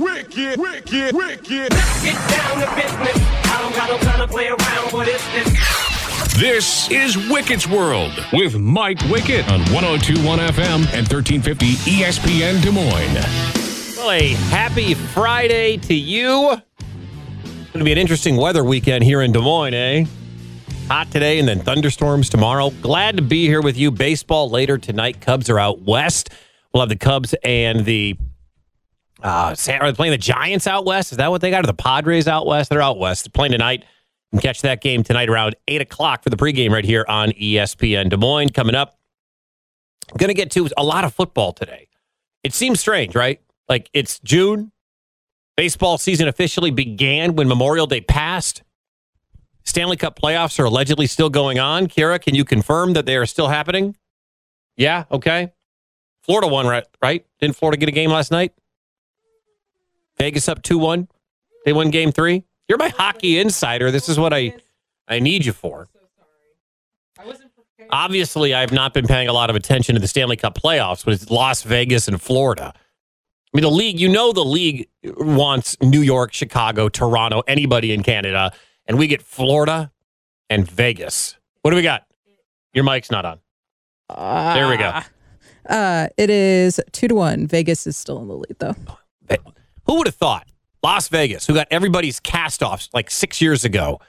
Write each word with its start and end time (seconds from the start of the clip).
wicked, 0.00 0.58
wicked, 0.58 0.58
wicked, 0.58 1.14
wicked. 1.14 1.70
Get 1.70 2.30
down 2.30 2.60
to 2.60 2.74
business. 2.74 3.16
I 3.46 3.58
don't 3.62 3.74
got 3.74 3.90
no 3.90 3.98
time 3.98 4.20
to 4.20 4.28
play 4.28 4.48
around. 4.48 4.92
What 4.92 5.08
is 5.08 5.22
this? 5.32 5.84
This 6.38 6.90
is 6.90 7.16
Wicket's 7.28 7.68
World 7.68 8.12
with 8.32 8.56
Mike 8.56 9.00
Wicket 9.08 9.48
on 9.48 9.60
1021 9.72 10.38
FM 10.38 10.80
and 10.92 11.06
1350 11.06 11.74
ESPN 11.90 12.60
Des 12.60 12.72
Moines. 12.72 13.96
Well, 13.96 14.10
a 14.10 14.34
happy 14.50 14.94
Friday 14.94 15.76
to 15.78 15.94
you. 15.94 16.52
It's 16.52 17.70
going 17.72 17.78
to 17.78 17.84
be 17.84 17.92
an 17.92 17.98
interesting 17.98 18.36
weather 18.36 18.64
weekend 18.64 19.04
here 19.04 19.22
in 19.22 19.32
Des 19.32 19.40
Moines, 19.40 19.74
eh? 19.74 20.06
Hot 20.88 21.10
today 21.10 21.38
and 21.38 21.46
then 21.48 21.60
thunderstorms 21.60 22.28
tomorrow. 22.28 22.70
Glad 22.82 23.16
to 23.16 23.22
be 23.22 23.46
here 23.46 23.62
with 23.62 23.76
you. 23.76 23.90
Baseball 23.90 24.50
later 24.50 24.76
tonight. 24.76 25.20
Cubs 25.20 25.48
are 25.48 25.58
out 25.58 25.82
west. 25.82 26.30
We'll 26.72 26.80
have 26.82 26.88
the 26.88 26.96
Cubs 26.96 27.34
and 27.44 27.84
the 27.84 28.18
uh, 29.24 29.56
are 29.80 29.90
they 29.90 29.96
playing 29.96 30.10
the 30.10 30.18
Giants 30.18 30.66
out 30.66 30.84
west? 30.84 31.10
Is 31.10 31.18
that 31.18 31.30
what 31.30 31.40
they 31.40 31.50
got? 31.50 31.64
Or 31.64 31.66
the 31.66 31.72
Padres 31.72 32.28
out 32.28 32.46
west? 32.46 32.68
They're 32.68 32.82
out 32.82 32.98
west. 32.98 33.24
They're 33.24 33.30
playing 33.30 33.52
tonight. 33.52 33.80
You 34.30 34.38
can 34.38 34.40
catch 34.40 34.60
that 34.62 34.82
game 34.82 35.02
tonight 35.02 35.30
around 35.30 35.56
8 35.66 35.80
o'clock 35.80 36.22
for 36.22 36.28
the 36.28 36.36
pregame 36.36 36.70
right 36.70 36.84
here 36.84 37.06
on 37.08 37.30
ESPN 37.30 38.10
Des 38.10 38.18
Moines. 38.18 38.50
Coming 38.50 38.74
up, 38.74 38.98
I'm 40.10 40.18
going 40.18 40.28
to 40.28 40.34
get 40.34 40.50
to 40.52 40.68
a 40.76 40.84
lot 40.84 41.04
of 41.04 41.14
football 41.14 41.52
today. 41.52 41.88
It 42.42 42.52
seems 42.52 42.80
strange, 42.80 43.14
right? 43.14 43.40
Like 43.66 43.88
it's 43.94 44.18
June. 44.20 44.72
Baseball 45.56 45.96
season 45.96 46.28
officially 46.28 46.70
began 46.70 47.34
when 47.34 47.48
Memorial 47.48 47.86
Day 47.86 48.02
passed. 48.02 48.62
Stanley 49.62 49.96
Cup 49.96 50.18
playoffs 50.20 50.58
are 50.58 50.64
allegedly 50.64 51.06
still 51.06 51.30
going 51.30 51.58
on. 51.58 51.86
Kira, 51.86 52.20
can 52.20 52.34
you 52.34 52.44
confirm 52.44 52.92
that 52.92 53.06
they 53.06 53.16
are 53.16 53.24
still 53.24 53.48
happening? 53.48 53.96
Yeah, 54.76 55.04
okay. 55.10 55.52
Florida 56.22 56.48
won? 56.48 56.66
Right? 56.66 57.24
Didn't 57.40 57.56
Florida 57.56 57.78
get 57.78 57.88
a 57.88 57.92
game 57.92 58.10
last 58.10 58.30
night? 58.30 58.52
Vegas 60.18 60.48
up 60.48 60.62
2 60.62 60.78
1. 60.78 61.08
They 61.64 61.72
won 61.72 61.90
game 61.90 62.12
three. 62.12 62.44
You're 62.68 62.78
my 62.78 62.88
hockey 62.90 63.38
insider. 63.38 63.90
This 63.90 64.08
is 64.08 64.18
what 64.18 64.32
I, 64.32 64.54
I 65.08 65.18
need 65.18 65.44
you 65.44 65.52
for. 65.52 65.88
Obviously, 67.90 68.54
I've 68.54 68.72
not 68.72 68.94
been 68.94 69.06
paying 69.06 69.28
a 69.28 69.32
lot 69.32 69.50
of 69.50 69.56
attention 69.56 69.94
to 69.94 70.00
the 70.00 70.08
Stanley 70.08 70.36
Cup 70.36 70.58
playoffs 70.58 71.04
with 71.06 71.30
Las 71.30 71.62
Vegas 71.62 72.08
and 72.08 72.20
Florida. 72.20 72.72
I 72.74 72.80
mean, 73.52 73.62
the 73.62 73.70
league, 73.70 74.00
you 74.00 74.08
know, 74.08 74.32
the 74.32 74.44
league 74.44 74.88
wants 75.04 75.76
New 75.80 76.00
York, 76.00 76.32
Chicago, 76.32 76.88
Toronto, 76.88 77.42
anybody 77.46 77.92
in 77.92 78.02
Canada, 78.02 78.52
and 78.86 78.98
we 78.98 79.06
get 79.06 79.22
Florida 79.22 79.92
and 80.50 80.68
Vegas. 80.68 81.36
What 81.62 81.70
do 81.70 81.76
we 81.76 81.82
got? 81.82 82.06
Your 82.72 82.84
mic's 82.84 83.10
not 83.10 83.24
on. 83.24 83.38
There 84.54 84.68
we 84.68 84.76
go. 84.76 85.00
Uh, 85.68 86.08
it 86.16 86.30
is 86.30 86.80
two 86.92 87.08
to 87.08 87.14
one. 87.14 87.46
Vegas 87.46 87.86
is 87.86 87.96
still 87.96 88.20
in 88.20 88.28
the 88.28 88.34
lead, 88.36 88.56
though. 88.58 88.74
Who 89.86 89.96
would 89.96 90.06
have 90.06 90.14
thought 90.14 90.46
Las 90.82 91.08
Vegas, 91.08 91.46
who 91.46 91.54
got 91.54 91.66
everybody's 91.70 92.20
cast 92.20 92.62
offs 92.62 92.88
like 92.92 93.10
six 93.10 93.40
years 93.40 93.64
ago, 93.64 94.00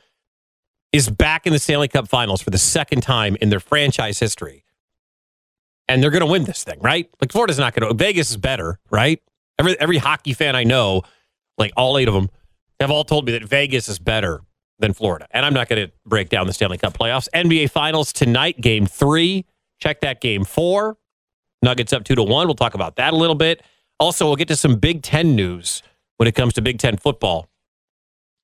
is 0.92 1.10
back 1.10 1.46
in 1.46 1.54
the 1.54 1.60
Stanley 1.60 1.88
Cup 1.88 2.08
finals 2.08 2.42
for 2.42 2.50
the 2.50 2.58
second 2.58 3.02
time 3.02 3.38
in 3.42 3.50
their 3.50 3.60
franchise 3.60 4.20
history? 4.20 4.64
And 5.88 6.02
they're 6.02 6.10
going 6.10 6.22
to 6.22 6.32
win 6.32 6.46
this 6.46 6.64
thing, 6.64 6.80
right? 6.80 7.10
Like 7.22 7.32
Florida's 7.32 7.60
not 7.60 7.76
going 7.76 7.88
to. 7.88 7.94
Vegas 7.94 8.32
is 8.32 8.38
better, 8.38 8.80
right? 8.90 9.22
Every 9.60 9.80
every 9.80 9.98
hockey 9.98 10.34
fan 10.34 10.56
I 10.56 10.64
know, 10.64 11.04
like 11.58 11.72
all 11.78 11.98
eight 11.98 12.08
of 12.08 12.14
them, 12.14 12.30
have 12.80 12.92
all 12.92 13.04
told 13.04 13.26
me 13.26 13.32
that 13.34 13.44
Vegas 13.44 13.88
is 13.88 14.00
better 14.00 14.42
than 14.80 14.94
Florida. 14.94 15.28
And 15.32 15.46
I'm 15.46 15.54
not 15.54 15.70
going 15.70 15.88
to 15.88 15.94
break 16.06 16.30
down 16.30 16.48
the 16.48 16.54
Stanley 16.54 16.78
Cup 16.78 16.98
playoffs. 16.98 17.28
NBA 17.34 17.70
Finals 17.70 18.12
tonight, 18.12 18.60
game 18.60 18.86
three. 18.86 19.46
Check 19.80 20.02
that 20.02 20.22
game 20.22 20.44
four. 20.44 20.98
Nuggets 21.62 21.94
up 21.94 22.04
two 22.04 22.16
to 22.16 22.24
one. 22.24 22.48
We'll 22.48 22.56
talk 22.56 22.74
about 22.74 22.98
that 22.98 23.14
a 23.14 23.16
little 23.16 23.36
bit. 23.36 23.64
Also, 24.00 24.26
we'll 24.26 24.36
get 24.36 24.48
to 24.50 24.56
some 24.56 24.76
Big 24.76 25.02
Ten 25.02 25.36
news 25.36 25.82
when 26.18 26.28
it 26.28 26.36
comes 26.36 26.54
to 26.54 26.62
Big 26.62 26.80
Ten 26.80 26.98
football. 26.98 27.48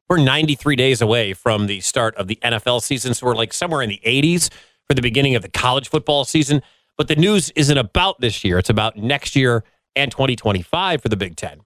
We're 0.09 0.17
93 0.17 0.75
days 0.75 1.01
away 1.01 1.33
from 1.33 1.67
the 1.67 1.79
start 1.79 2.15
of 2.15 2.27
the 2.27 2.37
NFL 2.43 2.81
season, 2.81 3.13
so 3.13 3.25
we're 3.25 3.35
like 3.35 3.53
somewhere 3.53 3.81
in 3.81 3.89
the 3.89 4.01
80s 4.05 4.49
for 4.87 4.93
the 4.93 5.01
beginning 5.01 5.35
of 5.35 5.41
the 5.41 5.49
college 5.49 5.89
football 5.89 6.25
season. 6.25 6.61
But 6.97 7.07
the 7.07 7.15
news 7.15 7.49
isn't 7.51 7.77
about 7.77 8.19
this 8.19 8.43
year; 8.43 8.59
it's 8.59 8.69
about 8.69 8.97
next 8.97 9.35
year 9.35 9.63
and 9.95 10.11
2025 10.11 11.01
for 11.01 11.09
the 11.09 11.17
Big 11.17 11.35
Ten. 11.35 11.61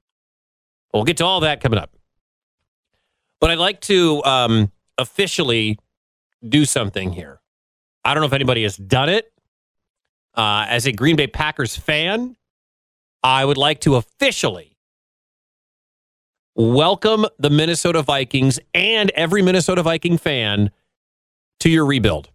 We'll 0.93 1.03
get 1.03 1.17
to 1.17 1.25
all 1.25 1.41
that 1.41 1.61
coming 1.61 1.79
up. 1.79 1.95
But 3.41 3.51
I'd 3.51 3.57
like 3.57 3.81
to 3.81 4.23
um, 4.23 4.71
officially 4.97 5.77
do 6.47 6.65
something 6.65 7.11
here. 7.11 7.41
I 8.03 8.13
don't 8.13 8.21
know 8.21 8.27
if 8.27 8.33
anybody 8.33 8.63
has 8.63 8.77
done 8.77 9.09
it. 9.09 9.31
Uh, 10.35 10.65
as 10.67 10.85
a 10.85 10.91
Green 10.91 11.15
Bay 11.15 11.27
Packers 11.27 11.75
fan, 11.75 12.35
I 13.25 13.43
would 13.43 13.57
like 13.57 13.81
to 13.81 13.95
officially 13.95 14.77
welcome 16.53 17.25
the 17.39 17.49
Minnesota 17.49 18.03
Vikings 18.03 18.59
and 18.75 19.09
every 19.15 19.41
Minnesota 19.41 19.81
Viking 19.81 20.19
fan 20.19 20.69
to 21.59 21.69
your 21.71 21.87
rebuild. 21.87 22.29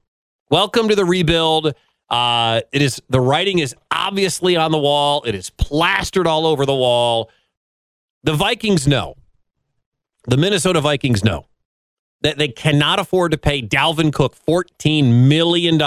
Welcome 0.50 0.88
to 0.88 0.96
the 0.96 1.04
rebuild. 1.04 1.74
Uh, 2.08 2.62
it 2.72 2.82
is 2.82 3.00
the 3.08 3.20
writing 3.20 3.60
is 3.60 3.76
obviously 3.92 4.56
on 4.56 4.72
the 4.72 4.80
wall. 4.80 5.22
It 5.22 5.36
is 5.36 5.50
plastered 5.50 6.26
all 6.26 6.44
over 6.44 6.66
the 6.66 6.74
wall. 6.74 7.30
The 8.24 8.34
Vikings 8.34 8.88
know. 8.88 9.14
The 10.26 10.38
Minnesota 10.38 10.80
Vikings 10.80 11.22
know 11.22 11.46
that 12.22 12.36
they 12.36 12.48
cannot 12.48 12.98
afford 12.98 13.30
to 13.30 13.38
pay 13.38 13.62
Dalvin 13.62 14.12
Cook 14.12 14.34
$14 14.44 15.28
million. 15.28 15.80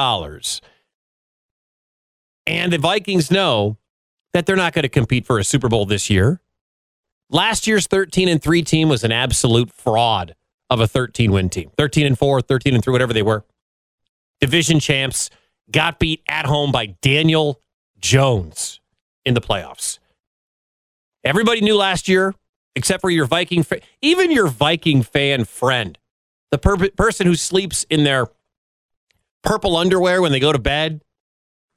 And 2.48 2.72
the 2.72 2.78
Vikings 2.78 3.30
know 3.30 3.78
that 4.34 4.46
they're 4.46 4.56
not 4.56 4.74
going 4.74 4.84
to 4.84 4.90
compete 4.90 5.26
for 5.26 5.40
a 5.40 5.44
Super 5.44 5.70
Bowl 5.70 5.86
this 5.86 6.10
year. 6.10 6.42
Last 7.30 7.66
year's 7.68 7.88
13 7.88 8.28
and 8.28 8.42
3 8.42 8.62
team 8.64 8.90
was 8.90 9.04
an 9.04 9.12
absolute 9.12 9.72
fraud 9.72 10.36
of 10.70 10.80
a 10.80 10.88
13 10.88 11.32
win 11.32 11.50
team. 11.50 11.72
13 11.78 12.06
and 12.06 12.18
4, 12.18 12.42
13 12.42 12.74
and 12.74 12.84
3, 12.84 12.92
whatever 12.92 13.14
they 13.14 13.22
were. 13.22 13.44
Division 14.42 14.80
champs 14.80 15.30
got 15.72 16.00
beat 16.00 16.22
at 16.28 16.46
home 16.46 16.72
by 16.72 16.88
Daniel 17.02 17.62
Jones 18.00 18.82
in 19.24 19.34
the 19.34 19.42
playoffs. 19.42 20.00
Everybody 21.24 21.62
knew 21.62 21.78
last 21.78 22.10
year, 22.10 22.36
except 22.76 23.02
for 23.02 23.10
your 23.10 23.26
Viking, 23.26 23.64
fa- 23.64 23.80
even 24.02 24.32
your 24.32 24.48
Viking 24.48 25.04
fan 25.04 25.46
friend, 25.46 25.98
the 26.52 26.58
per- 26.58 26.90
person 26.90 27.26
who 27.26 27.36
sleeps 27.36 27.86
in 27.90 28.04
their 28.04 28.28
purple 29.44 29.78
underwear 29.78 30.22
when 30.22 30.32
they 30.32 30.40
go 30.40 30.52
to 30.52 30.60
bed. 30.60 31.02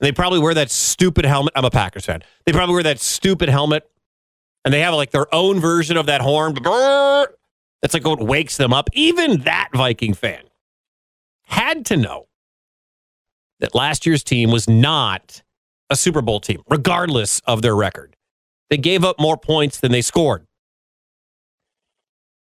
They 0.00 0.12
probably 0.12 0.40
wear 0.40 0.54
that 0.54 0.70
stupid 0.70 1.24
helmet. 1.24 1.52
I'm 1.56 1.64
a 1.64 1.70
Packers 1.70 2.04
fan. 2.04 2.22
They 2.44 2.52
probably 2.52 2.74
wear 2.74 2.82
that 2.84 3.00
stupid 3.00 3.48
helmet 3.48 3.88
and 4.64 4.74
they 4.74 4.80
have 4.80 4.94
like 4.94 5.10
their 5.10 5.32
own 5.34 5.60
version 5.60 5.96
of 5.96 6.06
that 6.06 6.20
horn. 6.20 6.54
That's 7.82 7.94
like 7.94 8.04
what 8.04 8.20
wakes 8.20 8.56
them 8.56 8.72
up. 8.72 8.90
Even 8.92 9.42
that 9.42 9.68
Viking 9.72 10.12
fan 10.12 10.42
had 11.44 11.86
to 11.86 11.96
know 11.96 12.26
that 13.60 13.74
last 13.74 14.04
year's 14.06 14.24
team 14.24 14.50
was 14.50 14.68
not 14.68 15.42
a 15.88 15.96
Super 15.96 16.20
Bowl 16.20 16.40
team, 16.40 16.62
regardless 16.68 17.40
of 17.46 17.62
their 17.62 17.76
record. 17.76 18.16
They 18.68 18.76
gave 18.76 19.04
up 19.04 19.20
more 19.20 19.36
points 19.36 19.78
than 19.78 19.92
they 19.92 20.02
scored. 20.02 20.46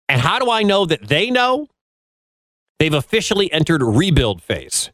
And 0.10 0.20
how 0.20 0.40
do 0.40 0.50
I 0.50 0.64
know 0.64 0.86
that 0.86 1.08
they 1.08 1.30
know? 1.30 1.68
They've 2.80 2.94
officially 2.94 3.52
entered 3.54 3.84
rebuild 3.84 4.42
phase. 4.42 4.90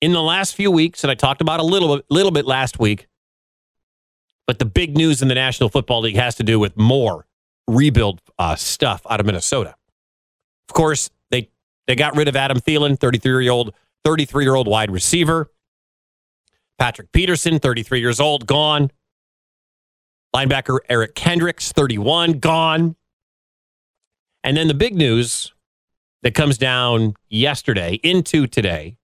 In 0.00 0.12
the 0.12 0.22
last 0.22 0.54
few 0.54 0.70
weeks, 0.70 1.02
and 1.02 1.10
I 1.10 1.14
talked 1.14 1.40
about 1.40 1.58
a 1.58 1.64
little, 1.64 2.00
little 2.08 2.30
bit 2.30 2.46
last 2.46 2.78
week, 2.78 3.08
but 4.46 4.58
the 4.58 4.64
big 4.64 4.96
news 4.96 5.22
in 5.22 5.28
the 5.28 5.34
National 5.34 5.68
Football 5.68 6.02
League 6.02 6.16
has 6.16 6.36
to 6.36 6.42
do 6.44 6.58
with 6.58 6.76
more 6.76 7.26
rebuild 7.66 8.20
uh, 8.38 8.54
stuff 8.56 9.02
out 9.10 9.20
of 9.20 9.26
Minnesota. 9.26 9.74
Of 10.68 10.74
course, 10.74 11.10
they 11.30 11.50
they 11.86 11.96
got 11.96 12.16
rid 12.16 12.28
of 12.28 12.36
Adam 12.36 12.60
Thielen, 12.60 12.98
33 12.98 13.44
year 13.44 13.52
old 13.52 13.74
33 14.04 14.44
year 14.44 14.54
old 14.54 14.68
wide 14.68 14.90
receiver. 14.90 15.50
Patrick 16.78 17.10
Peterson, 17.12 17.58
33 17.58 18.00
years 18.00 18.20
old, 18.20 18.46
gone. 18.46 18.90
Linebacker 20.34 20.78
Eric 20.88 21.14
Kendricks, 21.14 21.72
31, 21.72 22.38
gone. 22.38 22.94
And 24.44 24.56
then 24.56 24.68
the 24.68 24.74
big 24.74 24.94
news 24.94 25.52
that 26.22 26.34
comes 26.34 26.56
down 26.56 27.14
yesterday 27.28 27.94
into 28.02 28.46
today 28.46 28.97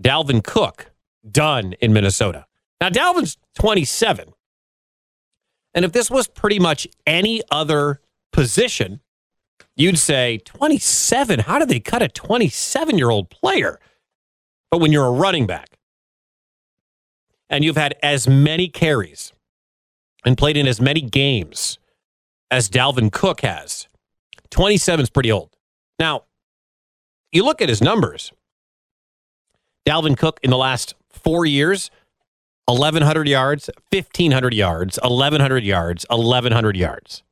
Dalvin 0.00 0.42
Cook, 0.42 0.90
done 1.30 1.74
in 1.80 1.92
Minnesota. 1.92 2.46
Now, 2.80 2.88
Dalvin's 2.88 3.36
27. 3.58 4.32
And 5.74 5.84
if 5.84 5.92
this 5.92 6.10
was 6.10 6.26
pretty 6.26 6.58
much 6.58 6.88
any 7.06 7.42
other 7.50 8.00
position, 8.32 9.00
you'd 9.76 9.98
say 9.98 10.38
27. 10.38 11.40
How 11.40 11.58
did 11.58 11.68
they 11.68 11.80
cut 11.80 12.02
a 12.02 12.08
27 12.08 12.98
year 12.98 13.10
old 13.10 13.30
player? 13.30 13.78
But 14.70 14.78
when 14.80 14.92
you're 14.92 15.06
a 15.06 15.10
running 15.10 15.46
back 15.46 15.78
and 17.48 17.64
you've 17.64 17.76
had 17.76 17.94
as 18.02 18.28
many 18.28 18.68
carries 18.68 19.32
and 20.24 20.38
played 20.38 20.56
in 20.56 20.66
as 20.66 20.80
many 20.80 21.00
games 21.00 21.78
as 22.50 22.68
Dalvin 22.68 23.12
Cook 23.12 23.42
has, 23.42 23.88
27 24.50 25.02
is 25.04 25.10
pretty 25.10 25.30
old. 25.30 25.56
Now, 25.98 26.24
you 27.32 27.44
look 27.44 27.62
at 27.62 27.68
his 27.68 27.80
numbers. 27.80 28.32
Dalvin 29.86 30.16
Cook 30.16 30.40
in 30.42 30.50
the 30.50 30.56
last 30.56 30.94
four 31.08 31.46
years, 31.46 31.90
1,100 32.66 33.28
yards, 33.28 33.70
1,500 33.90 34.54
yards, 34.54 34.98
1,100 35.02 35.64
yards, 35.64 36.06
1,100 36.08 36.76
yards. 36.76 37.22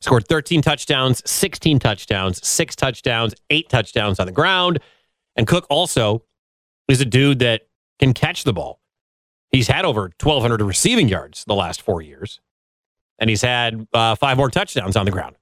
Scored 0.00 0.28
13 0.28 0.62
touchdowns, 0.62 1.28
16 1.28 1.78
touchdowns, 1.78 2.46
six 2.46 2.76
touchdowns, 2.76 3.34
eight 3.50 3.68
touchdowns 3.68 4.20
on 4.20 4.26
the 4.26 4.32
ground. 4.32 4.78
And 5.36 5.46
Cook 5.46 5.66
also 5.68 6.22
is 6.88 7.00
a 7.00 7.04
dude 7.04 7.40
that 7.40 7.62
can 7.98 8.14
catch 8.14 8.44
the 8.44 8.52
ball. 8.52 8.80
He's 9.50 9.68
had 9.68 9.84
over 9.84 10.02
1,200 10.20 10.60
receiving 10.62 11.08
yards 11.08 11.44
the 11.46 11.54
last 11.54 11.82
four 11.82 12.02
years, 12.02 12.40
and 13.18 13.30
he's 13.30 13.42
had 13.42 13.86
uh, 13.92 14.14
five 14.14 14.36
more 14.36 14.50
touchdowns 14.50 14.94
on 14.96 15.04
the 15.04 15.10
ground. 15.10 15.36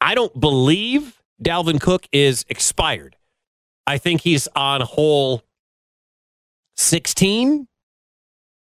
I 0.00 0.14
don't 0.14 0.38
believe 0.38 1.20
Dalvin 1.42 1.80
Cook 1.80 2.06
is 2.12 2.44
expired. 2.48 3.16
I 3.86 3.98
think 3.98 4.20
he's 4.22 4.48
on 4.54 4.80
hole 4.82 5.42
16 6.76 7.66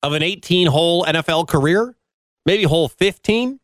of 0.04 0.14
an 0.14 0.24
18 0.24 0.68
hole 0.68 1.06
NFL 1.06 1.48
career, 1.48 1.96
maybe 2.46 2.64
hole 2.64 2.88
15. 2.88 3.60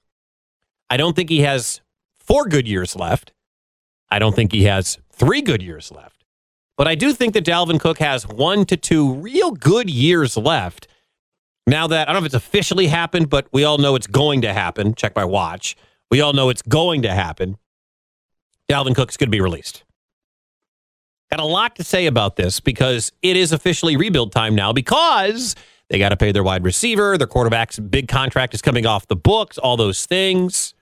I 0.89 0.97
don't 0.97 1.15
think 1.15 1.29
he 1.29 1.41
has 1.41 1.81
four 2.19 2.45
good 2.45 2.67
years 2.67 2.95
left. 2.95 3.33
I 4.09 4.19
don't 4.19 4.35
think 4.35 4.51
he 4.51 4.63
has 4.63 4.99
three 5.11 5.41
good 5.41 5.61
years 5.61 5.91
left. 5.91 6.23
But 6.77 6.87
I 6.87 6.95
do 6.95 7.11
think 7.11 7.33
that 7.33 7.43
Dalvin 7.43 7.79
Cook 7.79 7.97
has 7.97 8.27
one 8.27 8.65
to 8.65 8.77
two 8.77 9.13
real 9.13 9.51
good 9.51 9.89
years 9.89 10.37
left. 10.37 10.87
Now 11.65 11.87
that 11.87 12.07
I 12.07 12.13
don't 12.13 12.21
know 12.21 12.25
if 12.25 12.33
it's 12.33 12.45
officially 12.45 12.87
happened, 12.87 13.29
but 13.29 13.47
we 13.51 13.63
all 13.63 13.77
know 13.77 13.95
it's 13.95 14.07
going 14.07 14.41
to 14.41 14.53
happen. 14.53 14.93
Check 14.93 15.15
my 15.15 15.25
watch. 15.25 15.75
We 16.11 16.21
all 16.21 16.33
know 16.33 16.49
it's 16.49 16.61
going 16.61 17.01
to 17.01 17.13
happen. 17.13 17.57
Dalvin 18.69 18.95
Cook's 18.95 19.17
going 19.17 19.27
to 19.27 19.31
be 19.31 19.41
released. 19.41 19.83
Got 21.29 21.39
a 21.41 21.45
lot 21.45 21.75
to 21.75 21.83
say 21.83 22.05
about 22.05 22.37
this 22.37 22.59
because 22.59 23.11
it 23.21 23.35
is 23.35 23.51
officially 23.51 23.97
rebuild 23.97 24.31
time 24.31 24.55
now 24.55 24.71
because 24.71 25.55
they 25.89 25.99
got 25.99 26.09
to 26.09 26.17
pay 26.17 26.31
their 26.31 26.43
wide 26.43 26.63
receiver, 26.63 27.17
their 27.17 27.27
quarterback's 27.27 27.79
big 27.79 28.07
contract 28.07 28.53
is 28.53 28.61
coming 28.61 28.85
off 28.85 29.07
the 29.07 29.15
books, 29.15 29.57
all 29.57 29.75
those 29.75 30.05
things. 30.05 30.73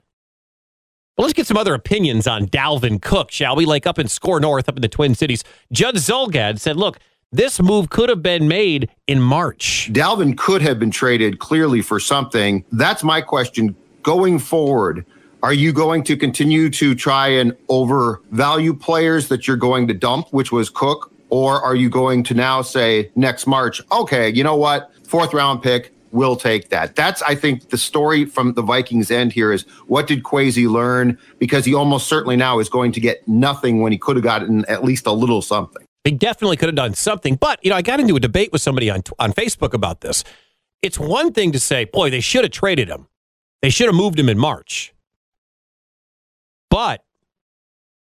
Well, 1.18 1.26
let's 1.26 1.34
get 1.34 1.48
some 1.48 1.58
other 1.58 1.74
opinions 1.74 2.28
on 2.28 2.48
Dalvin 2.48 3.02
Cook, 3.02 3.32
shall 3.32 3.56
we? 3.56 3.66
Like 3.66 3.88
up 3.88 3.98
in 3.98 4.08
Score 4.08 4.40
North, 4.40 4.68
up 4.68 4.76
in 4.76 4.82
the 4.82 4.90
Twin 4.90 5.16
Cities. 5.16 5.44
Judd 5.72 5.96
Zulgad 5.96 6.60
said, 6.60 6.76
look, 6.76 7.00
this 7.32 7.62
move 7.62 7.90
could 7.90 8.10
have 8.10 8.22
been 8.22 8.48
made 8.48 8.90
in 9.08 9.22
March. 9.22 9.90
Dalvin 9.94 10.38
could 10.38 10.62
have 10.62 10.78
been 10.78 10.92
traded 10.92 11.40
clearly 11.40 11.82
for 11.82 12.00
something. 12.00 12.66
That's 12.72 13.04
my 13.04 13.22
question 13.22 13.76
going 14.04 14.40
forward. 14.40 15.06
Are 15.46 15.54
you 15.54 15.74
going 15.74 16.04
to 16.06 16.18
continue 16.18 16.72
to 16.72 16.96
try 16.96 17.28
and 17.28 17.56
overvalue 17.70 18.74
players 18.74 19.28
that 19.28 19.48
you're 19.48 19.58
going 19.58 19.88
to 19.88 19.94
dump, 19.94 20.34
which 20.34 20.52
was 20.52 20.72
Cook? 20.72 21.14
Or 21.30 21.62
are 21.62 21.76
you 21.76 21.88
going 21.88 22.24
to 22.24 22.34
now 22.34 22.64
say 22.64 23.12
next 23.14 23.46
March, 23.46 23.80
okay, 23.92 24.28
you 24.28 24.44
know 24.44 24.56
what? 24.56 24.90
Fourth 25.06 25.36
round 25.36 25.62
pick, 25.62 25.94
we'll 26.10 26.36
take 26.36 26.70
that. 26.70 26.96
That's, 26.96 27.22
I 27.22 27.36
think, 27.36 27.70
the 27.70 27.78
story 27.78 28.26
from 28.26 28.54
the 28.54 28.64
Vikings' 28.64 29.12
end 29.12 29.34
here 29.34 29.52
is 29.52 29.68
what 29.86 30.08
did 30.08 30.24
Kwesi 30.24 30.68
learn? 30.68 31.16
Because 31.38 31.64
he 31.64 31.76
almost 31.76 32.08
certainly 32.08 32.38
now 32.38 32.58
is 32.58 32.68
going 32.68 32.92
to 32.94 33.00
get 33.00 33.28
nothing 33.28 33.82
when 33.82 33.92
he 33.92 34.00
could 34.00 34.16
have 34.16 34.24
gotten 34.24 34.66
at 34.66 34.84
least 34.84 35.06
a 35.06 35.12
little 35.12 35.44
something. 35.44 35.86
He 36.06 36.10
definitely 36.10 36.58
could 36.58 36.70
have 36.70 36.76
done 36.76 36.96
something. 36.96 37.36
But, 37.36 37.60
you 37.64 37.70
know, 37.70 37.76
I 37.76 37.84
got 37.84 38.00
into 38.00 38.16
a 38.16 38.20
debate 38.20 38.52
with 38.52 38.64
somebody 38.64 38.90
on, 38.90 39.04
on 39.20 39.32
Facebook 39.32 39.76
about 39.76 40.02
this. 40.02 40.24
It's 40.82 40.98
one 40.98 41.34
thing 41.34 41.52
to 41.52 41.60
say, 41.60 41.86
boy, 41.86 42.10
they 42.10 42.20
should 42.20 42.46
have 42.46 42.52
traded 42.52 42.90
him. 42.90 43.08
They 43.62 43.70
should 43.70 43.86
have 43.86 43.96
moved 43.96 44.20
him 44.20 44.28
in 44.28 44.40
March. 44.40 44.92
But 46.76 47.06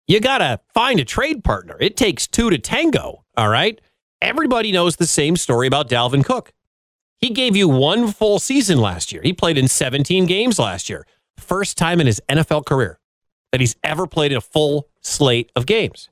you 0.06 0.20
got 0.20 0.38
to 0.38 0.60
find 0.74 1.00
a 1.00 1.04
trade 1.06 1.42
partner. 1.42 1.78
It 1.80 1.96
takes 1.96 2.26
two 2.26 2.50
to 2.50 2.58
tango. 2.58 3.24
All 3.34 3.48
right. 3.48 3.80
Everybody 4.20 4.72
knows 4.72 4.96
the 4.96 5.06
same 5.06 5.36
story 5.36 5.66
about 5.66 5.88
Dalvin 5.88 6.22
Cook. 6.22 6.52
He 7.16 7.30
gave 7.30 7.56
you 7.56 7.66
one 7.66 8.12
full 8.12 8.38
season 8.38 8.78
last 8.78 9.10
year. 9.10 9.22
He 9.22 9.32
played 9.32 9.56
in 9.56 9.68
17 9.68 10.26
games 10.26 10.58
last 10.58 10.90
year. 10.90 11.06
First 11.38 11.78
time 11.78 11.98
in 11.98 12.06
his 12.06 12.20
NFL 12.28 12.66
career 12.66 13.00
that 13.52 13.60
he's 13.62 13.74
ever 13.82 14.06
played 14.06 14.34
a 14.34 14.40
full 14.42 14.90
slate 15.00 15.50
of 15.56 15.64
games. 15.64 16.10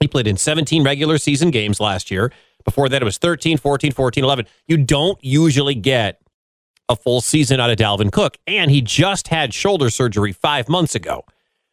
He 0.00 0.08
played 0.08 0.26
in 0.26 0.38
17 0.38 0.82
regular 0.82 1.18
season 1.18 1.50
games 1.50 1.80
last 1.80 2.10
year. 2.10 2.32
Before 2.64 2.88
that, 2.88 3.02
it 3.02 3.04
was 3.04 3.18
13, 3.18 3.58
14, 3.58 3.92
14, 3.92 4.24
11. 4.24 4.46
You 4.68 4.78
don't 4.78 5.22
usually 5.22 5.74
get 5.74 6.18
a 6.88 6.96
full 6.96 7.20
season 7.20 7.60
out 7.60 7.68
of 7.68 7.76
Dalvin 7.76 8.10
Cook. 8.10 8.38
And 8.46 8.70
he 8.70 8.80
just 8.80 9.28
had 9.28 9.52
shoulder 9.52 9.90
surgery 9.90 10.32
five 10.32 10.70
months 10.70 10.94
ago. 10.94 11.26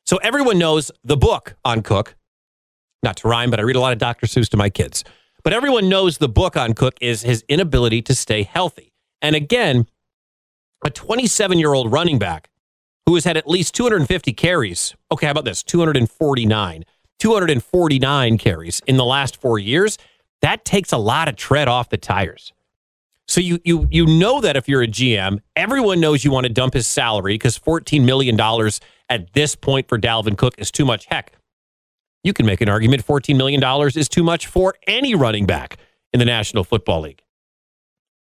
So 0.09 0.17
everyone 0.23 0.57
knows 0.57 0.89
the 1.03 1.15
book 1.15 1.55
on 1.63 1.83
Cook. 1.83 2.15
Not 3.03 3.17
to 3.17 3.27
rhyme, 3.27 3.51
but 3.51 3.59
I 3.59 3.61
read 3.61 3.75
a 3.75 3.79
lot 3.79 3.93
of 3.93 3.99
Dr. 3.99 4.25
Seuss 4.25 4.49
to 4.49 4.57
my 4.57 4.67
kids. 4.67 5.03
But 5.43 5.53
everyone 5.53 5.87
knows 5.87 6.17
the 6.17 6.27
book 6.27 6.57
on 6.57 6.73
Cook 6.73 6.95
is 6.99 7.21
his 7.21 7.45
inability 7.47 8.01
to 8.01 8.15
stay 8.15 8.41
healthy. 8.41 8.91
And 9.21 9.35
again, 9.35 9.85
a 10.83 10.89
27 10.89 11.59
year 11.59 11.75
old 11.75 11.91
running 11.91 12.17
back 12.17 12.49
who 13.05 13.13
has 13.13 13.23
had 13.23 13.37
at 13.37 13.47
least 13.47 13.75
250 13.75 14.33
carries. 14.33 14.95
Okay, 15.11 15.27
how 15.27 15.31
about 15.31 15.45
this? 15.45 15.61
249. 15.61 16.85
249 17.19 18.37
carries 18.39 18.81
in 18.87 18.97
the 18.97 19.05
last 19.05 19.39
four 19.39 19.59
years. 19.59 19.99
That 20.41 20.65
takes 20.65 20.91
a 20.91 20.97
lot 20.97 21.27
of 21.27 21.35
tread 21.35 21.67
off 21.67 21.89
the 21.89 21.97
tires. 21.97 22.51
So 23.27 23.41
you 23.41 23.59
you 23.63 23.87
you 23.91 24.07
know 24.07 24.41
that 24.41 24.57
if 24.57 24.67
you're 24.67 24.81
a 24.81 24.87
GM, 24.87 25.41
everyone 25.55 25.99
knows 25.99 26.25
you 26.25 26.31
want 26.31 26.47
to 26.47 26.51
dump 26.51 26.73
his 26.73 26.87
salary 26.87 27.35
because 27.35 27.57
14 27.57 28.03
million 28.03 28.35
dollars 28.35 28.79
at 29.09 29.33
this 29.33 29.55
point 29.55 29.87
for 29.87 29.97
Dalvin 29.97 30.37
Cook 30.37 30.55
is 30.57 30.71
too 30.71 30.85
much. 30.85 31.05
Heck, 31.05 31.33
you 32.23 32.33
can 32.33 32.45
make 32.45 32.61
an 32.61 32.69
argument 32.69 33.05
$14 33.05 33.35
million 33.35 33.63
is 33.95 34.09
too 34.09 34.23
much 34.23 34.47
for 34.47 34.75
any 34.87 35.15
running 35.15 35.45
back 35.45 35.77
in 36.13 36.19
the 36.19 36.25
National 36.25 36.63
Football 36.63 37.01
League. 37.01 37.23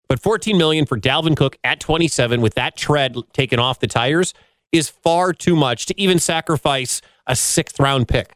But 0.07 0.19
14 0.19 0.57
million 0.57 0.85
for 0.85 0.99
Dalvin 0.99 1.37
Cook 1.37 1.57
at 1.63 1.79
27 1.79 2.41
with 2.41 2.55
that 2.55 2.75
tread 2.75 3.15
taken 3.33 3.59
off 3.59 3.79
the 3.79 3.87
tires 3.87 4.33
is 4.71 4.89
far 4.89 5.33
too 5.33 5.55
much 5.55 5.85
to 5.87 5.99
even 5.99 6.19
sacrifice 6.19 7.01
a 7.27 7.35
sixth 7.35 7.79
round 7.79 8.07
pick. 8.07 8.33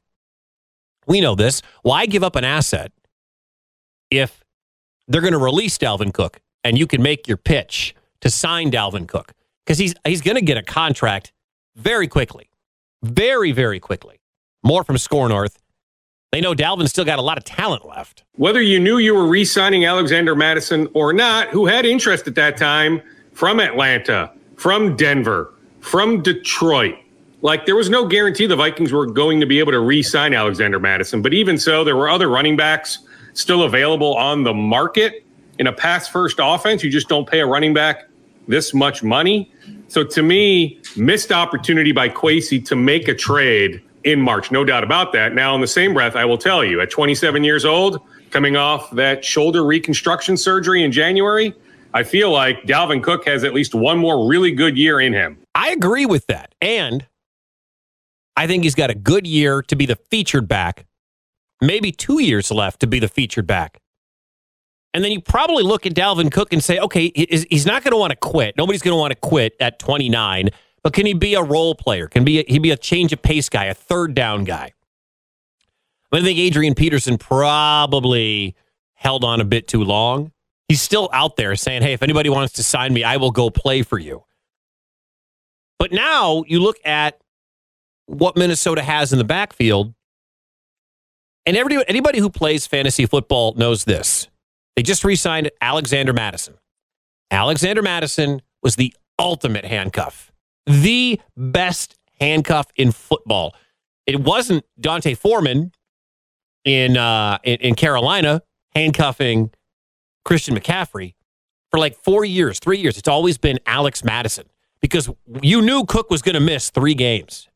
We 1.07 1.21
know 1.21 1.35
this. 1.35 1.61
Why 1.81 2.05
give 2.05 2.23
up 2.23 2.35
an 2.35 2.43
asset 2.43 2.91
if 4.09 4.43
they're 5.07 5.21
going 5.21 5.33
to 5.33 5.39
release 5.39 5.77
Dalvin 5.77 6.13
Cook 6.13 6.41
and 6.63 6.77
you 6.77 6.87
can 6.87 7.01
make 7.01 7.27
your 7.27 7.37
pitch 7.37 7.95
to 8.21 8.29
sign 8.29 8.71
Dalvin 8.71 9.07
Cook? 9.07 9.33
Because 9.65 9.77
he's 9.77 9.95
he's 10.05 10.21
going 10.21 10.35
to 10.35 10.41
get 10.41 10.57
a 10.57 10.63
contract 10.63 11.31
very 11.75 12.07
quickly. 12.07 12.49
Very, 13.03 13.51
very 13.51 13.79
quickly. 13.79 14.19
More 14.63 14.83
from 14.83 14.97
Score 14.97 15.29
North. 15.29 15.59
They 16.31 16.41
know 16.41 16.53
Dalvin's 16.53 16.89
still 16.89 17.05
got 17.05 17.19
a 17.19 17.21
lot 17.21 17.37
of 17.37 17.43
talent 17.43 17.85
left. 17.85 18.23
Whether 18.33 18.61
you 18.61 18.79
knew 18.79 18.97
you 18.97 19.13
were 19.13 19.27
re 19.27 19.45
signing 19.45 19.85
Alexander 19.85 20.35
Madison 20.35 20.87
or 20.93 21.13
not, 21.13 21.47
who 21.49 21.65
had 21.65 21.85
interest 21.85 22.27
at 22.27 22.35
that 22.35 22.57
time 22.57 23.01
from 23.31 23.59
Atlanta, 23.59 24.31
from 24.57 24.95
Denver, 24.95 25.53
from 25.79 26.21
Detroit. 26.21 26.95
Like, 27.41 27.65
there 27.65 27.75
was 27.75 27.89
no 27.89 28.07
guarantee 28.07 28.47
the 28.47 28.55
Vikings 28.55 28.91
were 28.91 29.05
going 29.05 29.39
to 29.39 29.45
be 29.45 29.59
able 29.59 29.71
to 29.71 29.79
re 29.79 30.01
sign 30.01 30.33
Alexander 30.33 30.79
Madison. 30.79 31.21
But 31.21 31.33
even 31.33 31.57
so, 31.57 31.83
there 31.83 31.95
were 31.95 32.09
other 32.09 32.27
running 32.27 32.57
backs 32.57 32.99
still 33.33 33.63
available 33.63 34.15
on 34.15 34.43
the 34.43 34.53
market. 34.53 35.23
In 35.59 35.67
a 35.67 35.73
pass 35.73 36.07
first 36.07 36.37
offense, 36.41 36.83
you 36.83 36.89
just 36.89 37.07
don't 37.07 37.29
pay 37.29 37.41
a 37.41 37.45
running 37.45 37.73
back 37.73 38.09
this 38.47 38.73
much 38.73 39.03
money. 39.03 39.51
So 39.87 40.03
to 40.03 40.23
me, 40.23 40.79
missed 40.95 41.31
opportunity 41.31 41.91
by 41.91 42.09
Kwesi 42.09 42.63
to 42.65 42.75
make 42.75 43.07
a 43.07 43.15
trade 43.15 43.81
in 44.03 44.21
March, 44.21 44.51
no 44.51 44.63
doubt 44.63 44.83
about 44.83 45.13
that. 45.13 45.33
Now, 45.33 45.55
in 45.55 45.61
the 45.61 45.67
same 45.67 45.93
breath, 45.93 46.15
I 46.15 46.25
will 46.25 46.37
tell 46.37 46.63
you, 46.63 46.81
at 46.81 46.91
27 46.91 47.43
years 47.43 47.65
old, 47.65 47.99
coming 48.29 48.55
off 48.55 48.91
that 48.91 49.25
shoulder 49.25 49.65
reconstruction 49.65 50.37
surgery 50.37 50.83
in 50.83 50.91
January, 50.91 51.53
I 51.93 52.03
feel 52.03 52.29
like 52.31 52.63
Dalvin 52.63 53.01
Cook 53.01 53.25
has 53.25 53.43
at 53.43 53.53
least 53.53 53.73
one 53.73 53.97
more 53.97 54.27
really 54.27 54.51
good 54.51 54.77
year 54.77 54.99
in 54.99 55.13
him. 55.13 55.37
I 55.55 55.71
agree 55.71 56.05
with 56.05 56.27
that. 56.27 56.53
And 56.61 57.07
I 58.35 58.47
think 58.47 58.63
he's 58.63 58.75
got 58.75 58.89
a 58.89 58.95
good 58.95 59.25
year 59.25 59.61
to 59.63 59.75
be 59.75 59.85
the 59.85 59.95
featured 59.95 60.47
back, 60.47 60.85
maybe 61.61 61.91
two 61.91 62.21
years 62.21 62.51
left 62.51 62.81
to 62.81 62.87
be 62.87 62.99
the 62.99 63.07
featured 63.07 63.47
back. 63.47 63.79
And 64.95 65.03
then 65.03 65.11
you 65.11 65.19
probably 65.19 65.61
look 65.61 65.85
at 65.85 65.93
Dalvin 65.93 66.31
Cook 66.31 66.53
and 66.53 66.63
say, 66.63 66.79
okay, 66.79 67.11
he's 67.13 67.65
not 67.65 67.83
going 67.83 67.91
to 67.91 67.97
want 67.97 68.11
to 68.11 68.15
quit. 68.15 68.55
Nobody's 68.55 68.81
going 68.81 68.93
to 68.93 68.97
want 68.97 69.11
to 69.11 69.19
quit 69.19 69.53
at 69.59 69.77
29. 69.77 70.51
But 70.83 70.93
can 70.93 71.05
he 71.05 71.13
be 71.13 71.33
a 71.33 71.43
role 71.43 71.75
player? 71.75 72.07
Can 72.07 72.23
be 72.23 72.39
a, 72.39 72.45
he 72.47 72.59
be 72.59 72.71
a 72.71 72.77
change 72.77 73.11
of 73.11 73.21
pace 73.21 73.49
guy, 73.49 73.65
a 73.65 73.73
third 73.73 74.15
down 74.15 74.45
guy? 74.45 74.71
I 76.13 76.21
think 76.21 76.39
Adrian 76.39 76.75
Peterson 76.75 77.17
probably 77.17 78.55
held 78.93 79.25
on 79.25 79.41
a 79.41 79.43
bit 79.43 79.67
too 79.67 79.83
long. 79.83 80.31
He's 80.69 80.81
still 80.81 81.09
out 81.11 81.35
there 81.35 81.57
saying, 81.57 81.81
hey, 81.81 81.91
if 81.91 82.01
anybody 82.01 82.29
wants 82.29 82.53
to 82.53 82.63
sign 82.63 82.93
me, 82.93 83.03
I 83.03 83.17
will 83.17 83.31
go 83.31 83.49
play 83.49 83.81
for 83.81 83.99
you. 83.99 84.23
But 85.77 85.91
now 85.91 86.45
you 86.47 86.61
look 86.61 86.77
at 86.85 87.19
what 88.05 88.37
Minnesota 88.37 88.81
has 88.81 89.11
in 89.11 89.17
the 89.17 89.25
backfield, 89.25 89.93
and 91.45 91.57
everybody, 91.57 91.83
anybody 91.89 92.19
who 92.19 92.29
plays 92.29 92.65
fantasy 92.65 93.05
football 93.05 93.55
knows 93.55 93.83
this. 93.83 94.29
They 94.75 94.83
just 94.83 95.03
re 95.03 95.15
signed 95.15 95.51
Alexander 95.61 96.13
Madison. 96.13 96.55
Alexander 97.31 97.81
Madison 97.81 98.41
was 98.61 98.75
the 98.75 98.93
ultimate 99.19 99.65
handcuff, 99.65 100.31
the 100.65 101.19
best 101.35 101.95
handcuff 102.19 102.67
in 102.75 102.91
football. 102.91 103.55
It 104.05 104.19
wasn't 104.19 104.65
Dante 104.79 105.15
Foreman 105.15 105.71
in, 106.63 106.97
uh, 106.97 107.39
in, 107.43 107.57
in 107.57 107.75
Carolina 107.75 108.41
handcuffing 108.73 109.51
Christian 110.23 110.57
McCaffrey 110.57 111.15
for 111.71 111.79
like 111.79 111.95
four 111.95 112.25
years, 112.25 112.59
three 112.59 112.77
years. 112.77 112.97
It's 112.97 113.07
always 113.07 113.37
been 113.37 113.59
Alex 113.65 114.03
Madison 114.03 114.45
because 114.81 115.09
you 115.41 115.61
knew 115.61 115.85
Cook 115.85 116.09
was 116.09 116.21
going 116.21 116.35
to 116.35 116.39
miss 116.39 116.69
three 116.69 116.93
games 116.93 117.47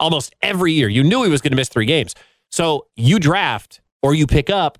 almost 0.00 0.34
every 0.42 0.72
year. 0.72 0.88
You 0.88 1.02
knew 1.02 1.22
he 1.24 1.30
was 1.30 1.40
going 1.40 1.52
to 1.52 1.56
miss 1.56 1.68
three 1.68 1.86
games. 1.86 2.14
So 2.50 2.86
you 2.96 3.18
draft 3.18 3.80
or 4.02 4.14
you 4.14 4.26
pick 4.26 4.48
up 4.48 4.78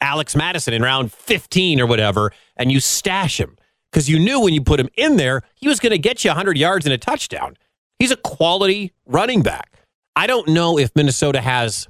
Alex 0.00 0.34
Madison 0.34 0.74
in 0.74 0.82
round 0.82 1.12
15 1.12 1.80
or 1.80 1.86
whatever, 1.86 2.32
and 2.56 2.72
you 2.72 2.80
stash 2.80 3.38
him 3.38 3.56
because 3.90 4.08
you 4.08 4.18
knew 4.18 4.40
when 4.40 4.54
you 4.54 4.62
put 4.62 4.80
him 4.80 4.88
in 4.96 5.16
there, 5.16 5.42
he 5.54 5.68
was 5.68 5.80
going 5.80 5.90
to 5.90 5.98
get 5.98 6.24
you 6.24 6.30
100 6.30 6.56
yards 6.56 6.86
and 6.86 6.92
a 6.92 6.98
touchdown. 6.98 7.56
He's 7.98 8.10
a 8.10 8.16
quality 8.16 8.92
running 9.06 9.42
back. 9.42 9.84
I 10.16 10.26
don't 10.26 10.48
know 10.48 10.78
if 10.78 10.90
Minnesota 10.94 11.40
has, 11.40 11.88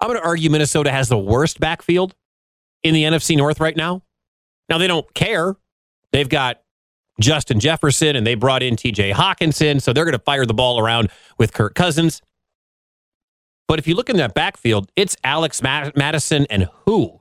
I'm 0.00 0.08
going 0.08 0.20
to 0.20 0.26
argue 0.26 0.50
Minnesota 0.50 0.90
has 0.90 1.08
the 1.08 1.18
worst 1.18 1.60
backfield 1.60 2.14
in 2.82 2.94
the 2.94 3.04
NFC 3.04 3.36
North 3.36 3.60
right 3.60 3.76
now. 3.76 4.02
Now, 4.68 4.78
they 4.78 4.86
don't 4.86 5.12
care. 5.14 5.56
They've 6.12 6.28
got 6.28 6.60
Justin 7.20 7.60
Jefferson 7.60 8.16
and 8.16 8.26
they 8.26 8.34
brought 8.34 8.62
in 8.62 8.76
TJ 8.76 9.12
Hawkinson, 9.12 9.80
so 9.80 9.92
they're 9.92 10.04
going 10.04 10.12
to 10.12 10.18
fire 10.18 10.46
the 10.46 10.54
ball 10.54 10.78
around 10.78 11.10
with 11.38 11.52
Kirk 11.52 11.74
Cousins. 11.74 12.22
But 13.68 13.78
if 13.78 13.86
you 13.86 13.94
look 13.94 14.08
in 14.08 14.16
that 14.16 14.34
backfield, 14.34 14.90
it's 14.96 15.14
Alex 15.22 15.62
Madison 15.62 16.46
and 16.48 16.68
who? 16.86 17.20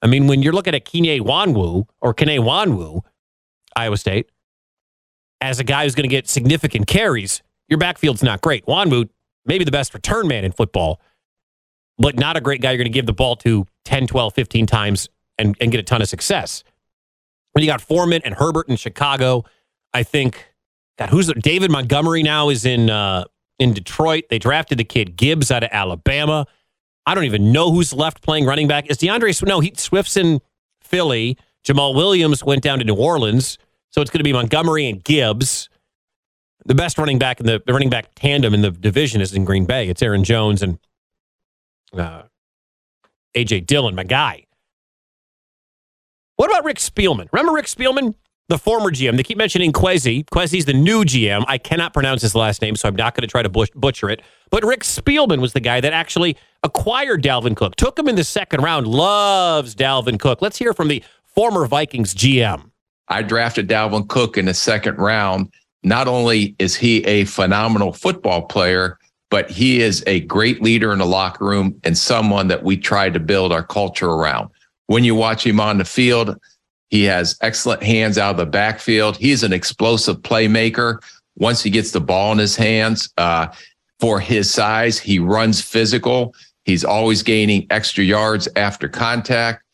I 0.00 0.06
mean, 0.06 0.28
when 0.28 0.42
you're 0.42 0.52
looking 0.52 0.74
at 0.74 0.84
Kene 0.84 1.20
Wanwu 1.20 1.86
or 2.00 2.14
Kene 2.14 2.38
Wanwu, 2.38 3.02
Iowa 3.74 3.96
State, 3.96 4.30
as 5.40 5.58
a 5.58 5.64
guy 5.64 5.82
who's 5.82 5.96
going 5.96 6.08
to 6.08 6.08
get 6.08 6.28
significant 6.28 6.86
carries, 6.86 7.42
your 7.68 7.78
backfield's 7.78 8.22
not 8.22 8.40
great. 8.40 8.64
Wanwu, 8.66 9.08
maybe 9.44 9.64
the 9.64 9.72
best 9.72 9.92
return 9.92 10.28
man 10.28 10.44
in 10.44 10.52
football, 10.52 11.00
but 11.98 12.16
not 12.16 12.36
a 12.36 12.40
great 12.40 12.60
guy 12.60 12.70
you're 12.70 12.78
going 12.78 12.84
to 12.84 12.90
give 12.90 13.06
the 13.06 13.12
ball 13.12 13.34
to 13.36 13.66
10, 13.84 14.06
12, 14.06 14.34
15 14.34 14.66
times 14.66 15.08
and, 15.36 15.56
and 15.60 15.72
get 15.72 15.80
a 15.80 15.82
ton 15.82 16.00
of 16.00 16.08
success. 16.08 16.62
When 17.52 17.64
you 17.64 17.70
got 17.70 17.80
Foreman 17.80 18.22
and 18.24 18.34
Herbert 18.34 18.68
in 18.68 18.76
Chicago, 18.76 19.44
I 19.92 20.04
think, 20.04 20.46
God, 20.96 21.10
who's 21.10 21.32
David 21.34 21.70
Montgomery 21.70 22.22
now 22.22 22.48
is 22.48 22.64
in 22.64 22.88
uh, 22.88 23.24
in 23.62 23.72
Detroit. 23.72 24.24
They 24.28 24.38
drafted 24.38 24.78
the 24.78 24.84
kid 24.84 25.16
Gibbs 25.16 25.50
out 25.50 25.62
of 25.62 25.70
Alabama. 25.72 26.46
I 27.06 27.14
don't 27.14 27.24
even 27.24 27.52
know 27.52 27.72
who's 27.72 27.92
left 27.92 28.22
playing 28.22 28.44
running 28.44 28.68
back. 28.68 28.90
Is 28.90 28.98
DeAndre 28.98 29.46
No, 29.46 29.60
he 29.60 29.72
Swift's 29.76 30.16
in 30.16 30.40
Philly. 30.80 31.38
Jamal 31.62 31.94
Williams 31.94 32.44
went 32.44 32.62
down 32.62 32.78
to 32.78 32.84
New 32.84 32.94
Orleans. 32.94 33.56
So 33.90 34.00
it's 34.00 34.10
going 34.10 34.18
to 34.18 34.24
be 34.24 34.32
Montgomery 34.32 34.88
and 34.88 35.02
Gibbs. 35.02 35.68
The 36.64 36.74
best 36.74 36.98
running 36.98 37.18
back 37.18 37.40
in 37.40 37.46
the, 37.46 37.62
the 37.64 37.72
running 37.72 37.90
back 37.90 38.14
tandem 38.14 38.54
in 38.54 38.62
the 38.62 38.70
division 38.70 39.20
is 39.20 39.32
in 39.32 39.44
Green 39.44 39.64
Bay. 39.64 39.88
It's 39.88 40.02
Aaron 40.02 40.24
Jones 40.24 40.62
and 40.62 40.78
uh, 41.96 42.22
AJ 43.34 43.66
Dillon, 43.66 43.94
my 43.94 44.04
guy. 44.04 44.44
What 46.36 46.50
about 46.50 46.64
Rick 46.64 46.78
Spielman? 46.78 47.28
Remember 47.32 47.52
Rick 47.52 47.66
Spielman? 47.66 48.14
The 48.52 48.58
former 48.58 48.90
GM. 48.90 49.16
They 49.16 49.22
keep 49.22 49.38
mentioning 49.38 49.72
Kwesi. 49.72 50.26
Kwesi's 50.26 50.66
the 50.66 50.74
new 50.74 51.04
GM. 51.04 51.42
I 51.48 51.56
cannot 51.56 51.94
pronounce 51.94 52.20
his 52.20 52.34
last 52.34 52.60
name, 52.60 52.76
so 52.76 52.86
I'm 52.86 52.94
not 52.94 53.14
going 53.14 53.22
to 53.22 53.26
try 53.26 53.42
to 53.42 53.48
butcher 53.48 54.10
it. 54.10 54.20
But 54.50 54.62
Rick 54.62 54.80
Spielman 54.80 55.40
was 55.40 55.54
the 55.54 55.60
guy 55.60 55.80
that 55.80 55.94
actually 55.94 56.36
acquired 56.62 57.22
Dalvin 57.22 57.56
Cook, 57.56 57.76
took 57.76 57.98
him 57.98 58.08
in 58.08 58.14
the 58.14 58.24
second 58.24 58.60
round, 58.60 58.86
loves 58.86 59.74
Dalvin 59.74 60.20
Cook. 60.20 60.42
Let's 60.42 60.58
hear 60.58 60.74
from 60.74 60.88
the 60.88 61.02
former 61.24 61.64
Vikings 61.64 62.14
GM. 62.14 62.70
I 63.08 63.22
drafted 63.22 63.70
Dalvin 63.70 64.06
Cook 64.06 64.36
in 64.36 64.44
the 64.44 64.54
second 64.54 64.98
round. 64.98 65.50
Not 65.82 66.06
only 66.06 66.54
is 66.58 66.76
he 66.76 67.02
a 67.06 67.24
phenomenal 67.24 67.94
football 67.94 68.42
player, 68.42 68.98
but 69.30 69.50
he 69.50 69.80
is 69.80 70.04
a 70.06 70.20
great 70.20 70.60
leader 70.60 70.92
in 70.92 70.98
the 70.98 71.06
locker 71.06 71.46
room 71.46 71.80
and 71.84 71.96
someone 71.96 72.48
that 72.48 72.62
we 72.62 72.76
try 72.76 73.08
to 73.08 73.18
build 73.18 73.50
our 73.50 73.64
culture 73.64 74.10
around. 74.10 74.50
When 74.88 75.04
you 75.04 75.14
watch 75.14 75.46
him 75.46 75.58
on 75.58 75.78
the 75.78 75.86
field, 75.86 76.36
he 76.92 77.04
has 77.04 77.38
excellent 77.40 77.82
hands 77.82 78.18
out 78.18 78.32
of 78.32 78.36
the 78.36 78.44
backfield. 78.44 79.16
He's 79.16 79.42
an 79.42 79.52
explosive 79.52 80.18
playmaker. 80.18 81.02
Once 81.38 81.62
he 81.62 81.70
gets 81.70 81.90
the 81.90 82.02
ball 82.02 82.32
in 82.32 82.38
his 82.38 82.54
hands, 82.54 83.08
uh, 83.16 83.46
for 83.98 84.20
his 84.20 84.50
size, 84.50 84.98
he 84.98 85.18
runs 85.18 85.62
physical. 85.62 86.34
He's 86.66 86.84
always 86.84 87.22
gaining 87.22 87.66
extra 87.70 88.04
yards 88.04 88.46
after 88.56 88.90
contact. 88.90 89.64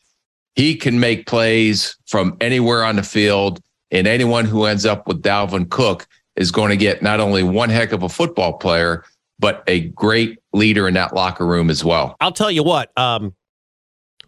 He 0.55 0.75
can 0.75 0.97
make 0.97 1.27
plays 1.27 1.97
from 2.07 2.37
anywhere 2.39 2.85
on 2.85 2.95
the 2.95 3.03
field, 3.03 3.59
and 3.91 4.07
anyone 4.07 4.45
who 4.45 4.63
ends 4.63 4.85
up 4.85 5.05
with 5.05 5.21
Dalvin 5.21 5.69
Cook 5.69 6.07
is 6.37 6.51
going 6.51 6.69
to 6.69 6.77
get 6.77 7.01
not 7.01 7.19
only 7.19 7.43
one 7.43 7.69
heck 7.69 7.91
of 7.91 8.03
a 8.03 8.09
football 8.09 8.53
player, 8.53 9.03
but 9.39 9.61
a 9.67 9.89
great 9.89 10.39
leader 10.53 10.87
in 10.87 10.93
that 10.93 11.13
locker 11.13 11.45
room 11.45 11.69
as 11.69 11.83
well. 11.83 12.15
I'll 12.21 12.31
tell 12.31 12.51
you 12.51 12.63
what, 12.63 12.97
um, 12.97 13.33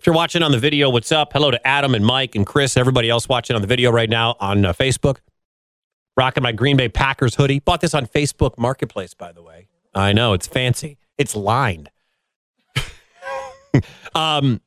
if 0.02 0.08
you're 0.08 0.16
watching 0.16 0.42
on 0.42 0.52
the 0.52 0.58
video, 0.58 0.90
what's 0.90 1.12
up? 1.12 1.32
Hello 1.32 1.52
to 1.52 1.68
Adam 1.68 1.94
and 1.94 2.04
Mike 2.04 2.34
and 2.34 2.44
Chris, 2.44 2.76
everybody 2.76 3.08
else 3.08 3.30
watching 3.30 3.56
on 3.56 3.62
the 3.62 3.68
video 3.68 3.92
right 3.92 4.10
now 4.10 4.36
on 4.40 4.66
uh, 4.66 4.74
Facebook. 4.74 5.18
Rocking 6.18 6.42
my 6.42 6.52
Green 6.52 6.76
Bay 6.76 6.90
Packers 6.90 7.36
hoodie. 7.36 7.60
Bought 7.60 7.82
this 7.82 7.94
on 7.94 8.08
Facebook 8.08 8.58
Marketplace, 8.58 9.14
by 9.14 9.32
the 9.32 9.44
way. 9.44 9.68
I 9.94 10.12
know, 10.12 10.34
it's 10.34 10.48
fancy. 10.48 10.98
It's 11.20 11.36
lined. 11.36 11.92
um, 14.16 14.60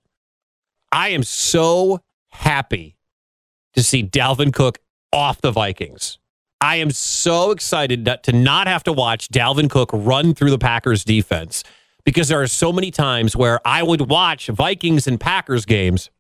I 0.93 1.09
am 1.09 1.25
so 1.25 2.01
happy 2.29 2.97
to 3.73 3.83
see 3.83 4.05
Dalvin 4.05 4.53
Cook 4.53 4.79
off 5.13 5.41
the 5.41 5.51
Vikings. 5.51 6.19
I 6.61 6.77
am 6.77 6.93
so 6.93 7.51
excited 7.51 8.05
to 8.23 8.33
not 8.33 8.69
have 8.69 8.85
to 8.85 8.93
watch 8.93 9.27
Dalvin 9.31 9.69
Cook 9.69 9.91
run 9.93 10.33
through 10.33 10.51
the 10.51 10.59
Packers 10.59 11.03
defense 11.03 11.65
because 12.05 12.29
there 12.29 12.41
are 12.41 12.47
so 12.47 12.73
many 12.73 12.91
times 12.91 13.37
where 13.37 13.61
I 13.67 13.83
would 13.83 14.09
watch 14.09 14.49
Vikings 14.49 15.07
and 15.07 15.19
Packers 15.19 15.65
games, 15.65 16.11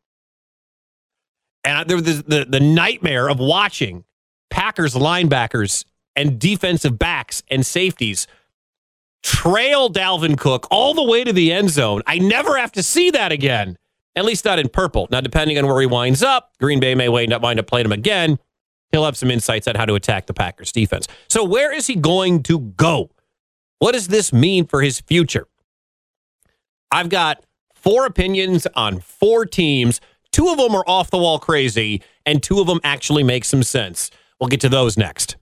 and 1.64 1.88
there 1.88 1.97
was 1.97 2.23
the, 2.25 2.47
the 2.49 2.61
nightmare 2.61 3.29
of 3.29 3.38
watching 3.38 4.05
Packers 4.50 4.95
linebackers 4.95 5.85
and 6.17 6.38
defensive 6.38 6.99
backs 6.99 7.43
and 7.50 7.64
safeties 7.64 8.26
trail 9.23 9.91
Dalvin 9.91 10.38
Cook 10.38 10.67
all 10.71 10.95
the 10.95 11.03
way 11.03 11.25
to 11.25 11.33
the 11.33 11.50
end 11.53 11.71
zone. 11.71 12.03
I 12.07 12.19
never 12.19 12.59
have 12.59 12.73
to 12.73 12.83
see 12.83 13.11
that 13.11 13.33
again, 13.33 13.79
at 14.14 14.25
least 14.25 14.45
not 14.45 14.59
in 14.59 14.69
purple. 14.69 15.09
Now, 15.11 15.23
depending 15.23 15.59
on 15.59 15.67
where 15.67 15.81
he 15.81 15.87
winds 15.87 16.23
up, 16.23 16.53
Green 16.61 16.79
Bay 16.79 16.95
may 16.95 17.09
wind 17.09 17.33
up, 17.33 17.43
wind 17.43 17.59
up 17.59 17.67
playing 17.67 17.87
him 17.87 17.93
again. 17.93 18.38
He'll 18.93 19.05
have 19.07 19.17
some 19.17 19.31
insights 19.31 19.67
on 19.67 19.75
how 19.75 19.87
to 19.87 19.95
attack 19.95 20.26
the 20.26 20.35
Packers 20.35 20.71
defense. 20.71 21.09
So, 21.29 21.43
where 21.43 21.73
is 21.73 21.87
he 21.87 21.97
going 21.97 22.43
to 22.45 22.61
go? 22.61 23.11
What 23.79 23.93
does 23.93 24.09
this 24.09 24.33
mean 24.33 24.67
for 24.67 24.83
his 24.83 25.00
future? 25.00 25.49
I've 26.95 27.09
got 27.09 27.43
four 27.75 28.07
opinions 28.07 28.69
on 28.77 29.01
four 29.01 29.47
teams. 29.47 30.01
Two 30.31 30.49
of 30.49 30.59
them 30.59 30.77
are 30.77 30.85
off 30.87 31.11
the 31.11 31.19
wall 31.19 31.41
crazy, 31.41 32.01
and 32.25 32.41
two 32.41 32.61
of 32.61 32.69
them 32.69 32.79
actually 32.85 33.25
make 33.25 33.45
some 33.45 33.65
sense. 33.65 34.13
We'll 34.39 34.47
get 34.47 34.61
to 34.61 34.69
those 34.69 34.97
next. 34.97 35.35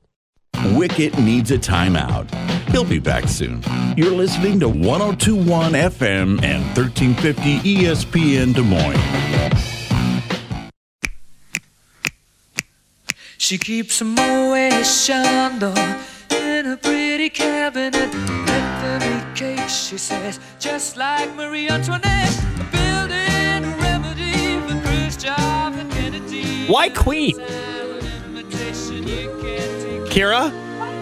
Wicket 0.69 1.19
needs 1.19 1.51
a 1.51 1.59
timeout. 1.59 2.33
He'll 2.71 2.85
be 2.85 2.99
back 2.99 3.29
soon. 3.29 3.63
You're 3.99 4.13
listening 4.13 4.61
to 4.61 4.69
1021 4.69 5.73
FM 5.73 6.43
and 6.43 6.65
1350 6.75 7.59
ESPN 7.59 8.55
Des 8.55 8.63
Moines. 8.63 8.99
She 13.37 13.59
keeps 13.59 14.01
a 14.01 14.07
Moet 14.07 14.87
Chandon 14.87 16.01
in 16.31 16.67
a 16.67 16.79
pretty 16.79 17.29
cabinet 17.29 18.52
cake, 19.35 19.69
she 19.69 19.99
says, 19.99 20.41
just 20.59 20.97
like 20.97 21.35
Marie 21.35 21.69
Antoinette, 21.69 22.33
building 22.71 23.65
a 23.65 23.77
remedy 23.81 24.61
for 24.67 24.75
and 25.79 25.93
Kennedy. 25.93 26.67
Why 26.67 26.89
Queen? 26.89 27.37
Kira, 30.11 30.51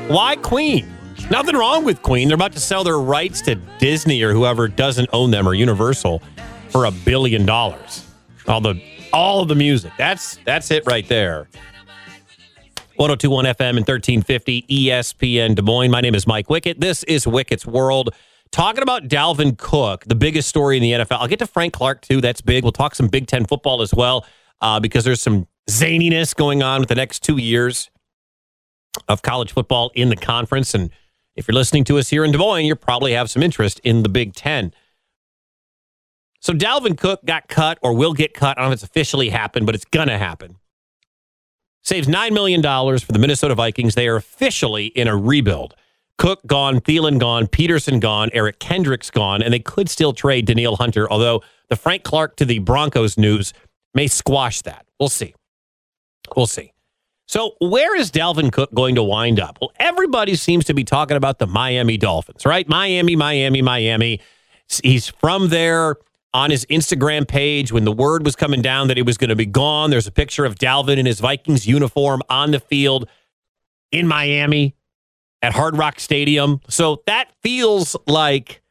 why 0.08 0.36
Queen? 0.36 0.92
Nothing 1.30 1.56
wrong 1.56 1.84
with 1.84 2.02
Queen. 2.02 2.28
They're 2.28 2.34
about 2.34 2.52
to 2.52 2.60
sell 2.60 2.84
their 2.84 2.98
rights 2.98 3.40
to 3.42 3.56
Disney 3.78 4.22
or 4.22 4.32
whoever 4.32 4.68
doesn't 4.68 5.08
own 5.12 5.30
them 5.30 5.48
or 5.48 5.54
Universal 5.54 6.22
for 6.68 6.86
a 6.86 6.90
billion 6.90 7.46
dollars. 7.46 8.06
All 8.46 8.60
the 8.60 8.80
all 9.12 9.42
of 9.42 9.48
the 9.48 9.54
music. 9.54 9.92
That's 9.98 10.38
that's 10.44 10.70
it 10.70 10.84
right 10.86 11.06
there. 11.08 11.48
1021 13.00 13.46
FM 13.46 13.78
and 13.78 13.88
1350 13.88 14.66
ESPN 14.68 15.54
Des 15.54 15.62
Moines. 15.62 15.90
My 15.90 16.02
name 16.02 16.14
is 16.14 16.26
Mike 16.26 16.48
Wickett. 16.48 16.80
This 16.80 17.02
is 17.04 17.24
Wickett's 17.24 17.64
World. 17.64 18.14
Talking 18.52 18.82
about 18.82 19.04
Dalvin 19.04 19.56
Cook, 19.56 20.04
the 20.04 20.14
biggest 20.14 20.50
story 20.50 20.76
in 20.76 20.82
the 20.82 20.92
NFL. 20.92 21.16
I'll 21.18 21.26
get 21.26 21.38
to 21.38 21.46
Frank 21.46 21.72
Clark 21.72 22.02
too. 22.02 22.20
That's 22.20 22.42
big. 22.42 22.62
We'll 22.62 22.72
talk 22.72 22.94
some 22.94 23.08
Big 23.08 23.26
Ten 23.26 23.46
football 23.46 23.80
as 23.80 23.94
well 23.94 24.26
uh, 24.60 24.80
because 24.80 25.04
there's 25.04 25.22
some 25.22 25.48
zaniness 25.70 26.36
going 26.36 26.62
on 26.62 26.80
with 26.80 26.90
the 26.90 26.94
next 26.94 27.20
two 27.20 27.38
years 27.38 27.90
of 29.08 29.22
college 29.22 29.52
football 29.52 29.90
in 29.94 30.10
the 30.10 30.16
conference. 30.16 30.74
And 30.74 30.90
if 31.36 31.48
you're 31.48 31.54
listening 31.54 31.84
to 31.84 31.96
us 31.96 32.10
here 32.10 32.22
in 32.22 32.32
Des 32.32 32.38
Moines, 32.38 32.66
you 32.66 32.76
probably 32.76 33.14
have 33.14 33.30
some 33.30 33.42
interest 33.42 33.80
in 33.82 34.02
the 34.02 34.10
Big 34.10 34.34
Ten. 34.34 34.74
So 36.40 36.52
Dalvin 36.52 36.98
Cook 36.98 37.24
got 37.24 37.48
cut 37.48 37.78
or 37.80 37.94
will 37.94 38.12
get 38.12 38.34
cut. 38.34 38.58
I 38.58 38.60
don't 38.60 38.68
know 38.68 38.72
if 38.74 38.82
it's 38.82 38.82
officially 38.82 39.30
happened, 39.30 39.64
but 39.64 39.74
it's 39.74 39.86
going 39.86 40.08
to 40.08 40.18
happen 40.18 40.58
saves 41.82 42.06
$9 42.06 42.32
million 42.32 42.62
for 42.62 43.12
the 43.12 43.18
Minnesota 43.18 43.54
Vikings. 43.54 43.94
They 43.94 44.08
are 44.08 44.16
officially 44.16 44.86
in 44.86 45.08
a 45.08 45.16
rebuild. 45.16 45.74
Cook 46.18 46.46
gone, 46.46 46.80
Thielen 46.80 47.18
gone, 47.18 47.46
Peterson 47.46 47.98
gone, 47.98 48.28
Eric 48.34 48.58
Kendricks 48.58 49.10
gone, 49.10 49.42
and 49.42 49.54
they 49.54 49.58
could 49.58 49.88
still 49.88 50.12
trade 50.12 50.44
Danielle 50.46 50.76
Hunter, 50.76 51.10
although 51.10 51.42
the 51.68 51.76
Frank 51.76 52.02
Clark 52.02 52.36
to 52.36 52.44
the 52.44 52.58
Broncos 52.58 53.16
news 53.16 53.54
may 53.94 54.06
squash 54.06 54.60
that. 54.62 54.84
We'll 54.98 55.08
see. 55.08 55.34
We'll 56.36 56.46
see. 56.46 56.72
So, 57.26 57.52
where 57.60 57.96
is 57.96 58.10
Dalvin 58.10 58.52
Cook 58.52 58.74
going 58.74 58.96
to 58.96 59.04
wind 59.04 59.38
up? 59.38 59.58
Well, 59.60 59.72
everybody 59.78 60.34
seems 60.34 60.64
to 60.64 60.74
be 60.74 60.84
talking 60.84 61.16
about 61.16 61.38
the 61.38 61.46
Miami 61.46 61.96
Dolphins, 61.96 62.44
right? 62.44 62.68
Miami, 62.68 63.14
Miami, 63.16 63.62
Miami. 63.62 64.20
He's 64.82 65.08
from 65.08 65.48
there 65.48 65.96
on 66.32 66.50
his 66.50 66.64
Instagram 66.66 67.26
page 67.26 67.72
when 67.72 67.84
the 67.84 67.92
word 67.92 68.24
was 68.24 68.36
coming 68.36 68.62
down 68.62 68.88
that 68.88 68.96
he 68.96 69.02
was 69.02 69.18
going 69.18 69.30
to 69.30 69.36
be 69.36 69.46
gone. 69.46 69.90
There's 69.90 70.06
a 70.06 70.12
picture 70.12 70.44
of 70.44 70.54
Dalvin 70.56 70.96
in 70.98 71.06
his 71.06 71.20
Vikings 71.20 71.66
uniform 71.66 72.22
on 72.28 72.52
the 72.52 72.60
field 72.60 73.08
in 73.90 74.06
Miami 74.06 74.76
at 75.42 75.52
Hard 75.52 75.76
Rock 75.76 75.98
Stadium. 75.98 76.60
So, 76.68 77.02
that 77.06 77.32
feels 77.42 77.96
like 78.06 78.62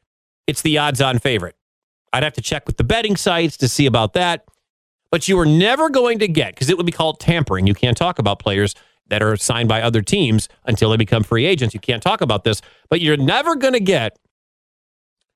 it's 0.47 0.61
the 0.61 0.77
odds 0.77 1.01
on 1.01 1.19
favorite. 1.19 1.55
I'd 2.13 2.23
have 2.23 2.33
to 2.33 2.41
check 2.41 2.65
with 2.65 2.77
the 2.77 2.83
betting 2.83 3.15
sites 3.15 3.57
to 3.57 3.67
see 3.67 3.85
about 3.85 4.13
that. 4.13 4.45
But 5.11 5.27
you 5.27 5.39
are 5.39 5.45
never 5.45 5.89
going 5.89 6.19
to 6.19 6.27
get, 6.27 6.53
because 6.53 6.69
it 6.69 6.77
would 6.77 6.85
be 6.85 6.91
called 6.91 7.19
tampering. 7.19 7.65
You 7.65 7.73
can't 7.73 7.97
talk 7.97 8.19
about 8.19 8.37
players 8.39 8.75
that 9.07 9.23
are 9.23 9.35
signed 9.35 9.67
by 9.67 9.81
other 9.81 10.03
teams 10.03 10.47
until 10.65 10.91
they 10.91 10.97
become 10.97 11.23
free 11.23 11.45
agents. 11.45 11.73
You 11.73 11.79
can't 11.79 12.01
talk 12.01 12.21
about 12.21 12.43
this, 12.43 12.61
but 12.89 13.01
you're 13.01 13.17
never 13.17 13.55
going 13.55 13.73
to 13.73 13.79
get 13.79 14.19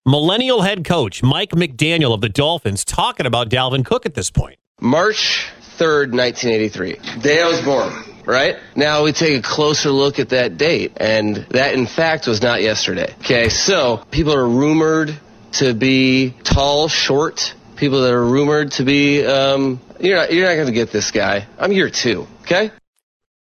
millennial 0.06 0.62
head 0.62 0.84
coach 0.84 1.24
Mike 1.24 1.52
McDaniel 1.52 2.14
of 2.14 2.22
the 2.22 2.30
Dolphins 2.30 2.84
talking 2.84 3.26
about 3.26 3.50
Dalvin 3.50 3.86
Cook 3.86 4.06
at 4.06 4.14
this 4.14 4.30
point. 4.30 4.58
March 4.82 5.50
3rd, 5.78 6.14
1983. 6.14 7.22
Day 7.22 7.42
I 7.42 7.48
was 7.48 7.62
born, 7.62 7.94
right? 8.26 8.58
Now 8.76 9.04
we 9.04 9.14
take 9.14 9.40
a 9.40 9.42
closer 9.42 9.92
look 9.92 10.20
at 10.20 10.30
that 10.30 10.58
date, 10.58 10.94
and 10.98 11.38
that 11.52 11.74
in 11.74 11.86
fact 11.86 12.28
was 12.28 12.42
not 12.42 12.62
yesterday. 12.62 13.14
Okay, 13.20 13.50
so 13.50 14.04
people 14.12 14.34
are 14.34 14.48
rumored 14.48 15.18
to 15.54 15.74
be 15.74 16.32
tall, 16.44 16.88
short, 16.88 17.56
people 17.76 18.02
that 18.02 18.12
are 18.14 18.26
rumored 18.26 18.72
to 18.74 18.84
be, 18.84 19.26
um, 19.26 19.80
you're 20.00 20.18
not, 20.18 20.34
you're 20.34 20.48
not 20.48 20.56
going 20.56 20.68
to 20.68 20.74
get 20.74 20.92
this 20.92 21.12
guy. 21.12 21.46
I'm 21.58 21.72
year 21.72 21.90
two, 21.90 22.28
okay? 22.42 22.72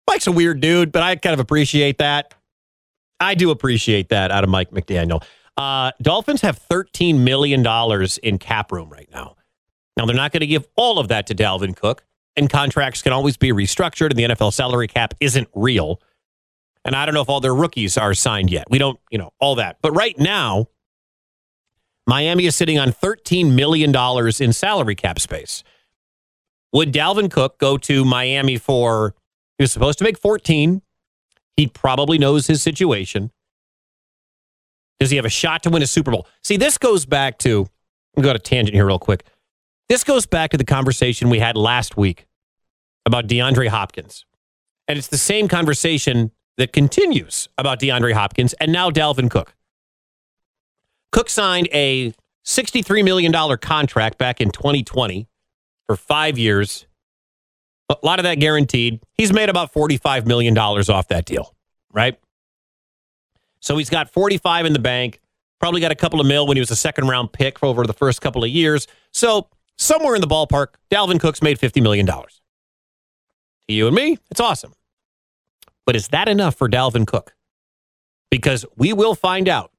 Mike's 0.08 0.26
a 0.26 0.32
weird 0.32 0.60
dude, 0.60 0.92
but 0.92 1.02
I 1.02 1.16
kind 1.16 1.34
of 1.34 1.40
appreciate 1.40 1.98
that. 1.98 2.34
I 3.18 3.34
do 3.34 3.50
appreciate 3.50 4.10
that 4.10 4.30
out 4.30 4.44
of 4.44 4.50
Mike 4.50 4.70
McDaniel. 4.70 5.22
Uh, 5.56 5.92
Dolphins 6.00 6.40
have 6.40 6.58
$13 6.68 7.18
million 7.20 7.64
in 8.22 8.38
cap 8.38 8.72
room 8.72 8.88
right 8.88 9.08
now. 9.12 9.36
Now, 9.96 10.06
they're 10.06 10.16
not 10.16 10.32
going 10.32 10.40
to 10.40 10.46
give 10.46 10.66
all 10.76 10.98
of 10.98 11.08
that 11.08 11.26
to 11.26 11.34
Dalvin 11.34 11.76
Cook, 11.76 12.04
and 12.36 12.48
contracts 12.48 13.02
can 13.02 13.12
always 13.12 13.36
be 13.36 13.52
restructured, 13.52 14.10
and 14.10 14.18
the 14.18 14.34
NFL 14.34 14.54
salary 14.54 14.88
cap 14.88 15.14
isn't 15.20 15.48
real. 15.54 16.00
And 16.84 16.96
I 16.96 17.04
don't 17.04 17.14
know 17.14 17.20
if 17.20 17.28
all 17.28 17.40
their 17.40 17.54
rookies 17.54 17.98
are 17.98 18.14
signed 18.14 18.50
yet. 18.50 18.64
We 18.70 18.78
don't, 18.78 18.98
you 19.10 19.18
know, 19.18 19.32
all 19.38 19.56
that. 19.56 19.78
But 19.82 19.92
right 19.92 20.18
now, 20.18 20.68
Miami 22.06 22.46
is 22.46 22.56
sitting 22.56 22.78
on 22.78 22.92
$13 22.92 23.54
million 23.54 23.94
in 24.40 24.52
salary 24.52 24.94
cap 24.94 25.20
space. 25.20 25.62
Would 26.72 26.92
Dalvin 26.92 27.30
Cook 27.30 27.58
go 27.58 27.76
to 27.78 28.04
Miami 28.04 28.56
for, 28.56 29.14
he 29.58 29.62
was 29.62 29.72
supposed 29.72 29.98
to 29.98 30.04
make 30.04 30.18
14. 30.18 30.82
He 31.56 31.66
probably 31.66 32.18
knows 32.18 32.46
his 32.46 32.62
situation. 32.62 33.30
Does 35.02 35.10
he 35.10 35.16
have 35.16 35.26
a 35.26 35.30
shot 35.30 35.64
to 35.64 35.70
win 35.70 35.82
a 35.82 35.86
Super 35.88 36.12
Bowl? 36.12 36.28
See, 36.44 36.56
this 36.56 36.78
goes 36.78 37.06
back 37.06 37.36
to, 37.38 37.68
I'm 38.16 38.22
going 38.22 38.36
to 38.36 38.38
tangent 38.38 38.72
here 38.72 38.86
real 38.86 39.00
quick. 39.00 39.24
This 39.88 40.04
goes 40.04 40.26
back 40.26 40.52
to 40.52 40.56
the 40.56 40.64
conversation 40.64 41.28
we 41.28 41.40
had 41.40 41.56
last 41.56 41.96
week 41.96 42.28
about 43.04 43.26
DeAndre 43.26 43.66
Hopkins. 43.66 44.24
And 44.86 44.96
it's 44.96 45.08
the 45.08 45.18
same 45.18 45.48
conversation 45.48 46.30
that 46.56 46.72
continues 46.72 47.48
about 47.58 47.80
DeAndre 47.80 48.12
Hopkins 48.12 48.52
and 48.60 48.70
now 48.70 48.90
Dalvin 48.90 49.28
Cook. 49.28 49.56
Cook 51.10 51.28
signed 51.28 51.68
a 51.72 52.14
$63 52.46 53.02
million 53.04 53.32
contract 53.58 54.18
back 54.18 54.40
in 54.40 54.52
2020 54.52 55.26
for 55.88 55.96
five 55.96 56.38
years. 56.38 56.86
A 57.88 57.96
lot 58.04 58.20
of 58.20 58.22
that 58.22 58.36
guaranteed. 58.36 59.02
He's 59.14 59.32
made 59.32 59.48
about 59.48 59.74
$45 59.74 60.26
million 60.26 60.56
off 60.56 61.08
that 61.08 61.24
deal, 61.24 61.56
right? 61.92 62.20
So 63.62 63.78
he's 63.78 63.88
got 63.88 64.10
45 64.10 64.66
in 64.66 64.72
the 64.72 64.80
bank, 64.80 65.20
probably 65.60 65.80
got 65.80 65.92
a 65.92 65.96
couple 65.96 66.20
of 66.20 66.26
mil 66.26 66.46
when 66.46 66.56
he 66.56 66.60
was 66.60 66.72
a 66.72 66.76
second 66.76 67.06
round 67.06 67.32
pick 67.32 67.60
for 67.60 67.66
over 67.66 67.86
the 67.86 67.92
first 67.92 68.20
couple 68.20 68.42
of 68.42 68.50
years. 68.50 68.88
So 69.12 69.48
somewhere 69.78 70.16
in 70.16 70.20
the 70.20 70.26
ballpark, 70.26 70.74
Dalvin 70.90 71.20
Cook's 71.20 71.40
made 71.40 71.58
$50 71.58 71.80
million. 71.80 72.04
To 72.04 72.26
you 73.68 73.86
and 73.86 73.94
me, 73.94 74.18
it's 74.30 74.40
awesome. 74.40 74.74
But 75.86 75.94
is 75.94 76.08
that 76.08 76.28
enough 76.28 76.56
for 76.56 76.68
Dalvin 76.68 77.06
Cook? 77.06 77.34
Because 78.30 78.66
we 78.76 78.92
will 78.92 79.14
find 79.14 79.48
out 79.48 79.70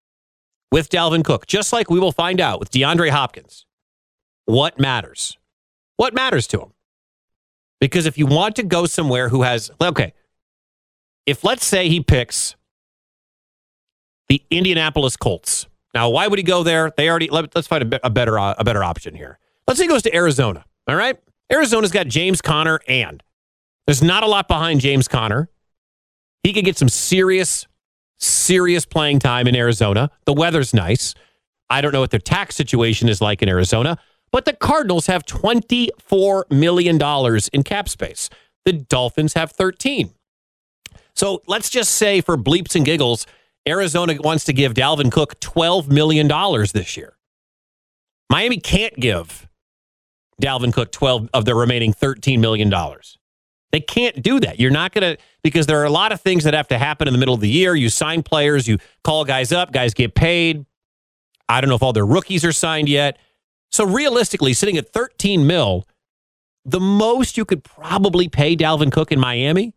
with 0.71 0.89
Dalvin 0.89 1.23
Cook, 1.23 1.45
just 1.45 1.73
like 1.73 1.89
we 1.89 1.99
will 1.99 2.13
find 2.13 2.39
out 2.39 2.61
with 2.61 2.71
DeAndre 2.71 3.09
Hopkins, 3.09 3.65
what 4.45 4.79
matters. 4.79 5.37
What 5.97 6.13
matters 6.13 6.47
to 6.47 6.61
him? 6.61 6.73
Because 7.81 8.05
if 8.05 8.17
you 8.17 8.25
want 8.27 8.55
to 8.55 8.63
go 8.63 8.85
somewhere 8.85 9.27
who 9.27 9.41
has, 9.41 9.69
okay, 9.81 10.13
if 11.25 11.43
let's 11.43 11.65
say 11.65 11.89
he 11.89 11.99
picks 11.99 12.55
the 14.29 14.41
Indianapolis 14.49 15.17
Colts. 15.17 15.67
Now, 15.93 16.09
why 16.09 16.27
would 16.27 16.39
he 16.39 16.43
go 16.43 16.63
there? 16.63 16.91
They 16.95 17.09
already, 17.09 17.29
let, 17.29 17.55
us 17.55 17.67
find 17.67 17.93
a, 17.93 18.07
a 18.07 18.09
better, 18.09 18.39
uh, 18.39 18.55
a 18.57 18.63
better 18.63 18.83
option 18.83 19.15
here. 19.15 19.37
Let's 19.67 19.77
say 19.77 19.85
he 19.85 19.89
goes 19.89 20.01
to 20.03 20.15
Arizona. 20.15 20.65
All 20.87 20.95
right. 20.95 21.17
Arizona's 21.51 21.91
got 21.91 22.07
James 22.07 22.41
Conner 22.41 22.79
and 22.87 23.21
there's 23.85 24.01
not 24.01 24.23
a 24.23 24.27
lot 24.27 24.47
behind 24.47 24.81
James 24.81 25.07
Conner. 25.07 25.49
He 26.41 26.53
could 26.53 26.65
get 26.65 26.77
some 26.77 26.89
serious 26.89 27.67
serious 28.23 28.85
playing 28.85 29.19
time 29.19 29.47
in 29.47 29.55
Arizona. 29.55 30.09
The 30.25 30.33
weather's 30.33 30.73
nice. 30.73 31.13
I 31.69 31.81
don't 31.81 31.91
know 31.91 31.99
what 31.99 32.11
their 32.11 32.19
tax 32.19 32.55
situation 32.55 33.09
is 33.09 33.21
like 33.21 33.41
in 33.41 33.49
Arizona, 33.49 33.97
but 34.31 34.45
the 34.45 34.53
Cardinals 34.53 35.07
have 35.07 35.25
$24 35.25 36.49
million 36.51 36.99
in 37.53 37.63
cap 37.63 37.89
space. 37.89 38.29
The 38.65 38.73
Dolphins 38.73 39.33
have 39.33 39.51
13. 39.51 40.13
So 41.15 41.41
let's 41.47 41.69
just 41.69 41.93
say 41.95 42.21
for 42.21 42.37
bleeps 42.37 42.75
and 42.75 42.85
giggles, 42.85 43.27
Arizona 43.67 44.15
wants 44.19 44.45
to 44.45 44.53
give 44.53 44.73
Dalvin 44.73 45.11
Cook 45.11 45.39
$12 45.39 45.87
million 45.89 46.27
this 46.73 46.97
year. 46.97 47.17
Miami 48.29 48.59
can't 48.59 48.95
give 48.95 49.47
Dalvin 50.41 50.73
Cook 50.73 50.91
12 50.91 51.29
of 51.33 51.45
the 51.45 51.55
remaining 51.55 51.93
$13 51.93 52.39
million. 52.39 52.73
They 53.71 53.79
can't 53.79 54.21
do 54.21 54.39
that. 54.39 54.59
You're 54.59 54.71
not 54.71 54.93
going 54.93 55.15
to, 55.15 55.23
because 55.43 55.65
there 55.65 55.79
are 55.81 55.85
a 55.85 55.89
lot 55.89 56.11
of 56.11 56.21
things 56.21 56.43
that 56.43 56.53
have 56.53 56.67
to 56.69 56.77
happen 56.77 57.07
in 57.07 57.13
the 57.13 57.17
middle 57.17 57.33
of 57.33 57.41
the 57.41 57.49
year. 57.49 57.75
You 57.75 57.89
sign 57.89 58.21
players, 58.21 58.67
you 58.67 58.77
call 59.03 59.25
guys 59.25 59.51
up, 59.51 59.71
guys 59.71 59.93
get 59.93 60.13
paid. 60.13 60.65
I 61.49 61.61
don't 61.61 61.69
know 61.69 61.75
if 61.75 61.83
all 61.83 61.93
their 61.93 62.05
rookies 62.05 62.45
are 62.45 62.51
signed 62.51 62.87
yet. 62.87 63.17
So 63.71 63.85
realistically, 63.85 64.53
sitting 64.53 64.77
at 64.77 64.89
13 64.89 65.47
mil, 65.47 65.87
the 66.65 66.79
most 66.79 67.37
you 67.37 67.45
could 67.45 67.63
probably 67.63 68.29
pay 68.29 68.55
Dalvin 68.55 68.91
Cook 68.91 69.11
in 69.11 69.19
Miami, 69.19 69.73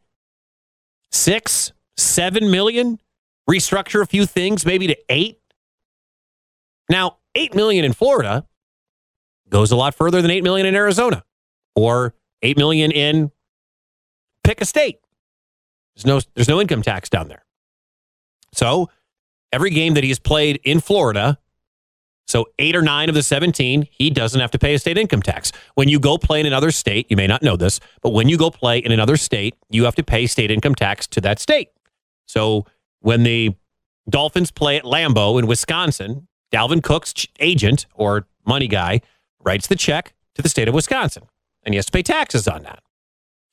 six, 1.10 1.72
seven 1.96 2.50
million, 2.50 2.98
restructure 3.48 4.02
a 4.02 4.06
few 4.06 4.26
things, 4.26 4.66
maybe 4.66 4.86
to 4.86 4.96
eight. 5.08 5.40
Now, 6.88 7.18
eight 7.34 7.54
million 7.54 7.84
in 7.84 7.92
Florida 7.92 8.46
goes 9.48 9.70
a 9.70 9.76
lot 9.76 9.94
further 9.94 10.20
than 10.22 10.30
eight 10.30 10.42
million 10.42 10.66
in 10.66 10.74
Arizona 10.74 11.24
or 11.74 12.14
eight 12.42 12.56
million 12.56 12.90
in 12.90 13.30
pick 14.44 14.60
a 14.60 14.64
state. 14.64 14.98
There's 15.94 16.06
no 16.06 16.20
there's 16.34 16.48
no 16.48 16.60
income 16.60 16.82
tax 16.82 17.08
down 17.08 17.28
there. 17.28 17.44
So 18.52 18.90
every 19.52 19.70
game 19.70 19.94
that 19.94 20.04
he's 20.04 20.18
played 20.18 20.60
in 20.64 20.80
Florida, 20.80 21.38
so 22.26 22.46
eight 22.58 22.74
or 22.74 22.82
nine 22.82 23.08
of 23.08 23.14
the 23.14 23.22
17, 23.22 23.86
he 23.90 24.10
doesn't 24.10 24.40
have 24.40 24.50
to 24.50 24.58
pay 24.58 24.74
a 24.74 24.78
state 24.78 24.98
income 24.98 25.22
tax. 25.22 25.52
When 25.74 25.88
you 25.88 26.00
go 26.00 26.18
play 26.18 26.40
in 26.40 26.46
another 26.46 26.70
state, 26.70 27.06
you 27.08 27.16
may 27.16 27.26
not 27.26 27.42
know 27.42 27.56
this, 27.56 27.80
but 28.02 28.10
when 28.10 28.28
you 28.28 28.36
go 28.36 28.50
play 28.50 28.78
in 28.78 28.92
another 28.92 29.16
state, 29.16 29.54
you 29.70 29.84
have 29.84 29.94
to 29.96 30.02
pay 30.02 30.26
state 30.26 30.50
income 30.50 30.74
tax 30.74 31.06
to 31.08 31.20
that 31.20 31.38
state. 31.38 31.68
So 32.26 32.66
when 33.06 33.22
the 33.22 33.54
Dolphins 34.08 34.50
play 34.50 34.76
at 34.76 34.82
Lambeau 34.82 35.38
in 35.38 35.46
Wisconsin, 35.46 36.26
Dalvin 36.52 36.82
Cook's 36.82 37.14
agent 37.38 37.86
or 37.94 38.26
money 38.44 38.66
guy 38.66 39.00
writes 39.44 39.68
the 39.68 39.76
check 39.76 40.12
to 40.34 40.42
the 40.42 40.48
state 40.48 40.66
of 40.66 40.74
Wisconsin, 40.74 41.22
and 41.62 41.72
he 41.72 41.76
has 41.76 41.86
to 41.86 41.92
pay 41.92 42.02
taxes 42.02 42.48
on 42.48 42.64
that. 42.64 42.82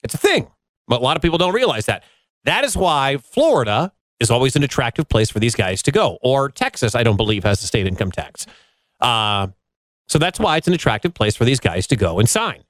It's 0.01 0.15
a 0.15 0.17
thing. 0.17 0.47
But 0.87 1.01
a 1.01 1.03
lot 1.03 1.17
of 1.17 1.21
people 1.21 1.37
don't 1.37 1.53
realize 1.53 1.85
that. 1.85 2.03
That 2.45 2.63
is 2.63 2.75
why 2.75 3.17
Florida 3.17 3.93
is 4.19 4.31
always 4.31 4.55
an 4.55 4.63
attractive 4.63 5.07
place 5.07 5.29
for 5.29 5.39
these 5.39 5.53
guys 5.53 5.83
to 5.83 5.91
go. 5.91 6.17
Or 6.23 6.49
Texas, 6.49 6.95
I 6.95 7.03
don't 7.03 7.17
believe, 7.17 7.43
has 7.43 7.61
a 7.63 7.67
state 7.67 7.85
income 7.85 8.11
tax. 8.11 8.47
Uh, 9.01 9.49
so 10.07 10.17
that's 10.17 10.39
why 10.39 10.57
it's 10.57 10.67
an 10.67 10.73
attractive 10.73 11.13
place 11.13 11.35
for 11.35 11.45
these 11.45 11.59
guys 11.59 11.85
to 11.87 11.95
go 11.95 12.17
and 12.17 12.27
sign. 12.27 12.63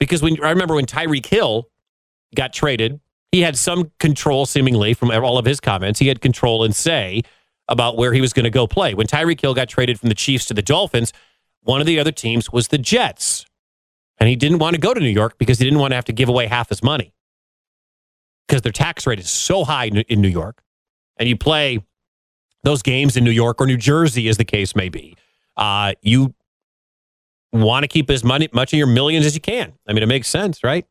Because 0.00 0.22
when 0.22 0.42
I 0.42 0.48
remember 0.48 0.74
when 0.74 0.86
Tyreek 0.86 1.26
Hill 1.26 1.68
got 2.34 2.54
traded, 2.54 3.00
he 3.32 3.42
had 3.42 3.56
some 3.56 3.92
control, 3.98 4.46
seemingly, 4.46 4.94
from 4.94 5.10
all 5.10 5.38
of 5.38 5.44
his 5.44 5.60
comments. 5.60 5.98
He 5.98 6.08
had 6.08 6.20
control 6.20 6.64
and 6.64 6.74
say 6.74 7.22
about 7.68 7.96
where 7.96 8.12
he 8.12 8.20
was 8.20 8.32
going 8.32 8.44
to 8.44 8.50
go 8.50 8.66
play. 8.66 8.94
When 8.94 9.06
Tyreek 9.06 9.40
Hill 9.40 9.54
got 9.54 9.68
traded 9.68 10.00
from 10.00 10.08
the 10.08 10.14
Chiefs 10.14 10.46
to 10.46 10.54
the 10.54 10.62
Dolphins, 10.62 11.12
one 11.62 11.80
of 11.80 11.86
the 11.86 12.00
other 12.00 12.12
teams 12.12 12.50
was 12.50 12.68
the 12.68 12.78
Jets. 12.78 13.44
And 14.18 14.28
he 14.28 14.36
didn't 14.36 14.58
want 14.58 14.74
to 14.74 14.80
go 14.80 14.94
to 14.94 15.00
New 15.00 15.10
York 15.10 15.38
because 15.38 15.58
he 15.58 15.64
didn't 15.64 15.78
want 15.78 15.92
to 15.92 15.96
have 15.96 16.06
to 16.06 16.12
give 16.12 16.28
away 16.28 16.46
half 16.46 16.70
his 16.70 16.82
money 16.82 17.12
because 18.48 18.62
their 18.62 18.72
tax 18.72 19.06
rate 19.06 19.20
is 19.20 19.28
so 19.28 19.64
high 19.64 19.86
in 19.86 20.20
New 20.20 20.28
York. 20.28 20.62
And 21.18 21.28
you 21.28 21.36
play 21.36 21.84
those 22.64 22.82
games 22.82 23.16
in 23.16 23.24
New 23.24 23.30
York 23.30 23.60
or 23.60 23.66
New 23.66 23.76
Jersey, 23.76 24.28
as 24.28 24.38
the 24.38 24.44
case 24.44 24.74
may 24.74 24.88
be. 24.88 25.16
Uh, 25.56 25.92
you 26.00 26.34
want 27.52 27.84
to 27.84 27.88
keep 27.88 28.10
as 28.10 28.24
money, 28.24 28.48
much 28.52 28.72
of 28.72 28.78
your 28.78 28.86
millions 28.86 29.26
as 29.26 29.34
you 29.34 29.40
can. 29.40 29.72
I 29.86 29.92
mean, 29.92 30.02
it 30.02 30.06
makes 30.06 30.28
sense, 30.28 30.64
right? 30.64 30.86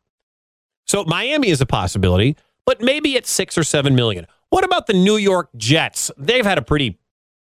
So 0.88 1.04
Miami 1.04 1.50
is 1.50 1.60
a 1.60 1.66
possibility, 1.66 2.38
but 2.66 2.82
maybe 2.82 3.18
at 3.18 3.26
six 3.26 3.58
or 3.58 3.64
seven 3.64 3.96
million. 3.96 4.26
What 4.50 4.64
about 4.64 4.88
the 4.88 4.94
New 4.94 5.18
York 5.18 5.50
Jets? 5.58 6.10
They've 6.18 6.46
had 6.46 6.58
a 6.58 6.62
pretty, 6.62 6.98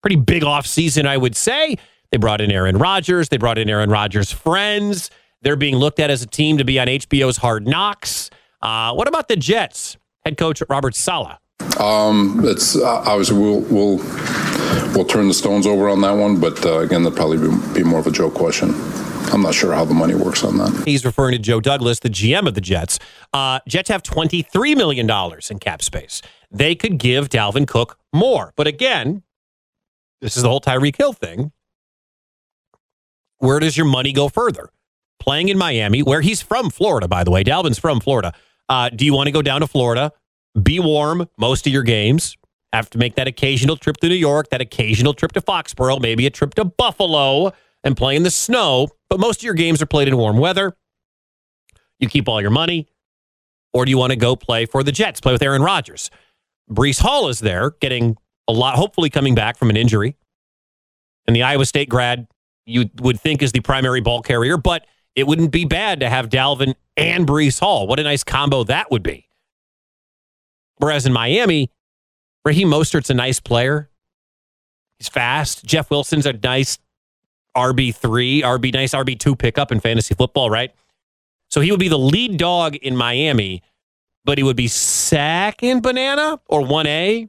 pretty 0.03 0.17
big 0.17 0.43
offseason, 0.43 1.07
I 1.07 1.17
would 1.17 1.37
say. 1.37 1.77
They 2.11 2.19
brought 2.19 2.41
in 2.41 2.51
Aaron 2.51 2.77
Rodgers. 2.77 3.29
They 3.29 3.37
brought 3.37 3.59
in 3.59 3.71
Aaron 3.71 3.91
Rodgers' 3.91 4.33
friends. 4.33 5.11
They're 5.43 5.57
being 5.57 5.77
looked 5.77 6.01
at 6.01 6.11
as 6.11 6.23
a 6.23 6.27
team 6.27 6.59
to 6.59 6.65
be 6.65 6.81
on 6.81 6.89
HBO's 6.89 7.37
Hard 7.37 7.67
Knocks. 7.69 8.31
Uh, 8.61 8.93
what 8.95 9.07
about 9.07 9.29
the 9.29 9.37
Jets? 9.37 9.97
Head 10.25 10.37
coach 10.37 10.63
Robert 10.69 10.97
Sala. 10.97 11.39
Um, 11.79 12.41
it's 12.45 12.77
uh, 12.77 13.03
obviously 13.07 13.39
we'll 13.39 13.61
we'll 13.61 13.97
we'll 14.95 15.05
turn 15.05 15.29
the 15.29 15.35
stones 15.35 15.67
over 15.67 15.89
on 15.89 16.01
that 16.03 16.13
one, 16.13 16.41
but 16.41 16.65
uh, 16.67 16.81
again, 16.81 17.05
that'll 17.05 17.17
probably 17.17 17.39
be, 17.39 17.83
be 17.83 17.85
more 17.85 18.01
of 18.01 18.07
a 18.07 18.11
joke 18.11 18.35
question. 18.35 18.75
I'm 19.33 19.43
not 19.43 19.55
sure 19.55 19.73
how 19.73 19.85
the 19.85 19.95
money 19.95 20.15
works 20.15 20.43
on 20.45 20.59
that. 20.59 20.85
He's 20.85 21.05
referring 21.05 21.33
to 21.33 21.39
Joe 21.39 21.61
Douglas, 21.61 22.01
the 22.01 22.11
GM 22.11 22.47
of 22.47 22.55
the 22.55 22.61
Jets. 22.61 22.99
Uh, 23.33 23.61
Jets 23.69 23.89
have 23.89 24.03
$23 24.03 24.77
million 24.77 25.09
in 25.51 25.59
cap 25.59 25.83
space. 25.83 26.23
They 26.51 26.75
could 26.75 26.99
give 26.99 27.29
Dalvin 27.29 27.67
Cook 27.67 27.99
more. 28.13 28.53
But 28.57 28.67
again, 28.67 29.23
this 30.21 30.37
is 30.37 30.43
the 30.43 30.49
whole 30.49 30.61
Tyreek 30.61 30.97
Hill 30.97 31.13
thing. 31.13 31.53
Where 33.39 33.59
does 33.59 33.77
your 33.77 33.87
money 33.87 34.13
go 34.13 34.29
further? 34.29 34.71
Playing 35.19 35.49
in 35.49 35.59
Miami, 35.59 36.03
where 36.03 36.21
he's 36.21 36.43
from 36.43 36.71
Florida, 36.71 37.09
by 37.09 37.25
the 37.25 37.31
way. 37.31 37.43
Dalvin's 37.45 37.79
from 37.79 38.01
Florida. 38.01 38.33
Uh, 38.69 38.89
do 38.89 39.05
you 39.05 39.15
want 39.15 39.27
to 39.27 39.33
go 39.33 39.43
down 39.43 39.61
to 39.61 39.67
Florida, 39.67 40.13
be 40.63 40.79
warm 40.81 41.29
most 41.39 41.67
of 41.67 41.73
your 41.73 41.83
games, 41.83 42.37
have 42.73 42.89
to 42.91 42.99
make 42.99 43.17
that 43.17 43.27
occasional 43.27 43.77
trip 43.77 43.97
to 43.99 44.09
New 44.09 44.15
York, 44.15 44.51
that 44.51 44.61
occasional 44.61 45.13
trip 45.15 45.33
to 45.33 45.41
Foxborough, 45.41 46.01
maybe 46.01 46.27
a 46.27 46.31
trip 46.31 46.55
to 46.55 46.65
Buffalo 46.65 47.53
and 47.85 47.97
play 47.97 48.17
in 48.17 48.23
the 48.23 48.31
snow, 48.31 48.89
but 49.09 49.21
most 49.21 49.41
of 49.41 49.45
your 49.45 49.55
games 49.55 49.81
are 49.81 49.87
played 49.87 50.09
in 50.09 50.17
warm 50.17 50.39
weather. 50.39 50.77
You 51.99 52.09
keep 52.09 52.29
all 52.29 52.41
your 52.41 52.51
money, 52.51 52.89
or 53.73 53.85
do 53.85 53.91
you 53.91 53.99
want 53.99 54.11
to 54.11 54.17
go 54.17 54.37
play 54.37 54.67
for 54.67 54.83
the 54.83 54.93
Jets, 54.93 55.21
play 55.21 55.33
with 55.33 55.43
Aaron 55.43 55.63
Rodgers? 55.63 56.11
Brees 56.71 57.01
Hall 57.01 57.29
is 57.29 57.41
there, 57.41 57.73
getting 57.81 58.17
a 58.49 58.53
lot, 58.53 58.77
hopefully 58.77 59.11
coming 59.11 59.35
back 59.35 59.57
from 59.57 59.71
an 59.71 59.77
injury. 59.77 60.17
And 61.27 61.37
the 61.37 61.43
Iowa 61.43 61.65
State 61.65 61.89
grad, 61.89 62.27
you 62.67 62.91
would 63.01 63.21
think 63.21 63.43
is 63.43 63.53
the 63.53 63.61
primary 63.61 64.01
ball 64.01 64.23
carrier, 64.23 64.57
but 64.57 64.87
it 65.15 65.27
wouldn't 65.27 65.51
be 65.51 65.65
bad 65.65 66.01
to 66.01 66.09
have 66.09 66.29
Dalvin 66.29 66.75
and 66.97 67.27
Brees 67.27 67.61
Hall. 67.61 67.87
What 67.87 68.01
a 68.01 68.03
nice 68.03 68.25
combo 68.25 68.65
that 68.65 68.91
would 68.91 69.03
be. 69.03 69.29
Whereas 70.79 71.05
in 71.05 71.13
Miami, 71.13 71.71
Raheem 72.45 72.69
Mostert's 72.69 73.11
a 73.11 73.15
nice 73.15 73.41
player. 73.41 73.91
He's 74.99 75.09
fast. 75.09 75.65
Jeff 75.65 75.91
Wilson's 75.91 76.27
a 76.27 76.33
nice 76.33 76.79
RB3, 77.57 78.43
RB 78.43 78.73
nice 78.73 78.93
RB2 78.93 79.39
pickup 79.39 79.73
in 79.73 79.81
fantasy 79.81 80.15
football, 80.15 80.51
right? 80.51 80.73
So 81.49 81.61
he 81.61 81.71
would 81.71 81.81
be 81.81 81.89
the 81.89 81.99
lead 81.99 82.37
dog 82.37 82.77
in 82.77 82.97
Miami, 82.97 83.63
but 84.25 84.39
he 84.39 84.45
would 84.45 84.57
be 84.57 84.69
second 84.69 85.83
banana 85.83 86.41
or 86.47 86.61
1A 86.61 87.29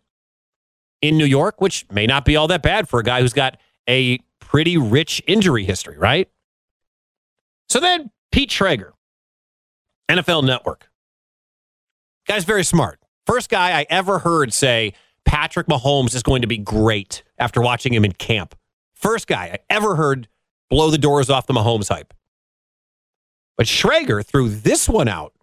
in 1.02 1.18
New 1.18 1.26
York, 1.26 1.60
which 1.60 1.86
may 1.92 2.06
not 2.06 2.26
be 2.26 2.36
all 2.36 2.48
that 2.48 2.62
bad 2.62 2.88
for 2.88 3.00
a 3.00 3.04
guy 3.04 3.22
who's 3.22 3.34
got 3.34 3.58
a 3.90 4.20
pretty 4.40 4.78
rich 4.78 5.22
injury 5.28 5.64
history, 5.64 5.98
right? 5.98 6.30
So 7.70 7.80
then 7.80 8.12
Pete 8.32 8.50
Schrager, 8.50 8.92
NFL 10.10 10.44
Network. 10.44 10.90
Guy's 12.28 12.44
very 12.44 12.64
smart. 12.64 13.00
First 13.26 13.50
guy 13.50 13.80
I 13.80 13.86
ever 13.90 14.20
heard 14.20 14.54
say 14.54 14.94
Patrick 15.26 15.68
Mahomes 15.68 16.14
is 16.14 16.24
going 16.24 16.42
to 16.42 16.48
be 16.48 16.58
great 16.58 17.24
after 17.38 17.62
watching 17.62 17.94
him 17.94 18.06
in 18.06 18.12
camp. 18.12 18.56
First 19.02 19.26
guy 19.26 19.46
I 19.46 19.58
ever 19.68 19.96
heard 19.96 20.28
blow 20.70 20.92
the 20.92 20.98
doors 21.00 21.32
off 21.32 21.48
the 21.48 21.54
Mahomes 21.54 21.90
hype. 21.90 22.14
But 23.58 23.66
Schrager 23.66 24.24
threw 24.24 24.48
this 24.48 24.88
one 24.88 25.08
out 25.08 25.34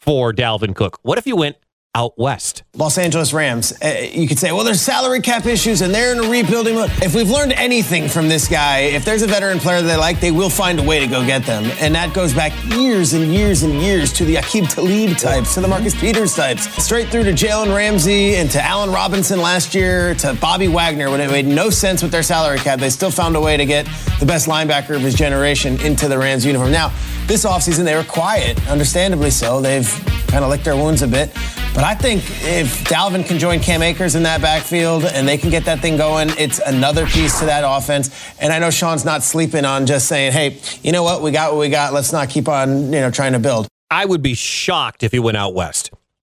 for 0.00 0.32
Dalvin 0.32 0.74
Cook. 0.74 1.00
What 1.02 1.18
if 1.18 1.26
you 1.26 1.34
went 1.34 1.56
out 1.98 2.16
west? 2.16 2.62
Los 2.74 2.96
Angeles 2.96 3.32
Rams. 3.32 3.72
Uh, 3.82 4.08
you 4.12 4.28
could 4.28 4.38
say, 4.38 4.52
well, 4.52 4.62
there's 4.62 4.80
salary 4.80 5.20
cap 5.20 5.46
issues 5.46 5.80
and 5.80 5.92
they're 5.92 6.12
in 6.12 6.24
a 6.24 6.30
rebuilding 6.30 6.76
mode. 6.76 6.90
If 7.02 7.12
we've 7.12 7.28
learned 7.28 7.52
anything 7.54 8.08
from 8.08 8.28
this 8.28 8.46
guy, 8.46 8.78
if 8.78 9.04
there's 9.04 9.22
a 9.22 9.26
veteran 9.26 9.58
player 9.58 9.82
they 9.82 9.96
like, 9.96 10.20
they 10.20 10.30
will 10.30 10.48
find 10.48 10.78
a 10.78 10.82
way 10.82 11.00
to 11.00 11.08
go 11.08 11.26
get 11.26 11.44
them. 11.44 11.64
And 11.80 11.92
that 11.96 12.14
goes 12.14 12.32
back 12.32 12.52
years 12.76 13.14
and 13.14 13.32
years 13.32 13.64
and 13.64 13.74
years 13.74 14.12
to 14.12 14.24
the 14.24 14.36
Akib 14.36 14.72
Talib 14.72 15.18
types, 15.18 15.54
to 15.54 15.60
the 15.60 15.66
Marcus 15.66 16.00
Peters 16.00 16.36
types, 16.36 16.68
straight 16.82 17.08
through 17.08 17.24
to 17.24 17.32
Jalen 17.32 17.74
Ramsey 17.74 18.36
and 18.36 18.48
to 18.52 18.62
Allen 18.62 18.92
Robinson 18.92 19.40
last 19.40 19.74
year, 19.74 20.14
to 20.16 20.34
Bobby 20.34 20.68
Wagner, 20.68 21.10
when 21.10 21.20
it 21.20 21.28
made 21.30 21.46
no 21.46 21.68
sense 21.68 22.00
with 22.00 22.12
their 22.12 22.22
salary 22.22 22.58
cap. 22.58 22.78
They 22.78 22.90
still 22.90 23.10
found 23.10 23.34
a 23.34 23.40
way 23.40 23.56
to 23.56 23.66
get 23.66 23.88
the 24.20 24.26
best 24.26 24.46
linebacker 24.46 24.94
of 24.94 25.02
his 25.02 25.14
generation 25.14 25.80
into 25.80 26.06
the 26.06 26.16
Rams 26.16 26.46
uniform. 26.46 26.70
Now, 26.70 26.92
this 27.26 27.44
offseason, 27.44 27.84
they 27.84 27.96
were 27.96 28.04
quiet, 28.04 28.56
understandably 28.68 29.30
so. 29.30 29.60
They've 29.60 29.88
kind 30.28 30.44
of 30.44 30.50
licked 30.50 30.64
their 30.64 30.76
wounds 30.76 31.02
a 31.02 31.08
bit. 31.08 31.32
But 31.74 31.84
I 31.88 31.94
think 31.94 32.22
if 32.42 32.84
Dalvin 32.84 33.26
can 33.26 33.38
join 33.38 33.60
Cam 33.60 33.80
Akers 33.80 34.14
in 34.14 34.24
that 34.24 34.42
backfield 34.42 35.06
and 35.06 35.26
they 35.26 35.38
can 35.38 35.48
get 35.48 35.64
that 35.64 35.80
thing 35.80 35.96
going, 35.96 36.28
it's 36.36 36.58
another 36.58 37.06
piece 37.06 37.38
to 37.38 37.46
that 37.46 37.64
offense. 37.66 38.10
And 38.38 38.52
I 38.52 38.58
know 38.58 38.68
Sean's 38.68 39.06
not 39.06 39.22
sleeping 39.22 39.64
on 39.64 39.86
just 39.86 40.06
saying, 40.06 40.32
hey, 40.32 40.60
you 40.82 40.92
know 40.92 41.02
what? 41.02 41.22
We 41.22 41.30
got 41.30 41.52
what 41.52 41.60
we 41.60 41.70
got. 41.70 41.94
Let's 41.94 42.12
not 42.12 42.28
keep 42.28 42.46
on, 42.46 42.92
you 42.92 43.00
know, 43.00 43.10
trying 43.10 43.32
to 43.32 43.38
build. 43.38 43.68
I 43.90 44.04
would 44.04 44.20
be 44.20 44.34
shocked 44.34 45.02
if 45.02 45.12
he 45.12 45.18
went 45.18 45.38
out 45.38 45.54
west. 45.54 45.90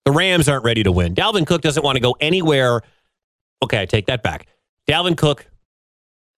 The 0.05 0.11
Rams 0.11 0.47
aren't 0.47 0.65
ready 0.65 0.83
to 0.83 0.91
win. 0.91 1.15
Dalvin 1.15 1.47
Cook 1.47 1.63
doesn't 1.63 1.81
want 1.81 1.95
to 1.95 1.99
go 1.99 2.15
anywhere. 2.19 2.81
Okay, 3.63 3.81
I 3.81 3.87
take 3.87 4.05
that 4.05 4.21
back. 4.21 4.45
Dalvin 4.87 5.17
Cook 5.17 5.47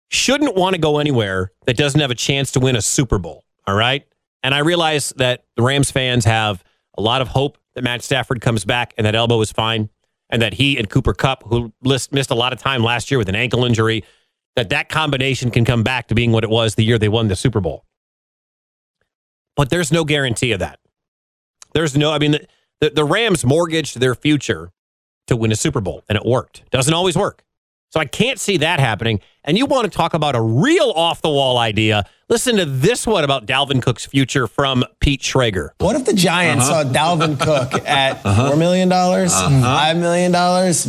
shouldn't 0.09 0.55
want 0.55 0.75
to 0.75 0.79
go 0.79 0.99
anywhere 0.99 1.51
that 1.65 1.75
doesn't 1.75 1.99
have 1.99 2.11
a 2.11 2.15
chance 2.15 2.53
to 2.53 2.61
win 2.61 2.77
a 2.77 2.81
Super 2.81 3.17
Bowl. 3.17 3.43
All 3.67 3.75
right. 3.75 4.07
And 4.41 4.55
I 4.55 4.59
realize 4.59 5.09
that 5.17 5.43
the 5.57 5.63
Rams 5.63 5.91
fans 5.91 6.23
have 6.23 6.63
a 7.01 7.03
lot 7.03 7.21
of 7.21 7.29
hope 7.29 7.57
that 7.73 7.83
Matt 7.83 8.03
Stafford 8.03 8.41
comes 8.41 8.63
back 8.63 8.93
and 8.95 9.05
that 9.07 9.15
elbow 9.15 9.41
is 9.41 9.51
fine, 9.51 9.89
and 10.29 10.41
that 10.41 10.53
he 10.53 10.77
and 10.77 10.87
Cooper 10.89 11.13
Cup, 11.13 11.43
who 11.47 11.73
list, 11.81 12.13
missed 12.13 12.29
a 12.29 12.35
lot 12.35 12.53
of 12.53 12.59
time 12.59 12.83
last 12.83 13.09
year 13.09 13.17
with 13.17 13.27
an 13.27 13.35
ankle 13.35 13.65
injury, 13.65 14.03
that 14.55 14.69
that 14.69 14.89
combination 14.89 15.49
can 15.49 15.65
come 15.65 15.81
back 15.81 16.07
to 16.07 16.15
being 16.15 16.31
what 16.31 16.43
it 16.43 16.49
was 16.49 16.75
the 16.75 16.83
year 16.83 16.99
they 16.99 17.09
won 17.09 17.27
the 17.27 17.35
Super 17.35 17.59
Bowl. 17.59 17.85
But 19.55 19.69
there's 19.69 19.91
no 19.91 20.05
guarantee 20.05 20.51
of 20.51 20.59
that. 20.59 20.79
There's 21.73 21.97
no, 21.97 22.11
I 22.11 22.19
mean, 22.19 22.31
the, 22.31 22.47
the, 22.81 22.89
the 22.91 23.03
Rams 23.03 23.43
mortgaged 23.43 23.99
their 23.99 24.15
future 24.15 24.71
to 25.27 25.35
win 25.35 25.51
a 25.51 25.55
Super 25.55 25.81
Bowl, 25.81 26.03
and 26.07 26.17
it 26.17 26.25
worked. 26.25 26.69
Doesn't 26.69 26.93
always 26.93 27.17
work. 27.17 27.43
So 27.89 27.99
I 27.99 28.05
can't 28.05 28.39
see 28.39 28.57
that 28.57 28.79
happening. 28.79 29.19
And 29.43 29.57
you 29.57 29.65
want 29.65 29.91
to 29.91 29.95
talk 29.97 30.13
about 30.13 30.35
a 30.35 30.41
real 30.41 30.91
off 30.95 31.21
the 31.23 31.29
wall 31.29 31.57
idea? 31.57 32.05
Listen 32.29 32.55
to 32.57 32.63
this 32.65 33.05
one 33.05 33.25
about 33.25 33.45
Dalvin 33.45 33.81
Cook's 33.81 34.05
future 34.05 34.47
from 34.47 34.85
Pete 35.01 35.19
Schrager. 35.21 35.69
What 35.79 35.97
if 35.97 36.05
the 36.05 36.13
Giants 36.13 36.69
Uh-huh. 36.69 36.83
saw 36.83 36.89
Dalvin 36.89 37.37
Cook 37.37 37.85
at 37.87 38.23
Uh-huh. 38.25 38.51
$4 38.53 38.57
million, 38.57 38.89
Uh-huh. 38.89 39.49
$5 39.49 39.99
million, 39.99 40.31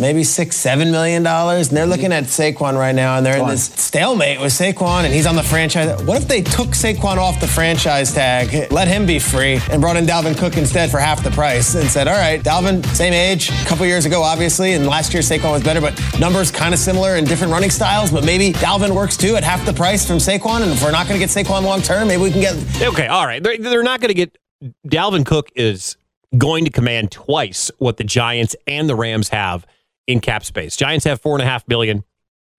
maybe 0.00 0.22
six, 0.22 0.56
$7 0.62 0.92
million? 0.92 1.26
And 1.26 1.64
they're 1.66 1.86
looking 1.86 2.12
at 2.12 2.24
Saquon 2.24 2.78
right 2.78 2.94
now, 2.94 3.16
and 3.16 3.26
they're 3.26 3.38
in 3.40 3.48
this 3.48 3.64
stalemate 3.64 4.38
with 4.38 4.52
Saquon, 4.52 5.02
and 5.04 5.12
he's 5.12 5.26
on 5.26 5.34
the 5.34 5.42
franchise. 5.42 6.00
What 6.04 6.22
if 6.22 6.28
they 6.28 6.42
took 6.42 6.68
Saquon 6.68 7.16
off 7.16 7.40
the 7.40 7.48
franchise 7.48 8.12
tag, 8.14 8.70
let 8.70 8.86
him 8.86 9.04
be 9.04 9.18
free, 9.18 9.58
and 9.70 9.80
brought 9.80 9.96
in 9.96 10.04
Dalvin 10.06 10.38
Cook 10.38 10.56
instead 10.58 10.90
for 10.92 11.00
half 11.00 11.24
the 11.24 11.30
price 11.32 11.74
and 11.74 11.88
said, 11.90 12.06
all 12.06 12.14
right, 12.18 12.40
Dalvin, 12.40 12.86
same 12.94 13.14
age, 13.14 13.50
a 13.50 13.64
couple 13.66 13.84
years 13.86 14.04
ago, 14.06 14.22
obviously, 14.22 14.74
and 14.74 14.86
last 14.86 15.12
year 15.12 15.22
Saquon 15.24 15.50
was 15.50 15.64
better, 15.64 15.80
but 15.80 15.98
numbers 16.20 16.52
kind 16.52 16.72
of 16.72 16.78
similar 16.78 17.16
in 17.16 17.24
different 17.24 17.52
running 17.52 17.70
styles, 17.70 18.12
but 18.12 18.24
maybe 18.24 18.41
Dalvin 18.50 18.94
works 18.94 19.16
too 19.16 19.36
at 19.36 19.44
half 19.44 19.64
the 19.64 19.72
price 19.72 20.06
from 20.06 20.16
Saquon, 20.16 20.62
and 20.62 20.72
if 20.72 20.82
we're 20.82 20.90
not 20.90 21.06
going 21.06 21.20
to 21.20 21.24
get 21.24 21.28
Saquon 21.28 21.62
long 21.62 21.82
term, 21.82 22.08
maybe 22.08 22.22
we 22.22 22.30
can 22.30 22.40
get 22.40 22.82
Okay, 22.82 23.06
all 23.06 23.26
right. 23.26 23.42
They're, 23.42 23.58
they're 23.58 23.82
not 23.82 24.00
going 24.00 24.08
to 24.08 24.14
get. 24.14 24.38
Dalvin 24.86 25.26
Cook 25.26 25.50
is 25.54 25.96
going 26.38 26.64
to 26.64 26.70
command 26.70 27.10
twice 27.10 27.70
what 27.78 27.98
the 27.98 28.04
Giants 28.04 28.56
and 28.66 28.88
the 28.88 28.96
Rams 28.96 29.28
have 29.28 29.66
in 30.06 30.20
cap 30.20 30.44
space. 30.44 30.76
Giants 30.76 31.04
have 31.04 31.20
four 31.20 31.36
and 31.36 31.42
a 31.42 31.46
half 31.46 31.66
billion. 31.66 32.04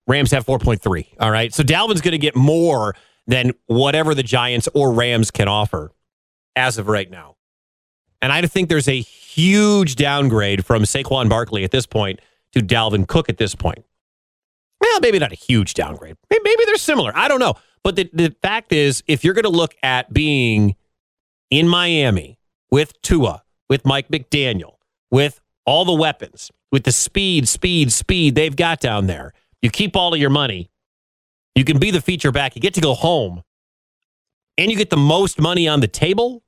Rams 0.06 0.30
have 0.30 0.46
four 0.46 0.58
point 0.58 0.80
three. 0.80 1.12
All 1.18 1.30
right, 1.30 1.52
so 1.52 1.62
Dalvin's 1.62 2.00
going 2.00 2.12
to 2.12 2.18
get 2.18 2.36
more 2.36 2.94
than 3.26 3.52
whatever 3.66 4.14
the 4.14 4.22
Giants 4.22 4.68
or 4.74 4.92
Rams 4.92 5.30
can 5.30 5.48
offer 5.48 5.90
as 6.56 6.78
of 6.78 6.88
right 6.88 7.10
now. 7.10 7.36
And 8.22 8.32
I 8.32 8.40
think 8.42 8.68
there's 8.68 8.88
a 8.88 9.00
huge 9.00 9.96
downgrade 9.96 10.64
from 10.64 10.84
Saquon 10.84 11.28
Barkley 11.28 11.64
at 11.64 11.70
this 11.70 11.86
point 11.86 12.20
to 12.52 12.60
Dalvin 12.60 13.06
Cook 13.06 13.28
at 13.28 13.38
this 13.38 13.54
point. 13.54 13.84
Well, 14.84 15.00
maybe 15.00 15.18
not 15.18 15.32
a 15.32 15.36
huge 15.36 15.72
downgrade. 15.72 16.16
Maybe 16.30 16.64
they're 16.66 16.76
similar. 16.76 17.10
I 17.16 17.26
don't 17.26 17.40
know. 17.40 17.54
But 17.82 17.96
the, 17.96 18.10
the 18.12 18.36
fact 18.42 18.70
is, 18.70 19.02
if 19.06 19.24
you're 19.24 19.32
going 19.32 19.44
to 19.44 19.48
look 19.48 19.74
at 19.82 20.12
being 20.12 20.76
in 21.50 21.68
Miami 21.68 22.38
with 22.70 23.00
Tua, 23.00 23.44
with 23.70 23.86
Mike 23.86 24.08
McDaniel, 24.08 24.74
with 25.10 25.40
all 25.64 25.86
the 25.86 25.94
weapons, 25.94 26.50
with 26.70 26.84
the 26.84 26.92
speed, 26.92 27.48
speed, 27.48 27.92
speed 27.92 28.34
they've 28.34 28.54
got 28.54 28.78
down 28.78 29.06
there, 29.06 29.32
you 29.62 29.70
keep 29.70 29.96
all 29.96 30.12
of 30.12 30.20
your 30.20 30.30
money. 30.30 30.70
You 31.54 31.64
can 31.64 31.78
be 31.78 31.90
the 31.90 32.02
feature 32.02 32.30
back. 32.30 32.54
You 32.54 32.60
get 32.60 32.74
to 32.74 32.82
go 32.82 32.92
home, 32.92 33.42
and 34.58 34.70
you 34.70 34.76
get 34.76 34.90
the 34.90 34.96
most 34.98 35.40
money 35.40 35.66
on 35.66 35.80
the 35.80 35.88
table. 35.88 36.42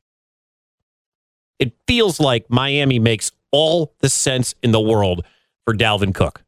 It 1.59 1.73
feels 1.87 2.21
like 2.21 2.51
Miami 2.51 2.99
makes 2.99 3.33
all 3.51 3.95
the 4.01 4.11
sense 4.11 4.55
in 4.63 4.73
the 4.73 4.81
world 4.81 5.25
for 5.65 5.75
Dalvin 5.75 6.15
Cook 6.15 6.43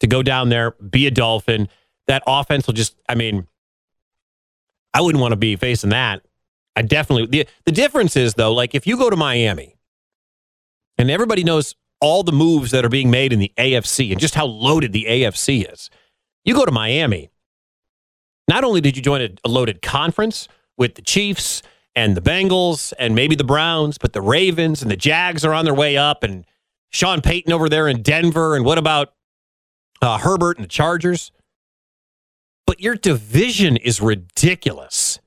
to 0.00 0.06
go 0.06 0.22
down 0.22 0.48
there, 0.48 0.72
be 0.72 1.06
a 1.06 1.10
Dolphin. 1.10 1.68
That 2.06 2.22
offense 2.26 2.66
will 2.66 2.74
just, 2.74 2.96
I 3.08 3.14
mean, 3.14 3.46
I 4.94 5.00
wouldn't 5.00 5.20
want 5.20 5.32
to 5.32 5.36
be 5.36 5.56
facing 5.56 5.90
that. 5.90 6.22
I 6.76 6.82
definitely, 6.82 7.26
the, 7.26 7.48
the 7.64 7.72
difference 7.72 8.16
is 8.16 8.34
though, 8.34 8.52
like 8.52 8.74
if 8.74 8.86
you 8.86 8.96
go 8.96 9.10
to 9.10 9.16
Miami 9.16 9.76
And 10.96 11.10
everybody 11.10 11.44
knows 11.44 11.74
all 12.00 12.22
the 12.22 12.32
moves 12.32 12.70
that 12.70 12.84
are 12.84 12.88
being 12.88 13.10
made 13.10 13.32
in 13.32 13.38
the 13.38 13.52
AFC 13.56 14.10
and 14.12 14.20
just 14.20 14.34
how 14.34 14.46
loaded 14.46 14.92
the 14.92 15.06
AFC 15.08 15.70
is. 15.72 15.90
You 16.44 16.54
go 16.54 16.64
to 16.64 16.72
Miami. 16.72 17.30
Not 18.46 18.64
only 18.64 18.80
did 18.80 18.96
you 18.96 19.02
join 19.02 19.20
a, 19.20 19.28
a 19.44 19.48
loaded 19.48 19.82
conference 19.82 20.48
with 20.76 20.94
the 20.94 21.02
Chiefs 21.02 21.62
and 21.94 22.16
the 22.16 22.20
Bengals 22.20 22.92
and 22.98 23.14
maybe 23.14 23.34
the 23.34 23.44
Browns, 23.44 23.98
but 23.98 24.12
the 24.12 24.22
Ravens 24.22 24.80
and 24.80 24.90
the 24.90 24.96
Jags 24.96 25.44
are 25.44 25.52
on 25.52 25.64
their 25.64 25.74
way 25.74 25.96
up, 25.96 26.22
and 26.22 26.46
Sean 26.90 27.20
Payton 27.20 27.52
over 27.52 27.68
there 27.68 27.88
in 27.88 28.02
Denver. 28.02 28.56
And 28.56 28.64
what 28.64 28.78
about 28.78 29.12
uh, 30.02 30.18
Herbert 30.18 30.56
and 30.56 30.64
the 30.64 30.68
Chargers? 30.68 31.32
But 32.66 32.80
your 32.80 32.96
division 32.96 33.76
is 33.76 34.00
ridiculous. 34.00 35.20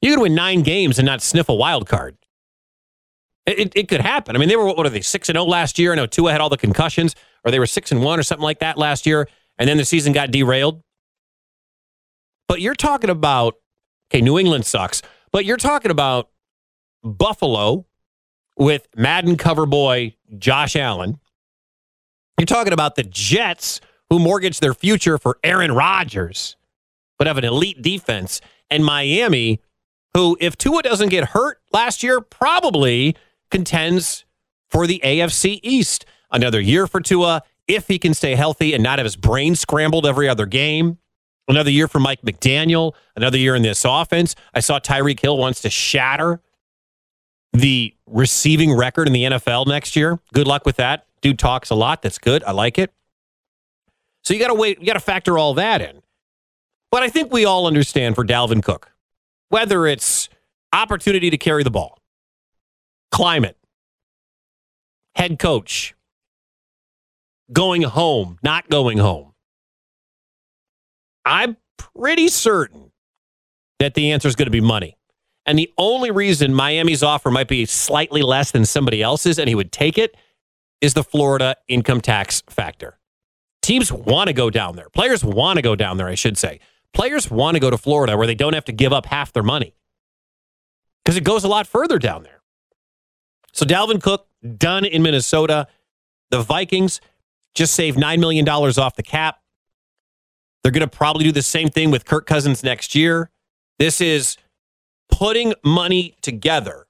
You 0.00 0.14
could 0.14 0.22
win 0.22 0.34
nine 0.34 0.62
games 0.62 0.98
and 0.98 1.06
not 1.06 1.22
sniff 1.22 1.48
a 1.48 1.54
wild 1.54 1.88
card. 1.88 2.16
It, 3.46 3.58
it, 3.58 3.72
it 3.76 3.88
could 3.88 4.00
happen. 4.00 4.34
I 4.34 4.38
mean, 4.38 4.48
they 4.48 4.56
were 4.56 4.66
what 4.66 4.86
are 4.86 4.90
they 4.90 5.00
six 5.00 5.28
and 5.28 5.36
zero 5.36 5.44
last 5.44 5.78
year? 5.78 5.92
I 5.92 5.96
know 5.96 6.06
Tua 6.06 6.32
had 6.32 6.40
all 6.40 6.48
the 6.48 6.56
concussions, 6.56 7.14
or 7.44 7.50
they 7.50 7.58
were 7.58 7.66
six 7.66 7.92
and 7.92 8.02
one 8.02 8.18
or 8.18 8.22
something 8.22 8.42
like 8.42 8.58
that 8.58 8.76
last 8.76 9.06
year, 9.06 9.28
and 9.58 9.68
then 9.68 9.76
the 9.76 9.84
season 9.84 10.12
got 10.12 10.30
derailed. 10.30 10.82
But 12.48 12.60
you're 12.60 12.74
talking 12.74 13.10
about 13.10 13.54
okay, 14.10 14.20
New 14.20 14.38
England 14.38 14.66
sucks, 14.66 15.02
but 15.30 15.44
you're 15.44 15.56
talking 15.56 15.90
about 15.90 16.30
Buffalo 17.04 17.86
with 18.56 18.88
Madden 18.96 19.36
cover 19.36 19.66
boy 19.66 20.16
Josh 20.38 20.74
Allen. 20.74 21.20
You're 22.38 22.46
talking 22.46 22.72
about 22.72 22.96
the 22.96 23.02
Jets 23.02 23.80
who 24.10 24.18
mortgaged 24.18 24.60
their 24.60 24.74
future 24.74 25.18
for 25.18 25.38
Aaron 25.42 25.72
Rodgers, 25.72 26.56
but 27.18 27.26
have 27.26 27.38
an 27.38 27.44
elite 27.44 27.82
defense, 27.82 28.40
and 28.70 28.84
Miami, 28.84 29.60
who, 30.14 30.36
if 30.40 30.56
Tua 30.56 30.82
doesn't 30.82 31.08
get 31.08 31.30
hurt 31.30 31.60
last 31.72 32.02
year, 32.02 32.20
probably 32.20 33.16
contends 33.50 34.24
for 34.68 34.86
the 34.86 35.00
AFC 35.04 35.60
East. 35.62 36.04
Another 36.30 36.60
year 36.60 36.86
for 36.86 37.00
Tua 37.00 37.42
if 37.68 37.88
he 37.88 37.98
can 37.98 38.14
stay 38.14 38.34
healthy 38.34 38.74
and 38.74 38.82
not 38.82 38.98
have 38.98 39.04
his 39.04 39.16
brain 39.16 39.54
scrambled 39.54 40.06
every 40.06 40.28
other 40.28 40.46
game. 40.46 40.98
Another 41.48 41.70
year 41.70 41.88
for 41.88 42.00
Mike 42.00 42.22
McDaniel. 42.22 42.92
Another 43.14 43.38
year 43.38 43.54
in 43.54 43.62
this 43.62 43.84
offense. 43.84 44.34
I 44.54 44.60
saw 44.60 44.78
Tyreek 44.78 45.20
Hill 45.20 45.38
wants 45.38 45.62
to 45.62 45.70
shatter 45.70 46.40
the 47.52 47.94
receiving 48.06 48.76
record 48.76 49.06
in 49.06 49.12
the 49.12 49.24
NFL 49.24 49.66
next 49.66 49.96
year. 49.96 50.18
Good 50.32 50.46
luck 50.46 50.66
with 50.66 50.76
that. 50.76 51.06
Dude 51.26 51.40
talks 51.40 51.70
a 51.70 51.74
lot. 51.74 52.02
That's 52.02 52.18
good. 52.18 52.44
I 52.44 52.52
like 52.52 52.78
it. 52.78 52.92
So 54.22 54.32
you 54.32 54.38
got 54.38 54.46
to 54.46 54.54
wait. 54.54 54.78
You 54.78 54.86
got 54.86 54.92
to 54.92 55.00
factor 55.00 55.36
all 55.36 55.54
that 55.54 55.82
in. 55.82 56.00
But 56.92 57.02
I 57.02 57.08
think 57.08 57.32
we 57.32 57.44
all 57.44 57.66
understand 57.66 58.14
for 58.14 58.24
Dalvin 58.24 58.62
Cook, 58.62 58.92
whether 59.48 59.88
it's 59.88 60.28
opportunity 60.72 61.28
to 61.30 61.36
carry 61.36 61.64
the 61.64 61.70
ball, 61.72 61.98
climate, 63.10 63.56
head 65.16 65.40
coach, 65.40 65.96
going 67.52 67.82
home, 67.82 68.38
not 68.40 68.70
going 68.70 68.98
home. 68.98 69.32
I'm 71.24 71.56
pretty 71.76 72.28
certain 72.28 72.92
that 73.80 73.94
the 73.94 74.12
answer 74.12 74.28
is 74.28 74.36
going 74.36 74.46
to 74.46 74.52
be 74.52 74.60
money. 74.60 74.96
And 75.44 75.58
the 75.58 75.72
only 75.76 76.12
reason 76.12 76.54
Miami's 76.54 77.02
offer 77.02 77.32
might 77.32 77.48
be 77.48 77.66
slightly 77.66 78.22
less 78.22 78.52
than 78.52 78.64
somebody 78.64 79.02
else's 79.02 79.40
and 79.40 79.48
he 79.48 79.56
would 79.56 79.72
take 79.72 79.98
it 79.98 80.16
is 80.80 80.94
the 80.94 81.04
Florida 81.04 81.56
income 81.68 82.00
tax 82.00 82.42
factor. 82.48 82.98
Teams 83.62 83.90
want 83.90 84.28
to 84.28 84.32
go 84.32 84.50
down 84.50 84.76
there. 84.76 84.88
Players 84.90 85.24
want 85.24 85.56
to 85.56 85.62
go 85.62 85.74
down 85.74 85.96
there, 85.96 86.08
I 86.08 86.14
should 86.14 86.38
say. 86.38 86.60
Players 86.92 87.30
want 87.30 87.56
to 87.56 87.60
go 87.60 87.70
to 87.70 87.78
Florida 87.78 88.16
where 88.16 88.26
they 88.26 88.34
don't 88.34 88.54
have 88.54 88.64
to 88.66 88.72
give 88.72 88.92
up 88.92 89.06
half 89.06 89.32
their 89.32 89.42
money 89.42 89.74
because 91.04 91.16
it 91.16 91.24
goes 91.24 91.44
a 91.44 91.48
lot 91.48 91.66
further 91.66 91.98
down 91.98 92.22
there. 92.22 92.42
So 93.52 93.64
Dalvin 93.64 94.02
Cook 94.02 94.26
done 94.56 94.84
in 94.84 95.02
Minnesota. 95.02 95.66
The 96.30 96.42
Vikings 96.42 97.00
just 97.54 97.74
saved 97.74 97.98
$9 97.98 98.18
million 98.18 98.48
off 98.48 98.96
the 98.96 99.02
cap. 99.02 99.40
They're 100.62 100.72
going 100.72 100.88
to 100.88 100.96
probably 100.96 101.24
do 101.24 101.32
the 101.32 101.42
same 101.42 101.68
thing 101.68 101.90
with 101.90 102.04
Kirk 102.04 102.26
Cousins 102.26 102.62
next 102.62 102.94
year. 102.94 103.30
This 103.78 104.00
is 104.00 104.36
putting 105.10 105.54
money 105.64 106.16
together 106.22 106.85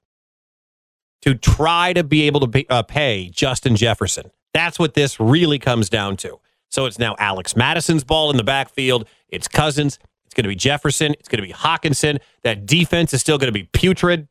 to 1.27 1.35
try 1.35 1.93
to 1.93 2.03
be 2.03 2.23
able 2.23 2.39
to 2.41 2.47
pay, 2.47 2.65
uh, 2.69 2.83
pay 2.83 3.29
Justin 3.29 3.75
Jefferson. 3.75 4.31
That's 4.53 4.79
what 4.79 4.93
this 4.93 5.19
really 5.19 5.59
comes 5.59 5.89
down 5.89 6.17
to. 6.17 6.39
So 6.69 6.85
it's 6.85 6.99
now 6.99 7.15
Alex 7.19 7.55
Madison's 7.55 8.03
ball 8.03 8.31
in 8.31 8.37
the 8.37 8.43
backfield. 8.43 9.07
It's 9.29 9.47
Cousins. 9.47 9.99
It's 10.25 10.33
going 10.33 10.43
to 10.43 10.49
be 10.49 10.55
Jefferson. 10.55 11.13
It's 11.13 11.27
going 11.27 11.41
to 11.41 11.47
be 11.47 11.51
Hawkinson. 11.51 12.19
That 12.43 12.65
defense 12.65 13.13
is 13.13 13.21
still 13.21 13.37
going 13.37 13.47
to 13.47 13.57
be 13.57 13.69
putrid. 13.71 14.27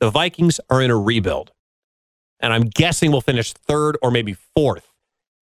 The 0.00 0.10
Vikings 0.10 0.60
are 0.70 0.80
in 0.80 0.90
a 0.90 0.96
rebuild. 0.96 1.52
And 2.40 2.52
I'm 2.52 2.64
guessing 2.64 3.10
we'll 3.10 3.20
finish 3.20 3.52
third 3.52 3.98
or 4.00 4.10
maybe 4.10 4.36
fourth 4.54 4.92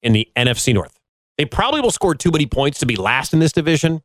in 0.02 0.12
the 0.12 0.28
NFC 0.36 0.72
North. 0.72 0.98
They 1.36 1.44
probably 1.44 1.80
will 1.80 1.90
score 1.90 2.14
too 2.14 2.30
many 2.30 2.46
points 2.46 2.78
to 2.80 2.86
be 2.86 2.96
last 2.96 3.34
in 3.34 3.40
this 3.40 3.52
division, 3.52 4.02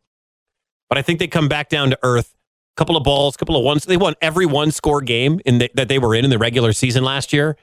but 0.89 0.97
I 0.97 1.01
think 1.01 1.19
they 1.19 1.27
come 1.27 1.47
back 1.47 1.69
down 1.69 1.91
to 1.91 1.99
earth. 2.03 2.35
Couple 2.77 2.95
of 2.95 3.03
balls, 3.03 3.35
couple 3.37 3.57
of 3.57 3.63
ones. 3.63 3.85
They 3.85 3.97
won 3.97 4.15
every 4.21 4.45
one 4.45 4.71
score 4.71 5.01
game 5.01 5.39
in 5.45 5.59
the, 5.59 5.69
that 5.75 5.87
they 5.87 5.99
were 5.99 6.15
in 6.15 6.23
in 6.23 6.31
the 6.31 6.37
regular 6.37 6.73
season 6.73 7.03
last 7.03 7.33
year. 7.33 7.57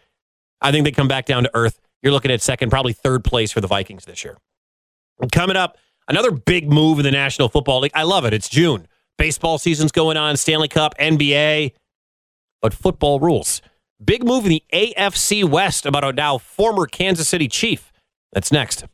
I 0.60 0.70
think 0.70 0.84
they 0.84 0.90
come 0.92 1.08
back 1.08 1.24
down 1.24 1.44
to 1.44 1.50
earth. 1.54 1.80
You're 2.02 2.12
looking 2.12 2.30
at 2.30 2.42
second, 2.42 2.70
probably 2.70 2.92
third 2.92 3.24
place 3.24 3.50
for 3.50 3.60
the 3.60 3.66
Vikings 3.66 4.04
this 4.04 4.24
year. 4.24 4.36
Coming 5.32 5.56
up, 5.56 5.78
another 6.08 6.30
big 6.30 6.70
move 6.70 6.98
in 6.98 7.04
the 7.04 7.10
National 7.10 7.48
Football 7.48 7.80
League. 7.80 7.92
I 7.94 8.04
love 8.04 8.24
it. 8.24 8.32
It's 8.32 8.48
June. 8.48 8.86
Baseball 9.16 9.58
season's 9.58 9.90
going 9.90 10.16
on, 10.16 10.36
Stanley 10.36 10.68
Cup, 10.68 10.96
NBA, 10.98 11.72
but 12.62 12.72
football 12.72 13.18
rules. 13.18 13.62
Big 14.04 14.24
move 14.24 14.44
in 14.44 14.50
the 14.50 14.62
AFC 14.72 15.42
West 15.42 15.84
about 15.84 16.04
a 16.04 16.12
now 16.12 16.38
former 16.38 16.86
Kansas 16.86 17.28
City 17.28 17.48
Chief. 17.48 17.92
That's 18.32 18.52
next. 18.52 18.84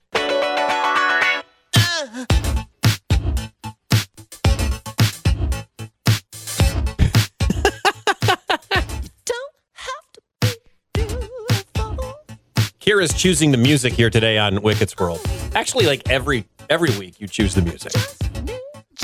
Kira's 12.85 13.14
choosing 13.14 13.51
the 13.51 13.57
music 13.57 13.94
here 13.94 14.11
today 14.11 14.37
on 14.37 14.59
Wicket's 14.59 14.94
World. 14.99 15.18
Actually, 15.55 15.87
like 15.87 16.11
every 16.11 16.47
every 16.68 16.90
week, 16.99 17.18
you 17.18 17.27
choose 17.27 17.55
the 17.55 17.62
music. 17.62 17.94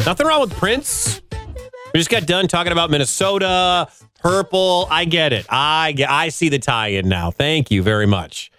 Nothing 0.05 0.27
wrong 0.27 0.43
with 0.43 0.53
Prince. 0.53 1.23
We 1.33 1.99
just 1.99 2.11
got 2.11 2.27
done 2.27 2.47
talking 2.47 2.73
about 2.73 2.90
Minnesota, 2.90 3.88
purple. 4.19 4.87
I 4.90 5.07
get 5.07 5.33
it. 5.33 5.47
I 5.49 5.93
get. 5.93 6.11
I 6.11 6.29
see 6.29 6.51
the 6.51 6.59
tie-in 6.59 7.09
now. 7.09 7.31
Thank 7.31 7.71
you 7.71 7.83
very 7.83 8.05
much. 8.05 8.53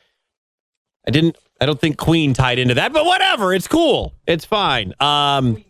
I 1.07 1.11
didn't. 1.11 1.37
I 1.61 1.67
don't 1.67 1.79
think 1.79 1.97
Queen 1.97 2.33
tied 2.33 2.57
into 2.57 2.73
that, 2.73 2.91
but 2.91 3.05
whatever. 3.05 3.53
It's 3.53 3.67
cool. 3.67 4.15
It's 4.25 4.43
fine. 4.43 4.95
Um, 4.99 5.63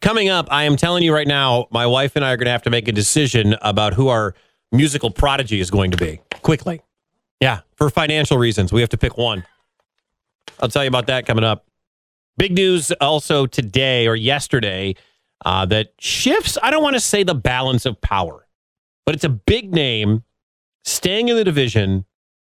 coming 0.00 0.30
up, 0.30 0.48
I 0.50 0.64
am 0.64 0.74
telling 0.74 1.04
you 1.04 1.14
right 1.14 1.28
now, 1.28 1.68
my 1.70 1.86
wife 1.86 2.16
and 2.16 2.24
I 2.24 2.32
are 2.32 2.36
going 2.36 2.46
to 2.46 2.50
have 2.50 2.62
to 2.62 2.70
make 2.70 2.88
a 2.88 2.92
decision 2.92 3.54
about 3.62 3.94
who 3.94 4.08
our 4.08 4.34
musical 4.72 5.12
prodigy 5.12 5.60
is 5.60 5.70
going 5.70 5.92
to 5.92 5.96
be 5.96 6.20
quickly. 6.42 6.82
Yeah, 7.42 7.62
for 7.74 7.90
financial 7.90 8.38
reasons, 8.38 8.72
we 8.72 8.82
have 8.82 8.90
to 8.90 8.96
pick 8.96 9.18
one. 9.18 9.44
I'll 10.60 10.68
tell 10.68 10.84
you 10.84 10.88
about 10.88 11.08
that 11.08 11.26
coming 11.26 11.42
up. 11.42 11.66
Big 12.36 12.52
news 12.52 12.92
also 13.00 13.46
today 13.46 14.06
or 14.06 14.14
yesterday 14.14 14.94
uh, 15.44 15.66
that 15.66 15.92
shifts, 15.98 16.56
I 16.62 16.70
don't 16.70 16.84
want 16.84 16.94
to 16.94 17.00
say 17.00 17.24
the 17.24 17.34
balance 17.34 17.84
of 17.84 18.00
power, 18.00 18.46
but 19.04 19.16
it's 19.16 19.24
a 19.24 19.28
big 19.28 19.74
name 19.74 20.22
staying 20.84 21.30
in 21.30 21.36
the 21.36 21.42
division, 21.42 22.04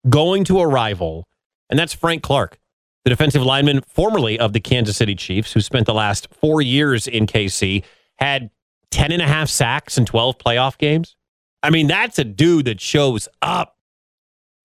going 0.09 0.43
to 0.43 0.59
a 0.59 0.67
rival, 0.67 1.25
and 1.69 1.79
that's 1.79 1.93
Frank 1.93 2.21
Clark, 2.21 2.59
the 3.05 3.11
defensive 3.11 3.43
lineman 3.43 3.83
formerly 3.87 4.37
of 4.37 4.51
the 4.51 4.59
Kansas 4.59 4.97
City 4.97 5.15
Chiefs, 5.15 5.53
who 5.53 5.61
spent 5.61 5.85
the 5.85 5.93
last 5.93 6.27
four 6.33 6.61
years 6.61 7.07
in 7.07 7.27
KC, 7.27 7.85
had 8.17 8.49
10 8.89 9.13
and 9.13 9.21
a 9.21 9.27
half 9.27 9.47
sacks 9.47 9.97
in 9.97 10.05
12 10.05 10.37
playoff 10.37 10.77
games. 10.77 11.15
I 11.63 11.69
mean, 11.69 11.87
that's 11.87 12.19
a 12.19 12.25
dude 12.25 12.65
that 12.65 12.81
shows 12.81 13.29
up. 13.41 13.77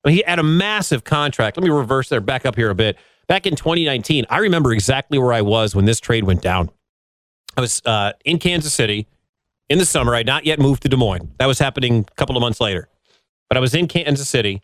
I 0.06 0.10
mean, 0.10 0.16
he 0.18 0.24
had 0.24 0.38
a 0.38 0.44
massive 0.44 1.02
contract. 1.02 1.56
Let 1.56 1.64
me 1.64 1.70
reverse 1.70 2.08
there, 2.08 2.20
back 2.20 2.46
up 2.46 2.54
here 2.54 2.70
a 2.70 2.76
bit. 2.76 2.96
Back 3.26 3.44
in 3.44 3.56
2019, 3.56 4.24
I 4.30 4.38
remember 4.38 4.72
exactly 4.72 5.18
where 5.18 5.32
I 5.32 5.42
was 5.42 5.74
when 5.74 5.84
this 5.84 5.98
trade 5.98 6.22
went 6.22 6.42
down. 6.42 6.70
I 7.56 7.60
was 7.60 7.82
uh, 7.84 8.12
in 8.24 8.38
Kansas 8.38 8.72
City 8.72 9.08
in 9.68 9.78
the 9.78 9.84
summer. 9.84 10.14
I'd 10.14 10.26
not 10.26 10.46
yet 10.46 10.60
moved 10.60 10.82
to 10.82 10.88
Des 10.88 10.96
Moines. 10.96 11.32
That 11.38 11.46
was 11.46 11.58
happening 11.58 12.06
a 12.08 12.14
couple 12.14 12.36
of 12.36 12.40
months 12.40 12.60
later. 12.60 12.88
But 13.48 13.56
I 13.56 13.60
was 13.60 13.74
in 13.74 13.88
Kansas 13.88 14.28
City, 14.28 14.62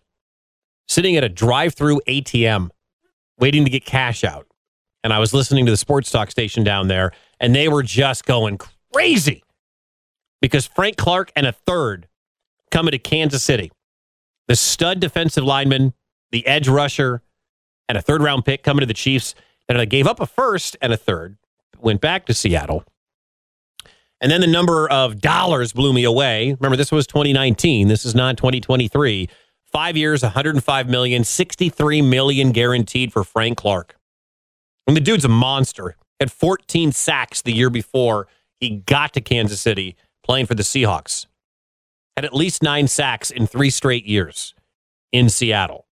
sitting 0.87 1.17
at 1.17 1.25
a 1.25 1.29
drive 1.29 1.75
through 1.75 2.01
ATM, 2.07 2.71
waiting 3.37 3.65
to 3.65 3.71
get 3.71 3.85
cash 3.85 4.23
out. 4.23 4.47
And 5.03 5.13
I 5.13 5.19
was 5.19 5.35
listening 5.35 5.67
to 5.67 5.73
the 5.73 5.77
sports 5.77 6.09
talk 6.09 6.31
station 6.31 6.63
down 6.63 6.87
there, 6.87 7.11
and 7.41 7.53
they 7.53 7.67
were 7.67 7.83
just 7.83 8.27
going 8.27 8.59
crazy 8.93 9.43
because 10.41 10.67
Frank 10.67 10.97
Clark 10.97 11.33
and 11.35 11.47
a 11.47 11.53
third 11.53 12.07
coming 12.71 12.93
to 12.93 12.99
Kansas 12.99 13.43
City. 13.43 13.73
The 14.49 14.57
stud 14.57 15.01
defensive 15.01 15.45
lineman, 15.45 15.95
the 16.31 16.47
edge 16.47 16.69
rusher, 16.69 17.23
and 17.89 17.97
a 17.97 18.03
third 18.03 18.23
round 18.23 18.45
pick 18.45 18.63
coming 18.63 18.81
to 18.81 18.87
the 18.87 18.95
Chiefs. 18.95 19.35
I 19.69 19.87
gave 19.87 20.07
up 20.07 20.21
a 20.21 20.27
first 20.27 20.77
and 20.83 20.93
a 20.93 20.99
third, 20.99 21.39
went 21.81 22.03
back 22.03 22.27
to 22.27 22.35
Seattle. 22.35 22.85
And 24.21 24.31
then 24.31 24.41
the 24.41 24.47
number 24.47 24.89
of 24.89 25.21
dollars 25.21 25.73
blew 25.73 25.93
me 25.93 26.05
away. 26.05 26.55
Remember, 26.61 26.77
this 26.77 26.93
was 26.93 27.07
2019. 27.07 27.89
This 27.89 28.05
is 28.05 28.15
not 28.15 28.37
2023. 28.37 29.29
Five 29.65 29.97
years, 29.97 30.23
105 30.23 30.89
million, 30.89 31.25
63 31.25 32.03
million 32.03 32.53
guaranteed 32.53 33.13
for 33.13 33.25
Frank 33.25 33.57
Clark. 33.57 33.97
And 34.87 34.97
the 34.97 35.01
dude's 35.01 35.25
a 35.25 35.29
monster. 35.29 35.97
Had 36.21 36.31
14 36.31 36.93
sacks 36.93 37.43
the 37.43 37.53
year 37.53 37.71
before 37.71 38.29
he 38.61 38.71
got 38.71 39.13
to 39.15 39.21
Kansas 39.21 39.61
City 39.61 39.97
playing 40.23 40.47
for 40.47 40.55
the 40.55 40.63
Seahawks. 40.63 41.27
Had 42.17 42.25
at 42.25 42.35
least 42.35 42.63
nine 42.63 42.89
sacks 42.89 43.31
in 43.31 43.47
three 43.47 43.71
straight 43.71 44.05
years 44.05 44.55
in 45.13 45.29
Seattle. 45.29 45.87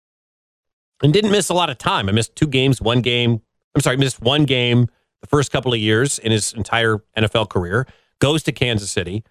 And 1.03 1.13
didn't 1.13 1.31
miss 1.31 1.49
a 1.49 1.55
lot 1.55 1.71
of 1.71 1.79
time. 1.79 2.09
I 2.09 2.13
missed 2.13 2.37
two 2.37 2.47
games, 2.47 2.81
one 2.81 3.01
game. 3.01 3.41
I'm 3.75 3.81
sorry, 3.81 3.97
missed 3.97 4.21
one 4.21 4.45
game 4.45 4.89
the 5.23 5.27
first 5.27 5.51
couple 5.53 5.73
of 5.73 5.79
years 5.79 6.19
in 6.19 6.33
his 6.33 6.53
entire 6.53 6.99
NFL 7.17 7.49
career. 7.49 7.87
Goes 8.21 8.43
to 8.45 8.53
Kansas 8.53 8.91
City. 8.91 9.25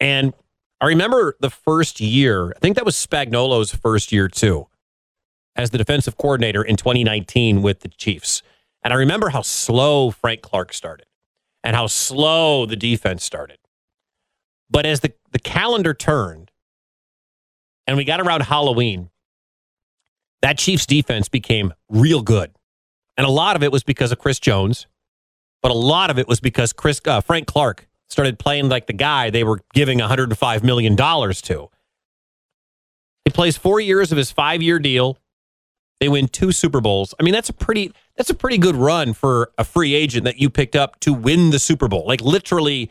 And 0.00 0.34
I 0.80 0.86
remember 0.86 1.36
the 1.40 1.50
first 1.50 2.00
year, 2.00 2.50
I 2.50 2.58
think 2.58 2.76
that 2.76 2.84
was 2.84 2.94
Spagnuolo's 2.94 3.74
first 3.74 4.12
year 4.12 4.28
too, 4.28 4.66
as 5.56 5.70
the 5.70 5.78
defensive 5.78 6.16
coordinator 6.16 6.62
in 6.62 6.76
2019 6.76 7.62
with 7.62 7.80
the 7.80 7.88
Chiefs. 7.88 8.42
And 8.82 8.92
I 8.92 8.96
remember 8.96 9.30
how 9.30 9.40
slow 9.42 10.10
Frank 10.10 10.42
Clark 10.42 10.74
started 10.74 11.06
and 11.62 11.74
how 11.74 11.86
slow 11.86 12.66
the 12.66 12.76
defense 12.76 13.24
started. 13.24 13.58
But 14.74 14.86
as 14.86 14.98
the, 14.98 15.12
the 15.30 15.38
calendar 15.38 15.94
turned 15.94 16.50
and 17.86 17.96
we 17.96 18.02
got 18.02 18.20
around 18.20 18.40
Halloween, 18.40 19.08
that 20.42 20.58
Chiefs 20.58 20.84
defense 20.84 21.28
became 21.28 21.72
real 21.88 22.22
good. 22.22 22.50
And 23.16 23.24
a 23.24 23.30
lot 23.30 23.54
of 23.54 23.62
it 23.62 23.70
was 23.70 23.84
because 23.84 24.10
of 24.10 24.18
Chris 24.18 24.40
Jones, 24.40 24.88
but 25.62 25.70
a 25.70 25.74
lot 25.74 26.10
of 26.10 26.18
it 26.18 26.26
was 26.26 26.40
because 26.40 26.72
Chris 26.72 27.00
uh, 27.06 27.20
Frank 27.20 27.46
Clark 27.46 27.86
started 28.08 28.36
playing 28.36 28.68
like 28.68 28.88
the 28.88 28.92
guy 28.92 29.30
they 29.30 29.44
were 29.44 29.60
giving 29.74 30.00
$105 30.00 30.64
million 30.64 30.96
to. 30.96 31.70
He 33.24 33.30
plays 33.30 33.56
four 33.56 33.78
years 33.78 34.10
of 34.10 34.18
his 34.18 34.32
five 34.32 34.60
year 34.60 34.80
deal. 34.80 35.18
They 36.00 36.08
win 36.08 36.26
two 36.26 36.50
Super 36.50 36.80
Bowls. 36.80 37.14
I 37.20 37.22
mean, 37.22 37.32
that's 37.32 37.48
a 37.48 37.52
pretty 37.54 37.92
that's 38.16 38.28
a 38.28 38.34
pretty 38.34 38.58
good 38.58 38.74
run 38.74 39.12
for 39.12 39.52
a 39.56 39.62
free 39.62 39.94
agent 39.94 40.24
that 40.24 40.38
you 40.38 40.50
picked 40.50 40.74
up 40.74 40.98
to 41.00 41.12
win 41.14 41.50
the 41.50 41.60
Super 41.60 41.86
Bowl. 41.86 42.04
Like 42.08 42.20
literally, 42.20 42.90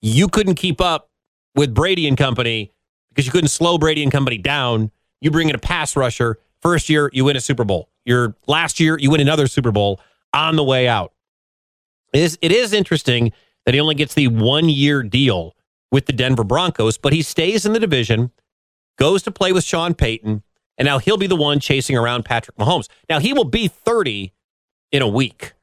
you 0.00 0.28
couldn't 0.28 0.56
keep 0.56 0.80
up 0.80 1.10
with 1.54 1.74
Brady 1.74 2.06
and 2.06 2.16
company 2.16 2.72
because 3.10 3.26
you 3.26 3.32
couldn't 3.32 3.48
slow 3.48 3.78
Brady 3.78 4.02
and 4.02 4.12
company 4.12 4.38
down. 4.38 4.90
You 5.20 5.30
bring 5.30 5.48
in 5.48 5.54
a 5.54 5.58
pass 5.58 5.96
rusher. 5.96 6.38
First 6.60 6.88
year, 6.88 7.10
you 7.12 7.24
win 7.24 7.36
a 7.36 7.40
Super 7.40 7.64
Bowl. 7.64 7.88
Your 8.04 8.36
last 8.46 8.78
year, 8.78 8.98
you 8.98 9.10
win 9.10 9.20
another 9.20 9.46
Super 9.46 9.72
Bowl 9.72 10.00
on 10.32 10.56
the 10.56 10.64
way 10.64 10.86
out. 10.86 11.12
It 12.12 12.20
is, 12.20 12.38
it 12.40 12.52
is 12.52 12.72
interesting 12.72 13.32
that 13.64 13.74
he 13.74 13.80
only 13.80 13.94
gets 13.94 14.14
the 14.14 14.28
one 14.28 14.68
year 14.68 15.02
deal 15.02 15.54
with 15.90 16.06
the 16.06 16.12
Denver 16.12 16.44
Broncos, 16.44 16.98
but 16.98 17.12
he 17.12 17.22
stays 17.22 17.66
in 17.66 17.72
the 17.72 17.80
division, 17.80 18.30
goes 18.98 19.22
to 19.24 19.30
play 19.30 19.52
with 19.52 19.64
Sean 19.64 19.94
Payton, 19.94 20.42
and 20.78 20.86
now 20.86 20.98
he'll 20.98 21.16
be 21.16 21.26
the 21.26 21.36
one 21.36 21.58
chasing 21.58 21.96
around 21.96 22.24
Patrick 22.24 22.56
Mahomes. 22.56 22.88
Now 23.08 23.18
he 23.18 23.32
will 23.32 23.44
be 23.44 23.68
30 23.68 24.32
in 24.92 25.02
a 25.02 25.08
week. 25.08 25.54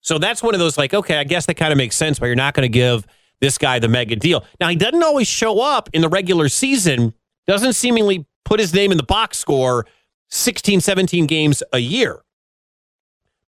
So 0.00 0.18
that's 0.18 0.42
one 0.42 0.54
of 0.54 0.60
those 0.60 0.78
like, 0.78 0.94
okay, 0.94 1.16
I 1.16 1.24
guess 1.24 1.46
that 1.46 1.54
kind 1.54 1.72
of 1.72 1.76
makes 1.76 1.96
sense, 1.96 2.18
but 2.18 2.26
you're 2.26 2.36
not 2.36 2.54
going 2.54 2.62
to 2.62 2.68
give 2.72 3.06
this 3.40 3.58
guy 3.58 3.78
the 3.78 3.88
mega 3.88 4.16
deal. 4.16 4.44
Now 4.60 4.68
he 4.68 4.76
doesn't 4.76 5.02
always 5.02 5.28
show 5.28 5.60
up 5.60 5.88
in 5.92 6.02
the 6.02 6.08
regular 6.08 6.48
season, 6.48 7.14
doesn't 7.46 7.74
seemingly 7.74 8.26
put 8.44 8.60
his 8.60 8.72
name 8.72 8.90
in 8.90 8.96
the 8.96 9.04
box 9.04 9.38
score 9.38 9.86
16, 10.28 10.80
17 10.80 11.26
games 11.26 11.62
a 11.72 11.78
year. 11.78 12.22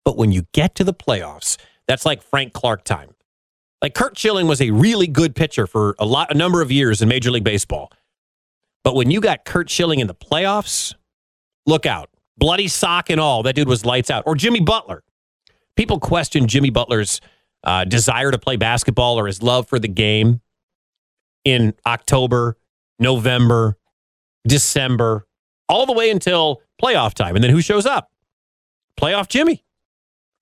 But 0.04 0.16
when 0.16 0.32
you 0.32 0.46
get 0.52 0.74
to 0.76 0.84
the 0.84 0.94
playoffs, 0.94 1.56
that's 1.86 2.06
like 2.06 2.22
Frank 2.22 2.52
Clark 2.52 2.84
time. 2.84 3.14
Like 3.82 3.94
Curt 3.94 4.18
Schilling 4.18 4.46
was 4.46 4.60
a 4.60 4.70
really 4.70 5.06
good 5.06 5.34
pitcher 5.34 5.66
for 5.66 5.94
a 5.98 6.04
lot, 6.04 6.30
a 6.30 6.34
number 6.34 6.60
of 6.62 6.70
years 6.70 7.00
in 7.00 7.08
Major 7.08 7.30
League 7.30 7.44
Baseball. 7.44 7.90
But 8.84 8.94
when 8.94 9.10
you 9.10 9.20
got 9.20 9.44
Curt 9.44 9.70
Schilling 9.70 10.00
in 10.00 10.06
the 10.06 10.14
playoffs, 10.14 10.94
look 11.66 11.86
out. 11.86 12.10
Bloody 12.36 12.68
sock 12.68 13.10
and 13.10 13.20
all, 13.20 13.42
that 13.42 13.54
dude 13.54 13.68
was 13.68 13.84
lights 13.84 14.10
out. 14.10 14.24
Or 14.26 14.34
Jimmy 14.34 14.60
Butler. 14.60 15.02
People 15.76 16.00
question 16.00 16.46
Jimmy 16.46 16.70
Butler's 16.70 17.20
uh, 17.64 17.84
desire 17.84 18.30
to 18.30 18.38
play 18.38 18.56
basketball 18.56 19.18
or 19.18 19.26
his 19.26 19.42
love 19.42 19.68
for 19.68 19.78
the 19.78 19.88
game 19.88 20.40
in 21.44 21.74
October, 21.86 22.56
November, 22.98 23.76
December, 24.46 25.26
all 25.68 25.86
the 25.86 25.92
way 25.92 26.10
until 26.10 26.62
playoff 26.82 27.14
time. 27.14 27.36
And 27.36 27.44
then 27.44 27.50
who 27.50 27.60
shows 27.60 27.86
up? 27.86 28.10
Playoff 28.98 29.28
Jimmy. 29.28 29.64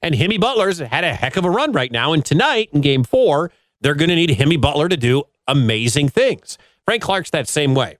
And 0.00 0.14
Himmy 0.14 0.40
Butler's 0.40 0.78
had 0.78 1.04
a 1.04 1.12
heck 1.12 1.36
of 1.36 1.44
a 1.44 1.50
run 1.50 1.72
right 1.72 1.90
now. 1.90 2.12
And 2.12 2.24
tonight 2.24 2.70
in 2.72 2.80
game 2.80 3.02
four, 3.02 3.50
they're 3.80 3.94
going 3.94 4.10
to 4.10 4.14
need 4.14 4.30
Himmy 4.30 4.60
Butler 4.60 4.88
to 4.88 4.96
do 4.96 5.24
amazing 5.46 6.08
things. 6.08 6.56
Frank 6.84 7.02
Clark's 7.02 7.30
that 7.30 7.48
same 7.48 7.74
way. 7.74 7.98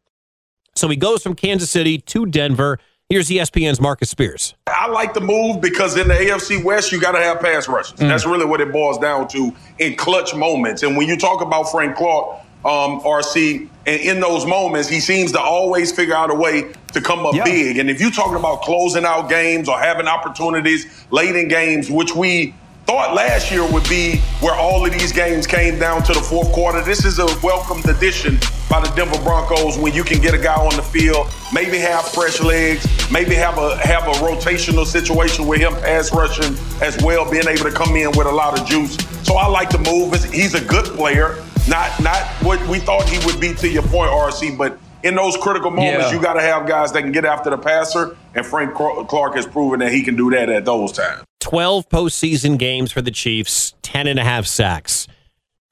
So 0.76 0.88
he 0.88 0.96
goes 0.96 1.22
from 1.22 1.34
Kansas 1.34 1.70
City 1.70 1.98
to 1.98 2.24
Denver. 2.24 2.78
Here's 3.10 3.30
ESPN's 3.30 3.80
Marcus 3.80 4.10
Spears. 4.10 4.54
I 4.66 4.86
like 4.88 5.14
the 5.14 5.22
move 5.22 5.62
because 5.62 5.96
in 5.96 6.08
the 6.08 6.14
AFC 6.14 6.62
West, 6.62 6.92
you 6.92 7.00
got 7.00 7.12
to 7.12 7.18
have 7.22 7.40
pass 7.40 7.66
rushes. 7.66 7.98
Mm. 7.98 8.06
That's 8.08 8.26
really 8.26 8.44
what 8.44 8.60
it 8.60 8.70
boils 8.70 8.98
down 8.98 9.28
to 9.28 9.50
in 9.78 9.96
clutch 9.96 10.34
moments. 10.34 10.82
And 10.82 10.94
when 10.94 11.08
you 11.08 11.16
talk 11.16 11.40
about 11.40 11.70
Frank 11.70 11.96
Clark, 11.96 12.40
um, 12.66 13.00
RC, 13.00 13.66
and 13.86 14.00
in 14.02 14.20
those 14.20 14.44
moments, 14.44 14.90
he 14.90 15.00
seems 15.00 15.32
to 15.32 15.40
always 15.40 15.90
figure 15.90 16.14
out 16.14 16.30
a 16.30 16.34
way 16.34 16.70
to 16.92 17.00
come 17.00 17.24
up 17.24 17.34
Yeah. 17.34 17.44
big. 17.44 17.78
And 17.78 17.88
if 17.88 17.98
you're 17.98 18.10
talking 18.10 18.34
about 18.36 18.60
closing 18.60 19.06
out 19.06 19.30
games 19.30 19.70
or 19.70 19.78
having 19.78 20.06
opportunities 20.06 20.84
late 21.10 21.34
in 21.34 21.48
games, 21.48 21.90
which 21.90 22.14
we 22.14 22.52
thought 22.88 23.12
last 23.14 23.50
year 23.50 23.70
would 23.70 23.86
be 23.86 24.16
where 24.40 24.54
all 24.54 24.86
of 24.86 24.90
these 24.90 25.12
games 25.12 25.46
came 25.46 25.78
down 25.78 26.02
to 26.02 26.14
the 26.14 26.20
fourth 26.20 26.50
quarter, 26.52 26.82
this 26.82 27.04
is 27.04 27.18
a 27.18 27.26
welcomed 27.42 27.86
addition 27.86 28.38
by 28.70 28.80
the 28.80 28.90
Denver 28.96 29.22
Broncos 29.22 29.76
when 29.76 29.92
you 29.92 30.02
can 30.02 30.22
get 30.22 30.32
a 30.32 30.38
guy 30.38 30.54
on 30.56 30.74
the 30.74 30.82
field, 30.82 31.30
maybe 31.52 31.76
have 31.76 32.08
fresh 32.08 32.40
legs, 32.40 32.86
maybe 33.12 33.34
have 33.34 33.58
a 33.58 33.76
have 33.76 34.04
a 34.08 34.12
rotational 34.24 34.86
situation 34.86 35.46
with 35.46 35.60
him 35.60 35.74
pass 35.74 36.14
rushing 36.14 36.56
as 36.80 36.96
well, 37.02 37.30
being 37.30 37.46
able 37.46 37.64
to 37.64 37.70
come 37.70 37.94
in 37.94 38.08
with 38.12 38.26
a 38.26 38.32
lot 38.32 38.58
of 38.58 38.66
juice. 38.66 38.96
So 39.22 39.34
I 39.36 39.46
like 39.48 39.68
the 39.68 39.78
move. 39.80 40.14
He's 40.32 40.54
a 40.54 40.64
good 40.64 40.86
player, 40.86 41.44
not 41.68 42.02
not 42.02 42.22
what 42.42 42.58
we 42.68 42.78
thought 42.78 43.06
he 43.06 43.24
would 43.26 43.38
be 43.38 43.52
to 43.56 43.68
your 43.68 43.82
point, 43.82 44.10
RC, 44.10 44.56
but 44.56 44.78
in 45.02 45.14
those 45.14 45.36
critical 45.36 45.70
moments, 45.70 46.06
Yeah. 46.06 46.14
you 46.14 46.22
got 46.22 46.34
to 46.34 46.42
have 46.42 46.66
guys 46.66 46.90
that 46.92 47.02
can 47.02 47.12
get 47.12 47.26
after 47.26 47.50
the 47.50 47.58
passer, 47.58 48.16
and 48.34 48.46
Frank 48.46 48.72
Clark 48.74 49.34
has 49.34 49.44
proven 49.46 49.80
that 49.80 49.92
he 49.92 50.02
can 50.02 50.16
do 50.16 50.30
that 50.30 50.48
at 50.48 50.64
those 50.64 50.92
times. 50.92 51.27
12 51.48 51.88
postseason 51.88 52.58
games 52.58 52.92
for 52.92 53.00
the 53.00 53.10
Chiefs, 53.10 53.72
10 53.80 54.06
and 54.06 54.18
a 54.18 54.22
half 54.22 54.44
sacks. 54.44 55.08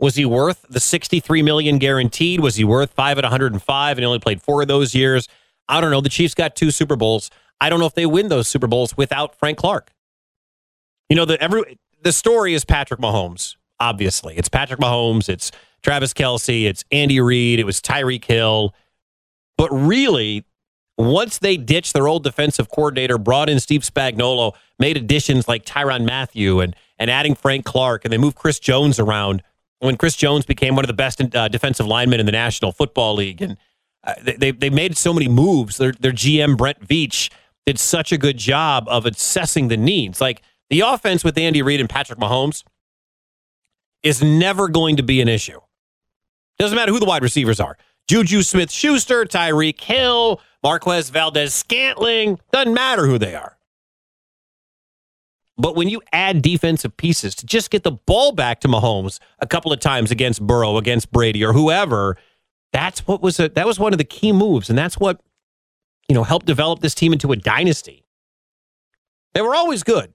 Was 0.00 0.14
he 0.14 0.24
worth 0.24 0.64
the 0.70 0.80
63 0.80 1.42
million 1.42 1.76
guaranteed? 1.76 2.40
Was 2.40 2.56
he 2.56 2.64
worth 2.64 2.92
5 2.92 3.18
at 3.18 3.24
105 3.24 3.90
and 3.90 3.98
he 3.98 4.06
only 4.06 4.18
played 4.18 4.40
4 4.40 4.62
of 4.62 4.68
those 4.68 4.94
years? 4.94 5.28
I 5.68 5.82
don't 5.82 5.90
know. 5.90 6.00
The 6.00 6.08
Chiefs 6.08 6.32
got 6.32 6.56
two 6.56 6.70
Super 6.70 6.96
Bowls. 6.96 7.30
I 7.60 7.68
don't 7.68 7.78
know 7.78 7.84
if 7.84 7.94
they 7.94 8.06
win 8.06 8.28
those 8.28 8.48
Super 8.48 8.66
Bowls 8.66 8.96
without 8.96 9.38
Frank 9.38 9.58
Clark. 9.58 9.92
You 11.10 11.16
know, 11.16 11.26
the 11.26 11.38
every 11.42 11.78
the 12.02 12.12
story 12.12 12.54
is 12.54 12.64
Patrick 12.64 13.00
Mahomes, 13.00 13.56
obviously. 13.78 14.34
It's 14.36 14.48
Patrick 14.48 14.80
Mahomes, 14.80 15.28
it's 15.28 15.52
Travis 15.82 16.14
Kelce, 16.14 16.64
it's 16.64 16.84
Andy 16.90 17.20
Reid, 17.20 17.58
it 17.58 17.64
was 17.64 17.82
Tyreek 17.82 18.24
Hill. 18.24 18.74
But 19.58 19.70
really, 19.72 20.46
once 20.98 21.38
they 21.38 21.56
ditched 21.56 21.92
their 21.92 22.08
old 22.08 22.24
defensive 22.24 22.70
coordinator, 22.70 23.18
brought 23.18 23.48
in 23.48 23.60
Steve 23.60 23.82
Spagnuolo, 23.82 24.54
made 24.78 24.96
additions 24.96 25.46
like 25.46 25.64
Tyrann 25.64 26.04
Mathieu 26.04 26.60
and 26.60 26.74
and 26.98 27.10
adding 27.10 27.34
Frank 27.34 27.66
Clark, 27.66 28.04
and 28.04 28.12
they 28.12 28.18
moved 28.18 28.36
Chris 28.36 28.58
Jones 28.58 28.98
around. 28.98 29.42
When 29.80 29.98
Chris 29.98 30.16
Jones 30.16 30.46
became 30.46 30.74
one 30.74 30.84
of 30.84 30.88
the 30.88 30.94
best 30.94 31.20
uh, 31.34 31.48
defensive 31.48 31.86
linemen 31.86 32.18
in 32.18 32.24
the 32.24 32.32
National 32.32 32.72
Football 32.72 33.16
League, 33.16 33.42
and 33.42 33.58
uh, 34.04 34.14
they 34.22 34.36
they 34.36 34.50
they 34.52 34.70
made 34.70 34.96
so 34.96 35.12
many 35.12 35.28
moves. 35.28 35.76
Their 35.76 35.92
their 35.92 36.12
GM 36.12 36.56
Brett 36.56 36.80
Veach 36.80 37.30
did 37.66 37.78
such 37.78 38.12
a 38.12 38.18
good 38.18 38.38
job 38.38 38.86
of 38.88 39.04
assessing 39.04 39.68
the 39.68 39.76
needs. 39.76 40.20
Like 40.20 40.40
the 40.70 40.80
offense 40.80 41.24
with 41.24 41.36
Andy 41.36 41.60
Reid 41.60 41.80
and 41.80 41.90
Patrick 41.90 42.18
Mahomes 42.18 42.64
is 44.02 44.22
never 44.22 44.68
going 44.68 44.96
to 44.96 45.02
be 45.02 45.20
an 45.20 45.28
issue. 45.28 45.60
Doesn't 46.58 46.76
matter 46.76 46.92
who 46.92 47.00
the 47.00 47.06
wide 47.06 47.22
receivers 47.22 47.60
are. 47.60 47.76
Juju 48.08 48.42
Smith 48.42 48.70
Schuster, 48.70 49.24
Tyreek 49.24 49.80
Hill, 49.80 50.40
Marquez 50.62 51.10
Valdes 51.10 51.52
Scantling. 51.52 52.38
Doesn't 52.52 52.74
matter 52.74 53.06
who 53.06 53.18
they 53.18 53.34
are. 53.34 53.56
But 55.58 55.74
when 55.74 55.88
you 55.88 56.02
add 56.12 56.42
defensive 56.42 56.96
pieces 56.96 57.34
to 57.36 57.46
just 57.46 57.70
get 57.70 57.82
the 57.82 57.92
ball 57.92 58.32
back 58.32 58.60
to 58.60 58.68
Mahomes 58.68 59.18
a 59.38 59.46
couple 59.46 59.72
of 59.72 59.80
times 59.80 60.10
against 60.10 60.46
Burrow, 60.46 60.76
against 60.76 61.10
Brady, 61.10 61.42
or 61.44 61.52
whoever, 61.54 62.16
that's 62.72 63.06
what 63.06 63.22
was 63.22 63.40
a, 63.40 63.48
that 63.50 63.66
was 63.66 63.78
one 63.78 63.94
of 63.94 63.98
the 63.98 64.04
key 64.04 64.32
moves, 64.32 64.68
and 64.68 64.78
that's 64.78 64.98
what 64.98 65.20
you 66.08 66.14
know 66.14 66.24
helped 66.24 66.46
develop 66.46 66.80
this 66.80 66.94
team 66.94 67.12
into 67.12 67.32
a 67.32 67.36
dynasty. 67.36 68.04
They 69.32 69.40
were 69.40 69.54
always 69.54 69.82
good, 69.82 70.12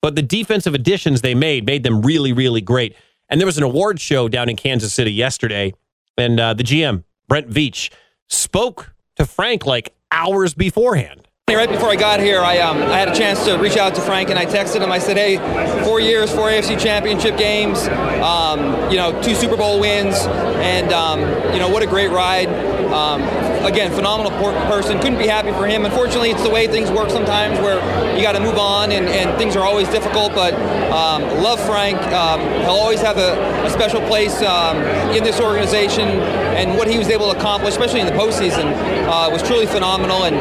but 0.00 0.16
the 0.16 0.22
defensive 0.22 0.74
additions 0.74 1.20
they 1.20 1.34
made 1.34 1.66
made 1.66 1.82
them 1.82 2.00
really, 2.00 2.32
really 2.32 2.62
great. 2.62 2.96
And 3.28 3.40
there 3.40 3.46
was 3.46 3.58
an 3.58 3.64
award 3.64 4.00
show 4.00 4.28
down 4.28 4.48
in 4.48 4.56
Kansas 4.56 4.92
City 4.94 5.12
yesterday, 5.12 5.74
and 6.16 6.38
uh, 6.40 6.54
the 6.54 6.64
GM 6.64 7.04
Brett 7.28 7.48
Veach 7.48 7.90
spoke 8.28 8.94
to 9.16 9.26
Frank 9.26 9.66
like 9.66 9.94
hours 10.10 10.54
beforehand. 10.54 11.28
Right 11.50 11.68
before 11.68 11.90
I 11.90 11.96
got 11.96 12.20
here, 12.20 12.40
I, 12.40 12.58
um, 12.58 12.78
I 12.78 12.98
had 12.98 13.08
a 13.08 13.14
chance 13.14 13.44
to 13.44 13.58
reach 13.58 13.76
out 13.76 13.94
to 13.96 14.00
Frank 14.00 14.30
and 14.30 14.38
I 14.38 14.46
texted 14.46 14.80
him. 14.80 14.90
I 14.90 14.98
said, 14.98 15.18
"Hey, 15.18 15.36
four 15.84 16.00
years, 16.00 16.32
four 16.32 16.48
AFC 16.48 16.80
Championship 16.80 17.36
games, 17.36 17.86
um, 18.22 18.90
you 18.90 18.96
know, 18.96 19.20
two 19.22 19.34
Super 19.34 19.56
Bowl 19.56 19.78
wins, 19.78 20.16
and 20.26 20.90
um, 20.92 21.20
you 21.52 21.58
know 21.58 21.68
what 21.68 21.82
a 21.82 21.86
great 21.86 22.10
ride. 22.10 22.48
Um, 22.90 23.20
again, 23.64 23.90
phenomenal 23.92 24.32
person. 24.68 24.98
Couldn't 25.00 25.18
be 25.18 25.26
happy 25.26 25.52
for 25.52 25.66
him. 25.66 25.84
Unfortunately, 25.84 26.30
it's 26.30 26.42
the 26.42 26.50
way 26.50 26.66
things 26.66 26.90
work 26.90 27.10
sometimes 27.10 27.58
where 27.60 27.76
you 28.16 28.22
got 28.22 28.32
to 28.32 28.40
move 28.40 28.58
on 28.58 28.92
and, 28.92 29.08
and 29.08 29.36
things 29.38 29.56
are 29.56 29.64
always 29.64 29.88
difficult. 29.88 30.34
But 30.34 30.54
um, 30.90 31.22
love 31.42 31.64
Frank. 31.66 31.98
Um, 32.12 32.40
he'll 32.60 32.70
always 32.70 33.00
have 33.00 33.18
a, 33.18 33.64
a 33.64 33.70
special 33.70 34.00
place 34.02 34.42
um, 34.42 34.78
in 35.14 35.24
this 35.24 35.40
organization. 35.40 36.08
And 36.54 36.76
what 36.78 36.88
he 36.88 36.98
was 36.98 37.08
able 37.08 37.32
to 37.32 37.38
accomplish, 37.38 37.74
especially 37.74 38.00
in 38.00 38.06
the 38.06 38.12
postseason, 38.12 38.72
uh, 39.06 39.30
was 39.30 39.42
truly 39.42 39.66
phenomenal. 39.66 40.24
And 40.24 40.36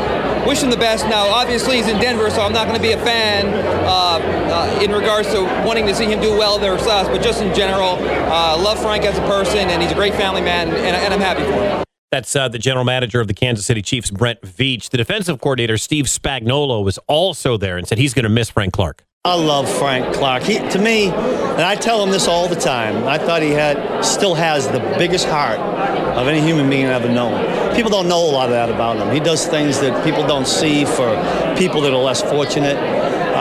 wish 0.45 0.61
him 0.61 0.69
the 0.69 0.77
best. 0.77 1.05
Now, 1.05 1.27
obviously, 1.27 1.77
he's 1.77 1.87
in 1.87 1.99
Denver, 1.99 2.29
so 2.29 2.41
I'm 2.41 2.53
not 2.53 2.67
going 2.67 2.75
to 2.75 2.81
be 2.81 2.91
a 2.91 3.03
fan 3.03 3.47
uh, 3.47 4.19
uh, 4.51 4.79
in 4.83 4.91
regards 4.91 5.31
to 5.31 5.43
wanting 5.65 5.87
to 5.87 5.95
see 5.95 6.05
him 6.05 6.21
do 6.21 6.31
well 6.31 6.59
there. 6.59 6.77
But 6.77 7.21
just 7.21 7.41
in 7.41 7.53
general, 7.55 7.97
uh, 7.99 8.57
love 8.57 8.81
Frank 8.81 9.05
as 9.05 9.17
a 9.17 9.21
person, 9.21 9.69
and 9.69 9.81
he's 9.81 9.91
a 9.91 9.95
great 9.95 10.13
family 10.15 10.41
man, 10.41 10.69
and, 10.69 10.77
and 10.77 11.13
I'm 11.13 11.19
happy 11.19 11.43
for 11.43 11.51
him. 11.51 11.92
That's 12.13 12.35
uh, 12.35 12.47
the 12.47 12.59
general 12.59 12.85
manager 12.85 13.21
of 13.21 13.27
the 13.27 13.33
Kansas 13.33 13.65
City 13.65 13.81
Chiefs, 13.81 14.11
Brett 14.11 14.39
Veach. 14.43 14.91
The 14.91 14.97
defensive 14.97 15.41
coordinator, 15.41 15.79
Steve 15.79 16.05
Spagnuolo, 16.05 16.83
was 16.85 16.99
also 17.07 17.57
there 17.57 17.75
and 17.75 17.87
said 17.87 17.97
he's 17.97 18.13
going 18.13 18.21
to 18.21 18.29
miss 18.29 18.51
Frank 18.51 18.71
Clark. 18.71 19.03
I 19.25 19.33
love 19.33 19.67
Frank 19.67 20.13
Clark. 20.13 20.43
He, 20.43 20.59
to 20.59 20.77
me, 20.77 21.07
and 21.07 21.61
I 21.61 21.73
tell 21.73 22.03
him 22.03 22.11
this 22.11 22.27
all 22.27 22.47
the 22.47 22.55
time. 22.55 23.07
I 23.07 23.17
thought 23.17 23.41
he 23.41 23.49
had, 23.49 24.05
still 24.05 24.35
has 24.35 24.67
the 24.67 24.79
biggest 24.99 25.25
heart 25.25 25.57
of 25.57 26.27
any 26.27 26.39
human 26.39 26.69
being 26.69 26.85
I've 26.85 27.03
ever 27.03 27.11
known. 27.11 27.75
People 27.75 27.89
don't 27.89 28.07
know 28.07 28.23
a 28.23 28.29
lot 28.29 28.45
of 28.45 28.51
that 28.51 28.69
about 28.69 28.97
him. 28.97 29.11
He 29.11 29.19
does 29.19 29.47
things 29.47 29.79
that 29.79 30.05
people 30.05 30.27
don't 30.27 30.45
see 30.45 30.85
for 30.85 31.15
people 31.57 31.81
that 31.81 31.93
are 31.93 32.03
less 32.03 32.21
fortunate. 32.21 32.77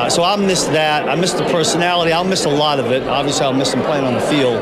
So 0.09 0.23
I'll 0.23 0.37
miss 0.37 0.65
that. 0.65 1.09
I 1.09 1.15
miss 1.15 1.33
the 1.33 1.45
personality. 1.45 2.13
I'll 2.13 2.25
miss 2.25 2.45
a 2.45 2.51
lot 2.51 2.79
of 2.79 2.91
it. 2.93 3.03
Obviously, 3.05 3.45
I'll 3.45 3.53
miss 3.53 3.73
him 3.73 3.83
playing 3.83 4.05
on 4.05 4.15
the 4.15 4.21
field. 4.21 4.61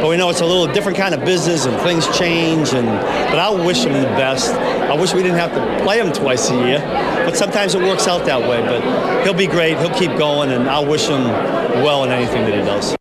But 0.00 0.08
we 0.08 0.16
know 0.16 0.30
it's 0.30 0.40
a 0.40 0.46
little 0.46 0.72
different 0.72 0.98
kind 0.98 1.14
of 1.14 1.24
business 1.24 1.66
and 1.66 1.80
things 1.82 2.06
change. 2.16 2.72
And 2.72 2.86
but 2.86 3.38
I 3.38 3.50
wish 3.50 3.84
him 3.84 3.92
the 3.92 4.08
best. 4.08 4.52
I 4.52 4.94
wish 4.94 5.14
we 5.14 5.22
didn't 5.22 5.38
have 5.38 5.52
to 5.54 5.84
play 5.84 6.00
him 6.00 6.12
twice 6.12 6.50
a 6.50 6.54
year. 6.66 6.78
But 7.24 7.36
sometimes 7.36 7.74
it 7.74 7.82
works 7.82 8.08
out 8.08 8.24
that 8.26 8.40
way. 8.40 8.60
But 8.62 9.24
he'll 9.24 9.34
be 9.34 9.46
great. 9.46 9.78
He'll 9.78 9.94
keep 9.94 10.16
going, 10.18 10.50
and 10.50 10.68
I'll 10.68 10.86
wish 10.86 11.06
him 11.06 11.24
well 11.82 12.04
in 12.04 12.10
anything 12.10 12.42
that 12.44 12.54
he 12.54 12.60
does. 12.60 12.96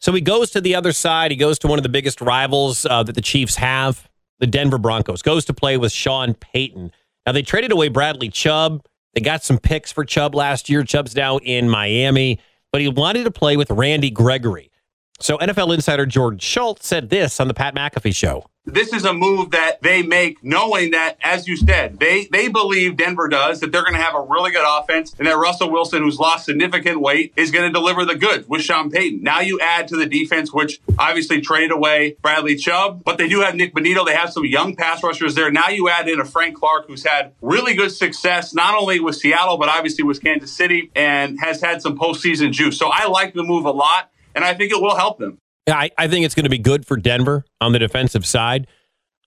So 0.00 0.12
he 0.12 0.20
goes 0.20 0.50
to 0.52 0.60
the 0.60 0.74
other 0.74 0.92
side. 0.92 1.30
He 1.30 1.36
goes 1.36 1.58
to 1.60 1.66
one 1.66 1.78
of 1.78 1.82
the 1.82 1.88
biggest 1.88 2.20
rivals 2.20 2.86
uh, 2.86 3.02
that 3.02 3.14
the 3.14 3.20
Chiefs 3.20 3.56
have, 3.56 4.08
the 4.38 4.46
Denver 4.46 4.78
Broncos. 4.78 5.22
Goes 5.22 5.44
to 5.46 5.54
play 5.54 5.76
with 5.76 5.92
Sean 5.92 6.34
Payton. 6.34 6.92
Now 7.26 7.32
they 7.32 7.42
traded 7.42 7.72
away 7.72 7.88
Bradley 7.88 8.28
Chubb. 8.28 8.86
They 9.18 9.22
got 9.22 9.42
some 9.42 9.58
picks 9.58 9.90
for 9.90 10.04
Chubb 10.04 10.36
last 10.36 10.68
year. 10.68 10.84
Chubb's 10.84 11.16
now 11.16 11.38
in 11.38 11.68
Miami, 11.68 12.38
but 12.70 12.80
he 12.80 12.86
wanted 12.86 13.24
to 13.24 13.32
play 13.32 13.56
with 13.56 13.68
Randy 13.68 14.10
Gregory. 14.10 14.70
So 15.18 15.36
NFL 15.38 15.74
insider 15.74 16.06
Jordan 16.06 16.38
Schultz 16.38 16.86
said 16.86 17.10
this 17.10 17.40
on 17.40 17.48
the 17.48 17.54
Pat 17.54 17.74
McAfee 17.74 18.14
show. 18.14 18.48
This 18.70 18.92
is 18.92 19.06
a 19.06 19.14
move 19.14 19.52
that 19.52 19.80
they 19.80 20.02
make 20.02 20.44
knowing 20.44 20.90
that, 20.90 21.16
as 21.22 21.48
you 21.48 21.56
said, 21.56 21.98
they, 21.98 22.26
they 22.26 22.48
believe 22.48 22.98
Denver 22.98 23.26
does, 23.26 23.60
that 23.60 23.72
they're 23.72 23.82
going 23.82 23.94
to 23.94 24.00
have 24.00 24.14
a 24.14 24.20
really 24.20 24.50
good 24.50 24.66
offense 24.66 25.14
and 25.18 25.26
that 25.26 25.38
Russell 25.38 25.70
Wilson, 25.70 26.02
who's 26.02 26.18
lost 26.18 26.44
significant 26.44 27.00
weight, 27.00 27.32
is 27.34 27.50
going 27.50 27.64
to 27.64 27.72
deliver 27.72 28.04
the 28.04 28.14
goods 28.14 28.46
with 28.46 28.60
Sean 28.60 28.90
Payton. 28.90 29.22
Now 29.22 29.40
you 29.40 29.58
add 29.58 29.88
to 29.88 29.96
the 29.96 30.04
defense, 30.04 30.52
which 30.52 30.80
obviously 30.98 31.40
traded 31.40 31.70
away 31.70 32.16
Bradley 32.20 32.56
Chubb, 32.56 33.04
but 33.04 33.16
they 33.16 33.26
do 33.26 33.40
have 33.40 33.54
Nik 33.54 33.74
Bonitto. 33.74 34.04
They 34.04 34.14
have 34.14 34.32
some 34.32 34.44
young 34.44 34.76
pass 34.76 35.02
rushers 35.02 35.34
there. 35.34 35.50
Now 35.50 35.70
you 35.70 35.88
add 35.88 36.06
in 36.06 36.20
a 36.20 36.26
Frank 36.26 36.54
Clark, 36.54 36.88
who's 36.88 37.04
had 37.04 37.32
really 37.40 37.72
good 37.72 37.90
success, 37.90 38.52
not 38.52 38.74
only 38.74 39.00
with 39.00 39.16
Seattle, 39.16 39.56
but 39.56 39.70
obviously 39.70 40.04
with 40.04 40.22
Kansas 40.22 40.52
City 40.52 40.90
and 40.94 41.40
has 41.40 41.62
had 41.62 41.80
some 41.80 41.98
postseason 41.98 42.52
juice. 42.52 42.78
So 42.78 42.90
I 42.92 43.06
like 43.06 43.32
the 43.32 43.42
move 43.42 43.64
a 43.64 43.70
lot, 43.70 44.10
and 44.34 44.44
I 44.44 44.52
think 44.52 44.72
it 44.72 44.80
will 44.82 44.96
help 44.96 45.18
them. 45.18 45.38
I, 45.74 45.90
I 45.98 46.08
think 46.08 46.24
it's 46.24 46.34
going 46.34 46.44
to 46.44 46.50
be 46.50 46.58
good 46.58 46.86
for 46.86 46.96
Denver 46.96 47.44
on 47.60 47.72
the 47.72 47.78
defensive 47.78 48.24
side. 48.26 48.66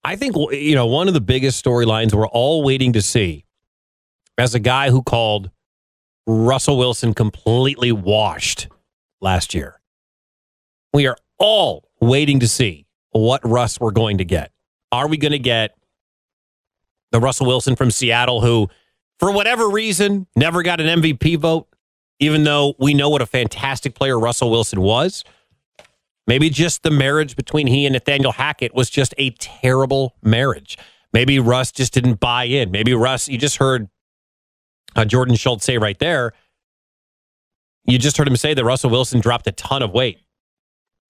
I 0.03 0.15
think, 0.15 0.35
you 0.51 0.75
know, 0.75 0.87
one 0.87 1.07
of 1.07 1.13
the 1.13 1.21
biggest 1.21 1.63
storylines 1.63 2.13
we're 2.13 2.27
all 2.27 2.63
waiting 2.63 2.93
to 2.93 3.01
see 3.01 3.45
as 4.37 4.55
a 4.55 4.59
guy 4.59 4.89
who 4.89 5.03
called 5.03 5.51
Russell 6.25 6.77
Wilson 6.77 7.13
completely 7.13 7.91
washed 7.91 8.67
last 9.19 9.53
year. 9.53 9.79
We 10.93 11.07
are 11.07 11.17
all 11.37 11.89
waiting 11.99 12.39
to 12.39 12.47
see 12.47 12.87
what 13.11 13.47
Russ 13.47 13.79
we're 13.79 13.91
going 13.91 14.17
to 14.17 14.25
get. 14.25 14.51
Are 14.91 15.07
we 15.07 15.17
going 15.17 15.31
to 15.31 15.39
get 15.39 15.77
the 17.11 17.19
Russell 17.19 17.45
Wilson 17.45 17.75
from 17.75 17.91
Seattle 17.91 18.41
who, 18.41 18.67
for 19.19 19.31
whatever 19.31 19.69
reason, 19.69 20.27
never 20.35 20.63
got 20.63 20.81
an 20.81 21.01
MVP 21.01 21.37
vote, 21.37 21.67
even 22.19 22.43
though 22.43 22.73
we 22.79 22.93
know 22.93 23.09
what 23.09 23.21
a 23.21 23.25
fantastic 23.25 23.93
player 23.93 24.19
Russell 24.19 24.49
Wilson 24.49 24.81
was? 24.81 25.23
Maybe 26.31 26.49
just 26.49 26.83
the 26.83 26.91
marriage 26.91 27.35
between 27.35 27.67
he 27.67 27.85
and 27.85 27.91
Nathaniel 27.91 28.31
Hackett 28.31 28.73
was 28.73 28.89
just 28.89 29.13
a 29.17 29.31
terrible 29.31 30.15
marriage. 30.23 30.77
Maybe 31.11 31.39
Russ 31.39 31.73
just 31.73 31.93
didn't 31.93 32.21
buy 32.21 32.45
in. 32.45 32.71
Maybe 32.71 32.93
Russ, 32.93 33.27
you 33.27 33.37
just 33.37 33.57
heard 33.57 33.89
uh, 34.95 35.03
Jordan 35.03 35.35
Schultz 35.35 35.65
say 35.65 35.77
right 35.77 35.99
there, 35.99 36.31
you 37.83 37.99
just 37.99 38.15
heard 38.15 38.29
him 38.29 38.37
say 38.37 38.53
that 38.53 38.63
Russell 38.63 38.89
Wilson 38.89 39.19
dropped 39.19 39.45
a 39.47 39.51
ton 39.51 39.83
of 39.83 39.91
weight. 39.91 40.19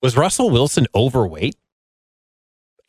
Was 0.01 0.17
Russell 0.17 0.49
Wilson 0.49 0.88
overweight? 0.95 1.55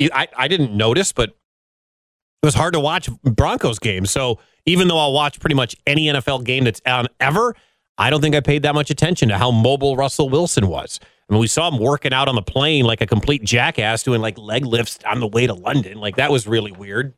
I, 0.00 0.26
I 0.34 0.48
didn't 0.48 0.74
notice, 0.74 1.12
but 1.12 1.28
it 1.28 2.46
was 2.46 2.54
hard 2.54 2.72
to 2.72 2.80
watch 2.80 3.10
Broncos 3.24 3.78
games. 3.78 4.10
So 4.10 4.38
even 4.64 4.88
though 4.88 4.98
I'll 4.98 5.12
watch 5.12 5.38
pretty 5.38 5.54
much 5.54 5.76
any 5.86 6.06
NFL 6.06 6.44
game 6.44 6.64
that's 6.64 6.80
on 6.86 7.08
ever, 7.20 7.54
I 7.98 8.08
don't 8.08 8.22
think 8.22 8.34
I 8.34 8.40
paid 8.40 8.62
that 8.62 8.74
much 8.74 8.88
attention 8.88 9.28
to 9.28 9.36
how 9.36 9.50
mobile 9.50 9.96
Russell 9.96 10.30
Wilson 10.30 10.68
was. 10.68 10.98
I 11.28 11.32
mean, 11.32 11.40
we 11.40 11.46
saw 11.46 11.68
him 11.68 11.78
working 11.78 12.12
out 12.12 12.28
on 12.28 12.34
the 12.34 12.42
plane 12.42 12.84
like 12.84 13.00
a 13.00 13.06
complete 13.06 13.42
jackass, 13.42 14.02
doing 14.02 14.20
like 14.20 14.36
leg 14.38 14.66
lifts 14.66 14.98
on 15.06 15.20
the 15.20 15.26
way 15.26 15.46
to 15.46 15.54
London. 15.54 15.98
Like 15.98 16.16
that 16.16 16.30
was 16.30 16.46
really 16.46 16.72
weird. 16.72 17.14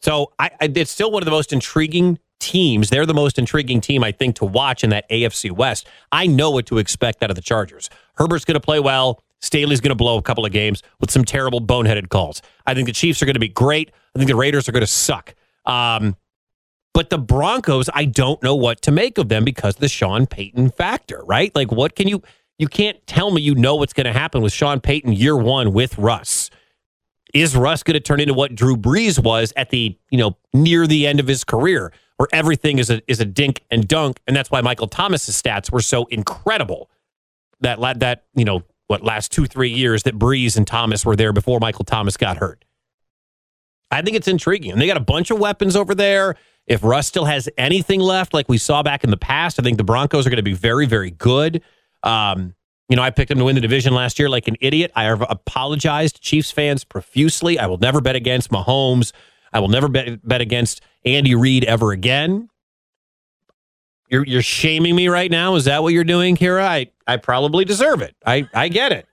So 0.00 0.32
I, 0.38 0.50
I, 0.60 0.72
it's 0.74 0.90
still 0.90 1.10
one 1.10 1.22
of 1.22 1.24
the 1.24 1.32
most 1.32 1.52
intriguing 1.52 2.18
teams. 2.38 2.90
They're 2.90 3.06
the 3.06 3.14
most 3.14 3.38
intriguing 3.38 3.80
team, 3.80 4.04
I 4.04 4.12
think, 4.12 4.36
to 4.36 4.44
watch 4.44 4.84
in 4.84 4.90
that 4.90 5.08
AFC 5.10 5.50
West. 5.50 5.86
I 6.12 6.26
know 6.26 6.50
what 6.50 6.66
to 6.66 6.78
expect 6.78 7.22
out 7.22 7.30
of 7.30 7.36
the 7.36 7.42
Chargers. 7.42 7.90
Herbert's 8.14 8.44
going 8.44 8.54
to 8.54 8.60
play 8.60 8.80
well. 8.80 9.22
Staley's 9.40 9.80
going 9.80 9.90
to 9.90 9.96
blow 9.96 10.18
a 10.18 10.22
couple 10.22 10.44
of 10.44 10.52
games 10.52 10.82
with 11.00 11.10
some 11.10 11.24
terrible 11.24 11.60
boneheaded 11.60 12.08
calls. 12.08 12.42
I 12.66 12.74
think 12.74 12.86
the 12.86 12.92
Chiefs 12.92 13.22
are 13.22 13.26
going 13.26 13.34
to 13.34 13.40
be 13.40 13.48
great. 13.48 13.90
I 14.14 14.18
think 14.18 14.28
the 14.28 14.36
Raiders 14.36 14.68
are 14.68 14.72
going 14.72 14.82
to 14.82 14.86
suck. 14.86 15.34
Um, 15.64 16.16
but 16.98 17.10
the 17.10 17.18
Broncos, 17.18 17.88
I 17.94 18.06
don't 18.06 18.42
know 18.42 18.56
what 18.56 18.82
to 18.82 18.90
make 18.90 19.18
of 19.18 19.28
them 19.28 19.44
because 19.44 19.76
of 19.76 19.80
the 19.80 19.88
Sean 19.88 20.26
Payton 20.26 20.70
factor, 20.70 21.22
right? 21.26 21.54
Like, 21.54 21.70
what 21.70 21.94
can 21.94 22.08
you, 22.08 22.24
you 22.58 22.66
can't 22.66 22.98
tell 23.06 23.30
me 23.30 23.40
you 23.40 23.54
know 23.54 23.76
what's 23.76 23.92
going 23.92 24.06
to 24.06 24.12
happen 24.12 24.42
with 24.42 24.52
Sean 24.52 24.80
Payton 24.80 25.12
year 25.12 25.36
one 25.36 25.72
with 25.72 25.96
Russ. 25.96 26.50
Is 27.32 27.54
Russ 27.54 27.84
going 27.84 27.94
to 27.94 28.00
turn 28.00 28.18
into 28.18 28.34
what 28.34 28.56
Drew 28.56 28.76
Brees 28.76 29.22
was 29.22 29.52
at 29.54 29.70
the, 29.70 29.96
you 30.10 30.18
know, 30.18 30.36
near 30.52 30.88
the 30.88 31.06
end 31.06 31.20
of 31.20 31.28
his 31.28 31.44
career, 31.44 31.92
where 32.16 32.26
everything 32.32 32.80
is 32.80 32.90
a, 32.90 33.00
is 33.08 33.20
a 33.20 33.24
dink 33.24 33.62
and 33.70 33.86
dunk? 33.86 34.18
And 34.26 34.34
that's 34.34 34.50
why 34.50 34.60
Michael 34.60 34.88
Thomas's 34.88 35.40
stats 35.40 35.70
were 35.70 35.80
so 35.80 36.06
incredible. 36.06 36.90
That, 37.60 37.78
that, 38.00 38.24
you 38.34 38.44
know, 38.44 38.64
what 38.88 39.04
last 39.04 39.30
two, 39.30 39.46
three 39.46 39.70
years 39.70 40.02
that 40.02 40.18
Brees 40.18 40.56
and 40.56 40.66
Thomas 40.66 41.06
were 41.06 41.14
there 41.14 41.32
before 41.32 41.60
Michael 41.60 41.84
Thomas 41.84 42.16
got 42.16 42.38
hurt. 42.38 42.64
I 43.88 44.02
think 44.02 44.16
it's 44.16 44.26
intriguing. 44.26 44.72
And 44.72 44.80
they 44.80 44.88
got 44.88 44.96
a 44.96 45.00
bunch 45.00 45.30
of 45.30 45.38
weapons 45.38 45.76
over 45.76 45.94
there. 45.94 46.34
If 46.68 46.84
Russ 46.84 47.06
still 47.06 47.24
has 47.24 47.48
anything 47.56 48.00
left, 48.00 48.34
like 48.34 48.48
we 48.48 48.58
saw 48.58 48.82
back 48.82 49.02
in 49.02 49.10
the 49.10 49.16
past, 49.16 49.58
I 49.58 49.62
think 49.62 49.78
the 49.78 49.84
Broncos 49.84 50.26
are 50.26 50.30
going 50.30 50.36
to 50.36 50.42
be 50.42 50.52
very, 50.52 50.86
very 50.86 51.10
good. 51.10 51.62
Um, 52.02 52.54
you 52.88 52.96
know, 52.96 53.02
I 53.02 53.10
picked 53.10 53.30
them 53.30 53.38
to 53.38 53.44
win 53.44 53.54
the 53.54 53.60
division 53.60 53.94
last 53.94 54.18
year 54.18 54.28
like 54.28 54.48
an 54.48 54.56
idiot. 54.60 54.92
I 54.94 55.04
have 55.04 55.22
apologized 55.28 56.20
Chiefs 56.20 56.50
fans 56.50 56.84
profusely. 56.84 57.58
I 57.58 57.66
will 57.66 57.78
never 57.78 58.00
bet 58.00 58.16
against 58.16 58.50
Mahomes. 58.50 59.12
I 59.52 59.60
will 59.60 59.68
never 59.68 59.88
bet, 59.88 60.26
bet 60.26 60.40
against 60.40 60.82
Andy 61.04 61.34
Reid 61.34 61.64
ever 61.64 61.92
again. 61.92 62.48
You're 64.10 64.24
you're 64.24 64.42
shaming 64.42 64.96
me 64.96 65.08
right 65.08 65.30
now. 65.30 65.54
Is 65.54 65.66
that 65.66 65.82
what 65.82 65.92
you're 65.92 66.04
doing, 66.04 66.34
Kira? 66.36 66.62
I, 66.62 66.90
I 67.06 67.18
probably 67.18 67.66
deserve 67.66 68.00
it. 68.00 68.16
I, 68.24 68.48
I 68.54 68.68
get 68.68 68.90
it. 68.90 69.06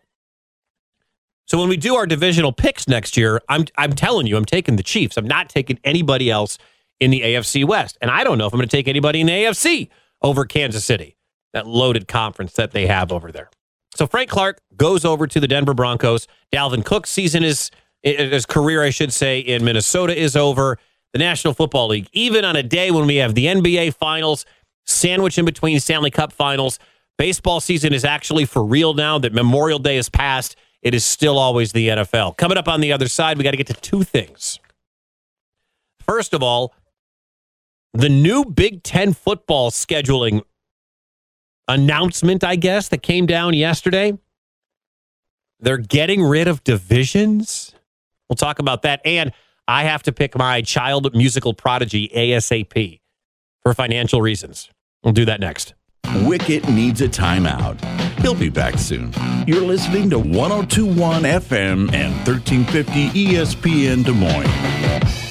So 1.47 1.59
when 1.59 1.67
we 1.67 1.77
do 1.77 1.95
our 1.95 2.05
divisional 2.05 2.53
picks 2.53 2.87
next 2.87 3.17
year, 3.17 3.41
I'm 3.49 3.65
I'm 3.77 3.93
telling 3.93 4.25
you, 4.25 4.37
I'm 4.37 4.45
taking 4.45 4.77
the 4.77 4.83
Chiefs. 4.83 5.17
I'm 5.17 5.27
not 5.27 5.49
taking 5.49 5.79
anybody 5.83 6.29
else 6.31 6.57
in 6.99 7.11
the 7.11 7.21
AFC 7.21 7.65
West. 7.65 7.97
And 8.01 8.09
I 8.09 8.23
don't 8.23 8.37
know 8.37 8.47
if 8.47 8.53
I'm 8.53 8.57
going 8.57 8.67
to 8.67 8.75
take 8.75 8.87
anybody 8.87 9.21
in 9.21 9.27
the 9.27 9.33
AFC 9.33 9.89
over 10.21 10.45
Kansas 10.45 10.85
City, 10.85 11.17
that 11.53 11.67
loaded 11.67 12.07
conference 12.07 12.53
that 12.53 12.71
they 12.71 12.87
have 12.87 13.11
over 13.11 13.31
there. 13.31 13.49
So 13.95 14.07
Frank 14.07 14.29
Clark 14.29 14.61
goes 14.75 15.05
over 15.05 15.25
to 15.27 15.39
the 15.39 15.47
Denver 15.47 15.73
Broncos. 15.73 16.27
Dalvin 16.53 16.83
Cook's 16.83 17.09
season 17.09 17.43
is 17.43 17.71
his 18.03 18.45
career, 18.45 18.83
I 18.83 18.89
should 18.89 19.13
say, 19.13 19.39
in 19.39 19.63
Minnesota 19.63 20.17
is 20.17 20.35
over. 20.35 20.77
The 21.13 21.19
National 21.19 21.53
Football 21.53 21.87
League, 21.87 22.09
even 22.11 22.43
on 22.43 22.57
a 22.57 22.63
day 22.63 22.91
when 22.91 23.07
we 23.07 23.15
have 23.17 23.35
the 23.35 23.45
NBA 23.45 23.93
Finals 23.93 24.45
sandwich 24.85 25.37
in 25.37 25.45
between 25.45 25.79
Stanley 25.79 26.11
Cup 26.11 26.33
Finals, 26.33 26.77
baseball 27.17 27.61
season 27.61 27.93
is 27.93 28.03
actually 28.03 28.43
for 28.43 28.65
real 28.65 28.93
now. 28.93 29.17
That 29.17 29.33
Memorial 29.33 29.79
Day 29.79 29.95
is 29.95 30.09
past. 30.09 30.57
It 30.81 30.93
is 30.93 31.05
still 31.05 31.37
always 31.37 31.71
the 31.71 31.87
NFL. 31.87 32.35
Coming 32.35 32.57
up 32.57 32.67
on 32.67 32.81
the 32.81 32.91
other 32.91 33.07
side, 33.07 33.37
we 33.37 33.45
got 33.45 33.51
to 33.51 33.57
get 33.57 33.67
to 33.67 33.73
two 33.75 34.03
things. 34.03 34.59
First 36.05 36.33
of 36.33 36.43
all, 36.43 36.73
the 37.95 38.09
new 38.09 38.45
Big 38.45 38.83
Ten 38.83 39.13
football 39.13 39.71
scheduling 39.71 40.41
announcement, 41.67 42.43
I 42.43 42.55
guess, 42.57 42.89
that 42.89 43.01
came 43.01 43.25
down 43.25 43.53
yesterday. 43.53 44.17
They're 45.59 45.77
getting 45.77 46.21
rid 46.21 46.47
of 46.47 46.63
divisions. 46.63 47.73
We'll 48.29 48.35
talk 48.35 48.59
about 48.59 48.81
that. 48.81 49.01
And 49.05 49.31
I 49.67 49.83
have 49.83 50.03
to 50.03 50.11
pick 50.11 50.37
my 50.37 50.61
child 50.61 51.15
musical 51.15 51.53
prodigy 51.53 52.09
ASAP 52.09 52.99
for 53.63 53.73
financial 53.73 54.21
reasons. 54.21 54.69
We'll 55.03 55.13
do 55.13 55.25
that 55.25 55.39
next. 55.39 55.73
Wickett 56.05 56.69
needs 56.69 57.01
a 57.01 57.07
timeout. 57.07 57.83
He'll 58.19 58.35
be 58.35 58.49
back 58.49 58.77
soon. 58.77 59.11
You're 59.47 59.61
listening 59.61 60.09
to 60.11 60.19
1021 60.19 61.23
FM 61.23 61.93
and 61.93 62.13
1350 62.27 63.09
ESPN 63.09 64.03
Des 64.03 64.11
Moines. 64.11 65.24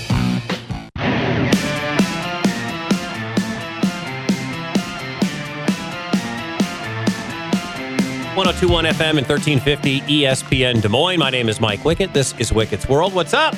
1021 8.37 8.85
FM 8.87 9.19
and 9.19 9.29
1350 9.29 10.01
ESPN 10.01 10.83
Des 10.83 10.89
Moines. 10.89 11.21
My 11.21 11.31
name 11.31 11.49
is 11.49 11.61
Mike 11.61 11.79
Wickett. 11.85 12.13
This 12.13 12.35
is 12.41 12.51
Wickett's 12.51 12.89
World. 12.89 13.15
What's 13.15 13.33
up? 13.33 13.55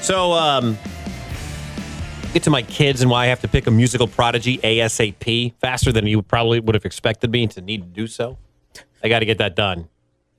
So, 0.00 0.32
um, 0.32 0.78
get 2.32 2.42
to 2.44 2.50
my 2.50 2.62
kids 2.62 3.02
and 3.02 3.10
why 3.10 3.24
I 3.24 3.26
have 3.26 3.40
to 3.42 3.48
pick 3.48 3.66
a 3.66 3.70
musical 3.70 4.08
prodigy 4.08 4.56
ASAP 4.58 5.52
faster 5.60 5.92
than 5.92 6.06
you 6.06 6.22
probably 6.22 6.60
would 6.60 6.74
have 6.74 6.86
expected 6.86 7.30
me 7.30 7.46
to 7.48 7.60
need 7.60 7.82
to 7.82 7.88
do 7.88 8.06
so. 8.06 8.38
I 9.04 9.08
got 9.10 9.18
to 9.18 9.26
get 9.26 9.36
that 9.36 9.54
done. 9.54 9.90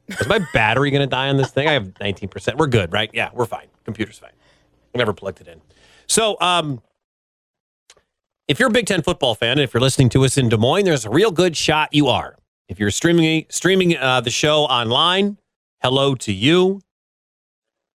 Is 0.07 0.27
my 0.27 0.39
battery 0.51 0.89
going 0.89 1.01
to 1.01 1.07
die 1.07 1.29
on 1.29 1.37
this 1.37 1.51
thing? 1.51 1.67
I 1.67 1.73
have 1.73 1.93
19%. 1.93 2.57
We're 2.57 2.65
good, 2.65 2.91
right? 2.91 3.11
Yeah, 3.13 3.29
we're 3.31 3.45
fine. 3.45 3.67
Computer's 3.85 4.17
fine. 4.17 4.31
I 4.95 4.97
never 4.97 5.13
plugged 5.13 5.39
it 5.39 5.47
in. 5.47 5.61
So, 6.07 6.35
um, 6.41 6.81
if 8.47 8.59
you're 8.59 8.69
a 8.69 8.71
Big 8.71 8.87
Ten 8.87 9.03
football 9.03 9.35
fan, 9.35 9.51
and 9.51 9.61
if 9.61 9.71
you're 9.71 9.81
listening 9.81 10.09
to 10.09 10.25
us 10.25 10.35
in 10.35 10.49
Des 10.49 10.57
Moines, 10.57 10.85
there's 10.85 11.05
a 11.05 11.11
real 11.11 11.29
good 11.29 11.55
shot 11.55 11.93
you 11.93 12.07
are. 12.07 12.37
If 12.69 12.79
you're 12.79 12.91
streaming 12.91 13.45
streaming 13.49 13.95
uh, 13.95 14.21
the 14.21 14.29
show 14.29 14.63
online, 14.63 15.37
hello 15.81 16.15
to 16.15 16.33
you. 16.33 16.81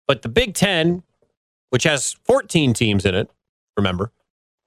But 0.07 0.23
the 0.23 0.29
Big 0.29 0.55
Ten, 0.55 1.03
which 1.71 1.85
has 1.85 2.13
14 2.25 2.73
teams 2.73 3.05
in 3.05 3.15
it, 3.15 3.31
remember, 3.77 4.13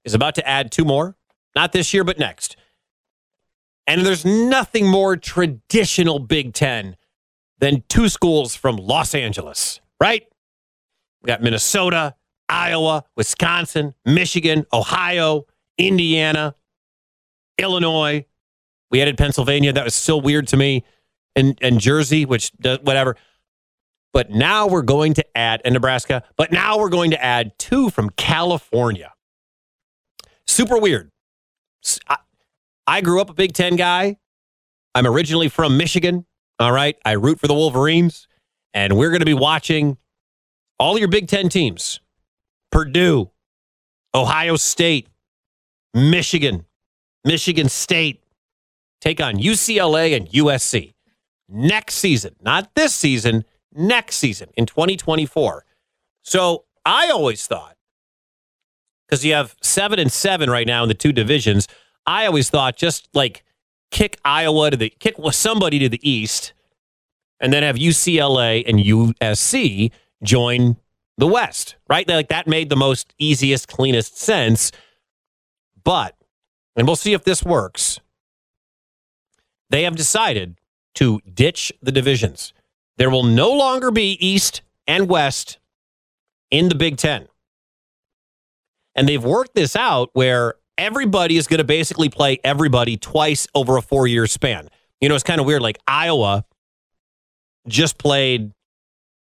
is 0.04 0.14
about 0.14 0.36
to 0.36 0.48
add 0.48 0.72
two 0.72 0.86
more. 0.86 1.16
Not 1.56 1.72
this 1.72 1.94
year, 1.94 2.04
but 2.04 2.18
next. 2.18 2.56
And 3.86 4.06
there's 4.06 4.26
nothing 4.26 4.88
more 4.88 5.16
traditional 5.18 6.20
Big 6.20 6.54
Ten 6.54 6.98
than 7.60 7.84
two 7.88 8.10
schools 8.10 8.56
from 8.56 8.78
Los 8.78 9.14
Angeles, 9.16 9.80
right? 10.02 10.28
We 11.22 11.28
got 11.28 11.42
Minnesota, 11.42 12.16
Iowa, 12.50 13.06
Wisconsin, 13.16 13.94
Michigan, 14.06 14.66
Ohio, 14.74 15.46
Indiana, 15.78 16.56
Illinois. 17.58 18.26
We 18.94 19.02
added 19.02 19.18
Pennsylvania. 19.18 19.74
That 19.74 19.86
was 19.86 19.96
still 19.96 20.22
weird 20.22 20.48
to 20.50 20.58
me. 20.58 20.86
And, 21.36 21.58
and 21.64 21.80
Jersey, 21.80 22.26
which 22.26 22.52
does 22.58 22.78
whatever. 22.82 23.16
But 24.14 24.30
now 24.30 24.68
we're 24.68 24.84
going 24.84 25.16
to 25.16 25.26
add, 25.36 25.64
and 25.66 25.74
Nebraska, 25.74 26.22
but 26.38 26.52
now 26.52 26.78
we're 26.78 26.90
going 26.90 27.10
to 27.10 27.22
add 27.22 27.58
two 27.58 27.90
from 27.90 28.12
California. 28.12 29.12
Super 30.46 30.78
weird. 30.78 31.10
I 32.86 33.02
grew 33.02 33.20
up 33.20 33.32
a 33.32 33.34
Big 33.34 33.54
Ten 33.54 33.78
guy. 33.78 34.18
I'm 34.94 35.08
originally 35.08 35.50
from 35.50 35.76
Michigan. 35.76 36.28
All 36.60 36.72
right. 36.72 36.96
I 37.04 37.14
root 37.14 37.40
for 37.40 37.48
the 37.48 37.56
Wolverines. 37.56 38.28
And 38.76 38.96
we're 38.96 39.10
going 39.10 39.22
to 39.22 39.26
be 39.26 39.34
watching 39.34 39.98
all 40.78 41.00
your 41.00 41.08
Big 41.08 41.28
Ten 41.28 41.50
teams 41.50 42.00
Purdue, 42.72 43.32
Ohio 44.14 44.56
State, 44.56 45.08
Michigan, 45.96 46.68
Michigan 47.26 47.70
State 47.70 48.23
take 49.04 49.20
on 49.20 49.36
UCLA 49.36 50.16
and 50.16 50.30
USC 50.30 50.94
next 51.50 51.96
season, 51.96 52.36
not 52.42 52.74
this 52.74 52.96
season, 52.96 53.44
next 53.74 54.16
season 54.16 54.50
in 54.56 54.66
2024. 54.66 55.66
So 56.22 56.64
I 56.86 57.10
always 57.10 57.46
thought, 57.46 57.76
because 59.06 59.26
you 59.26 59.34
have 59.34 59.56
seven 59.62 60.00
and 60.00 60.12
seven 60.12 60.50
right 60.50 60.66
now 60.66 60.84
in 60.84 60.88
the 60.88 60.96
two 60.96 61.12
divisions, 61.12 61.68
I 62.06 62.26
always 62.26 62.50
thought 62.50 62.78
just 62.78 63.10
like 63.14 63.44
kick 63.92 64.20
Iowa 64.24 64.72
to 64.72 64.78
the 64.78 64.90
kick 64.90 65.16
somebody 65.32 65.80
to 65.80 65.90
the 65.90 66.00
east, 66.10 66.54
and 67.42 67.52
then 67.52 67.62
have 67.62 67.76
UCLA 67.76 68.64
and 68.66 68.80
USC 68.80 69.92
join 70.24 70.78
the 71.18 71.28
West, 71.28 71.76
right? 71.90 72.08
Like 72.08 72.30
that 72.30 72.48
made 72.48 72.70
the 72.70 72.78
most 72.78 73.14
easiest, 73.20 73.68
cleanest 73.68 74.18
sense. 74.18 74.72
But, 75.84 76.16
and 76.78 76.88
we'll 76.88 76.96
see 76.96 77.12
if 77.12 77.26
this 77.26 77.44
works, 77.44 78.00
they 79.74 79.84
have 79.86 79.96
decided 79.96 80.60
to 80.94 81.20
ditch 81.34 81.74
the 81.82 81.92
divisions. 81.92 82.54
There 82.98 83.10
will 83.10 83.24
no 83.24 83.52
longer 83.52 83.90
be 83.90 84.12
East 84.24 84.62
and 84.86 85.10
West 85.10 85.58
in 86.52 86.70
the 86.70 86.76
Big 86.76 86.98
Ten. 86.98 87.28
And 88.94 89.10
they've 89.10 89.24
worked 89.24 89.56
this 89.56 89.76
out 89.76 90.12
where 90.14 90.54
everybody 90.78 91.38
is 91.38 91.48
going 91.48 91.58
to 91.58 91.64
basically 91.64 92.08
play 92.08 92.40
everybody 92.44 92.98
twice 92.98 93.48
over 93.56 93.76
a 93.76 93.82
four 93.82 94.06
year 94.06 94.28
span. 94.28 94.70
You 95.02 95.10
know, 95.10 95.16
it's 95.16 95.24
kind 95.24 95.42
of 95.42 95.48
weird. 95.48 95.64
Like 95.64 95.80
Iowa 95.88 96.46
just 97.68 97.98
played 97.98 98.52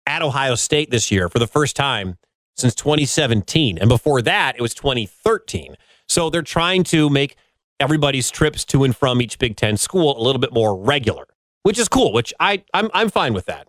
at 0.05 0.21
Ohio 0.21 0.53
State 0.53 0.91
this 0.91 1.09
year 1.09 1.29
for 1.29 1.39
the 1.39 1.47
first 1.47 1.75
time 1.75 2.15
since 2.55 2.75
2017. 2.75 3.79
And 3.79 3.89
before 3.89 4.21
that, 4.21 4.55
it 4.55 4.61
was 4.61 4.75
2013. 4.75 5.77
So 6.07 6.29
they're 6.29 6.43
trying 6.43 6.83
to 6.85 7.09
make 7.09 7.37
everybody's 7.79 8.31
trips 8.31 8.65
to 8.65 8.83
and 8.83 8.95
from 8.95 9.21
each 9.21 9.39
Big 9.39 9.55
Ten 9.55 9.77
school 9.77 10.19
a 10.19 10.21
little 10.21 10.39
bit 10.39 10.53
more 10.53 10.75
regular, 10.75 11.25
which 11.63 11.77
is 11.77 11.87
cool, 11.87 12.13
which 12.13 12.33
I, 12.39 12.63
I'm, 12.73 12.89
I'm 12.93 13.09
fine 13.09 13.33
with 13.33 13.45
that. 13.45 13.67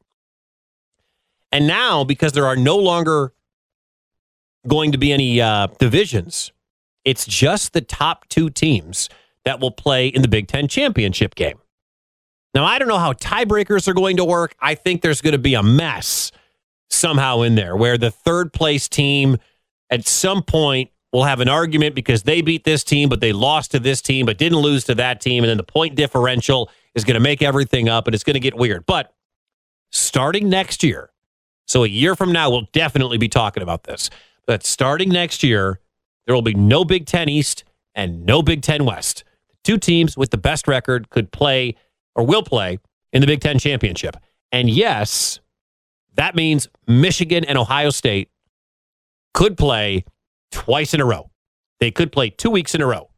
And 1.52 1.66
now, 1.66 2.04
because 2.04 2.32
there 2.32 2.46
are 2.46 2.56
no 2.56 2.76
longer 2.76 3.32
going 4.66 4.92
to 4.92 4.98
be 4.98 5.12
any 5.12 5.40
uh, 5.40 5.68
divisions, 5.78 6.52
it's 7.04 7.24
just 7.26 7.72
the 7.72 7.80
top 7.80 8.28
two 8.28 8.50
teams 8.50 9.08
that 9.44 9.60
will 9.60 9.70
play 9.70 10.08
in 10.08 10.22
the 10.22 10.28
Big 10.28 10.46
Ten 10.46 10.68
championship 10.68 11.34
game. 11.34 11.58
Now, 12.54 12.64
I 12.64 12.78
don't 12.78 12.88
know 12.88 12.98
how 12.98 13.12
tiebreakers 13.12 13.88
are 13.88 13.94
going 13.94 14.16
to 14.16 14.24
work. 14.24 14.54
I 14.60 14.74
think 14.74 15.02
there's 15.02 15.20
going 15.20 15.32
to 15.32 15.38
be 15.38 15.54
a 15.54 15.62
mess 15.62 16.32
somehow 16.90 17.42
in 17.42 17.54
there 17.54 17.76
where 17.76 17.98
the 17.98 18.10
third 18.10 18.52
place 18.52 18.88
team 18.88 19.38
at 19.90 20.06
some 20.06 20.42
point 20.42 20.90
will 21.12 21.24
have 21.24 21.40
an 21.40 21.48
argument 21.48 21.94
because 21.94 22.22
they 22.22 22.42
beat 22.42 22.64
this 22.64 22.84
team, 22.84 23.08
but 23.08 23.20
they 23.20 23.32
lost 23.32 23.70
to 23.70 23.78
this 23.78 24.02
team, 24.02 24.26
but 24.26 24.38
didn't 24.38 24.58
lose 24.58 24.84
to 24.84 24.94
that 24.96 25.20
team. 25.20 25.42
And 25.42 25.50
then 25.50 25.56
the 25.56 25.62
point 25.62 25.94
differential 25.94 26.70
is 26.94 27.04
going 27.04 27.14
to 27.14 27.20
make 27.20 27.42
everything 27.42 27.88
up 27.88 28.06
and 28.06 28.14
it's 28.14 28.24
going 28.24 28.34
to 28.34 28.40
get 28.40 28.56
weird. 28.56 28.84
But 28.86 29.14
starting 29.90 30.48
next 30.48 30.82
year, 30.82 31.10
so 31.66 31.84
a 31.84 31.88
year 31.88 32.14
from 32.14 32.32
now, 32.32 32.50
we'll 32.50 32.68
definitely 32.72 33.18
be 33.18 33.28
talking 33.28 33.62
about 33.62 33.84
this. 33.84 34.10
But 34.46 34.64
starting 34.64 35.10
next 35.10 35.42
year, 35.42 35.80
there 36.26 36.34
will 36.34 36.42
be 36.42 36.54
no 36.54 36.84
Big 36.84 37.06
Ten 37.06 37.28
East 37.28 37.64
and 37.94 38.24
no 38.24 38.42
Big 38.42 38.62
Ten 38.62 38.84
West. 38.84 39.24
The 39.50 39.56
two 39.64 39.78
teams 39.78 40.16
with 40.16 40.30
the 40.30 40.38
best 40.38 40.68
record 40.68 41.10
could 41.10 41.30
play 41.30 41.74
or 42.14 42.24
will 42.24 42.42
play 42.42 42.78
in 43.12 43.20
the 43.20 43.26
Big 43.26 43.40
Ten 43.40 43.58
championship. 43.58 44.16
And 44.50 44.70
yes, 44.70 45.40
that 46.14 46.34
means 46.34 46.68
Michigan 46.86 47.44
and 47.44 47.58
Ohio 47.58 47.90
State 47.90 48.30
could 49.34 49.56
play 49.56 50.04
twice 50.50 50.94
in 50.94 51.00
a 51.00 51.04
row. 51.04 51.30
They 51.80 51.90
could 51.90 52.12
play 52.12 52.30
two 52.30 52.50
weeks 52.50 52.74
in 52.74 52.80
a 52.80 52.86
row. 52.86 53.10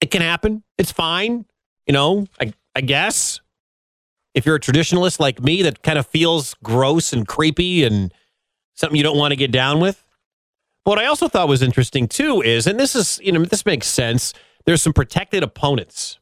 It 0.00 0.10
can 0.10 0.22
happen. 0.22 0.62
It's 0.78 0.90
fine. 0.92 1.46
You 1.86 1.92
know, 1.92 2.26
I, 2.40 2.52
I 2.74 2.80
guess 2.80 3.40
if 4.34 4.46
you're 4.46 4.56
a 4.56 4.60
traditionalist 4.60 5.20
like 5.20 5.42
me 5.42 5.62
that 5.62 5.82
kind 5.82 5.98
of 5.98 6.06
feels 6.06 6.54
gross 6.62 7.12
and 7.12 7.26
creepy 7.26 7.84
and 7.84 8.12
something 8.74 8.96
you 8.96 9.02
don't 9.02 9.18
want 9.18 9.32
to 9.32 9.36
get 9.36 9.50
down 9.50 9.80
with. 9.80 10.04
What 10.84 10.98
I 10.98 11.06
also 11.06 11.28
thought 11.28 11.48
was 11.48 11.62
interesting 11.62 12.08
too 12.08 12.40
is, 12.40 12.66
and 12.66 12.80
this 12.80 12.96
is, 12.96 13.20
you 13.22 13.32
know, 13.32 13.44
this 13.44 13.66
makes 13.66 13.86
sense. 13.86 14.32
There's 14.64 14.82
some 14.82 14.92
protected 14.92 15.42
opponents. 15.42 16.18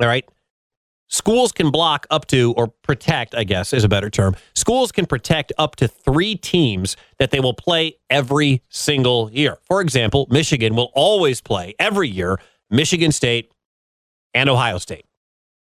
All 0.00 0.06
right. 0.06 0.24
Schools 1.08 1.52
can 1.52 1.70
block 1.70 2.06
up 2.10 2.26
to, 2.26 2.52
or 2.56 2.68
protect, 2.68 3.34
I 3.34 3.44
guess 3.44 3.72
is 3.72 3.82
a 3.82 3.88
better 3.88 4.10
term. 4.10 4.36
Schools 4.54 4.92
can 4.92 5.06
protect 5.06 5.52
up 5.56 5.76
to 5.76 5.88
three 5.88 6.36
teams 6.36 6.96
that 7.18 7.30
they 7.30 7.40
will 7.40 7.54
play 7.54 7.96
every 8.10 8.62
single 8.68 9.30
year. 9.32 9.56
For 9.64 9.80
example, 9.80 10.26
Michigan 10.30 10.76
will 10.76 10.90
always 10.94 11.40
play 11.40 11.74
every 11.78 12.08
year 12.08 12.38
Michigan 12.70 13.10
State 13.10 13.50
and 14.34 14.50
Ohio 14.50 14.76
State. 14.76 15.06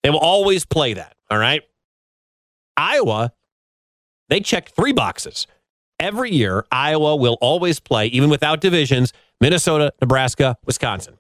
They 0.02 0.10
will 0.10 0.18
always 0.18 0.66
play 0.66 0.94
that. 0.94 1.16
All 1.30 1.38
right. 1.38 1.62
Iowa, 2.76 3.34
they 4.30 4.40
check 4.40 4.70
three 4.76 4.94
boxes. 4.94 5.46
Every 6.00 6.32
year, 6.32 6.66
Iowa 6.72 7.16
will 7.18 7.38
always 7.42 7.80
play, 7.80 8.08
even 8.08 8.30
without 8.30 8.62
divisions, 8.62 9.14
Minnesota, 9.42 9.94
Nebraska, 10.02 10.58
Wisconsin 10.66 11.19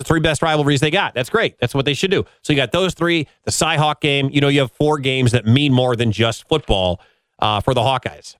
the 0.00 0.04
three 0.04 0.18
best 0.18 0.40
rivalries 0.40 0.80
they 0.80 0.90
got. 0.90 1.12
That's 1.12 1.28
great. 1.28 1.58
That's 1.60 1.74
what 1.74 1.84
they 1.84 1.92
should 1.92 2.10
do. 2.10 2.24
So 2.40 2.54
you 2.54 2.56
got 2.56 2.72
those 2.72 2.94
three, 2.94 3.28
the 3.44 3.50
Cyhawk 3.50 4.00
game. 4.00 4.30
You 4.32 4.40
know, 4.40 4.48
you 4.48 4.60
have 4.60 4.72
four 4.72 4.98
games 4.98 5.32
that 5.32 5.44
mean 5.44 5.74
more 5.74 5.94
than 5.94 6.10
just 6.10 6.48
football 6.48 7.02
uh, 7.38 7.60
for 7.60 7.74
the 7.74 7.82
Hawkeyes. 7.82 8.36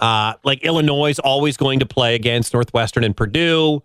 Uh, 0.00 0.34
like 0.42 0.64
Illinois 0.64 1.10
is 1.10 1.20
always 1.20 1.56
going 1.56 1.78
to 1.78 1.86
play 1.86 2.16
against 2.16 2.52
Northwestern 2.52 3.04
and 3.04 3.16
Purdue. 3.16 3.80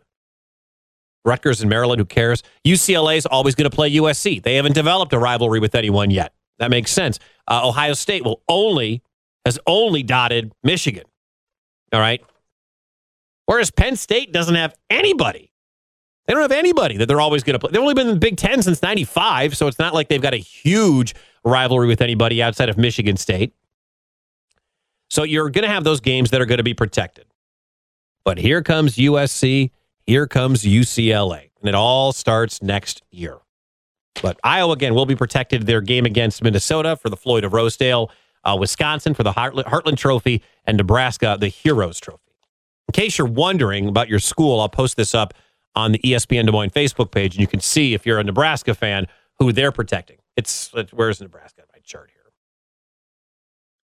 Rutgers 1.23 1.61
and 1.61 1.69
Maryland, 1.69 1.99
who 1.99 2.05
cares? 2.05 2.41
UCLA 2.65 3.17
is 3.17 3.27
always 3.27 3.53
going 3.53 3.69
to 3.69 3.75
play 3.75 3.91
USC. 3.93 4.41
They 4.41 4.55
haven't 4.55 4.73
developed 4.73 5.13
a 5.13 5.19
rivalry 5.19 5.59
with 5.59 5.75
anyone 5.75 6.09
yet. 6.09 6.33
That 6.57 6.71
makes 6.71 6.91
sense. 6.91 7.19
Uh, 7.47 7.67
Ohio 7.67 7.93
State 7.93 8.25
will 8.25 8.41
only 8.49 9.03
has 9.45 9.59
only 9.67 10.01
dotted 10.01 10.51
Michigan. 10.63 11.03
All 11.91 11.99
right. 11.99 12.23
Whereas 13.45 13.69
Penn 13.69 13.97
State 13.97 14.31
doesn't 14.31 14.55
have 14.55 14.73
anybody. 14.89 15.52
They 16.25 16.33
don't 16.33 16.41
have 16.41 16.51
anybody 16.51 16.97
that 16.97 17.07
they're 17.07 17.21
always 17.21 17.43
going 17.43 17.53
to 17.53 17.59
play. 17.59 17.71
They've 17.71 17.81
only 17.81 17.93
been 17.93 18.07
in 18.07 18.13
the 18.13 18.19
Big 18.19 18.37
Ten 18.37 18.61
since 18.61 18.81
95, 18.81 19.57
so 19.57 19.67
it's 19.67 19.79
not 19.79 19.93
like 19.93 20.07
they've 20.07 20.21
got 20.21 20.33
a 20.33 20.37
huge 20.37 21.15
rivalry 21.43 21.87
with 21.87 22.01
anybody 22.01 22.41
outside 22.41 22.69
of 22.69 22.77
Michigan 22.77 23.17
State. 23.17 23.53
So 25.09 25.23
you're 25.23 25.49
going 25.49 25.63
to 25.63 25.69
have 25.69 25.83
those 25.83 25.99
games 25.99 26.31
that 26.31 26.41
are 26.41 26.45
going 26.45 26.57
to 26.57 26.63
be 26.63 26.73
protected. 26.73 27.25
But 28.23 28.37
here 28.37 28.61
comes 28.61 28.95
USC, 28.95 29.71
here 30.05 30.27
comes 30.27 30.63
UCLA, 30.63 31.49
and 31.59 31.69
it 31.69 31.75
all 31.75 32.13
starts 32.13 32.61
next 32.61 33.03
year. 33.11 33.39
But 34.21 34.39
Iowa, 34.43 34.73
again, 34.73 34.95
will 34.95 35.05
be 35.05 35.15
protected 35.15 35.65
their 35.65 35.81
game 35.81 36.05
against 36.05 36.41
Minnesota 36.41 36.95
for 36.95 37.09
the 37.09 37.17
Floyd 37.17 37.43
of 37.43 37.51
Rosedale, 37.51 38.11
uh, 38.45 38.55
Wisconsin 38.57 39.13
for 39.13 39.23
the 39.23 39.33
Heartland, 39.33 39.65
Heartland 39.65 39.97
Trophy, 39.97 40.41
and 40.65 40.77
Nebraska, 40.77 41.37
the 41.39 41.47
Heroes 41.49 41.99
Trophy. 41.99 42.19
In 42.87 42.93
case 42.93 43.17
you're 43.17 43.27
wondering 43.27 43.87
about 43.87 44.07
your 44.07 44.19
school, 44.19 44.61
I'll 44.61 44.69
post 44.69 44.97
this 44.97 45.13
up 45.13 45.33
on 45.75 45.91
the 45.91 45.99
ESPN 45.99 46.45
Des 46.45 46.51
Moines 46.51 46.69
Facebook 46.69 47.11
page, 47.11 47.35
and 47.35 47.41
you 47.41 47.47
can 47.47 47.59
see 47.59 47.93
if 47.93 48.05
you're 48.05 48.19
a 48.19 48.23
Nebraska 48.23 48.73
fan 48.73 49.07
who 49.39 49.51
they're 49.51 49.71
protecting. 49.71 50.17
It's, 50.35 50.69
it's 50.73 50.93
where's 50.93 51.21
Nebraska? 51.21 51.61
on 51.61 51.67
My 51.73 51.79
chart 51.83 52.09
here. 52.13 52.31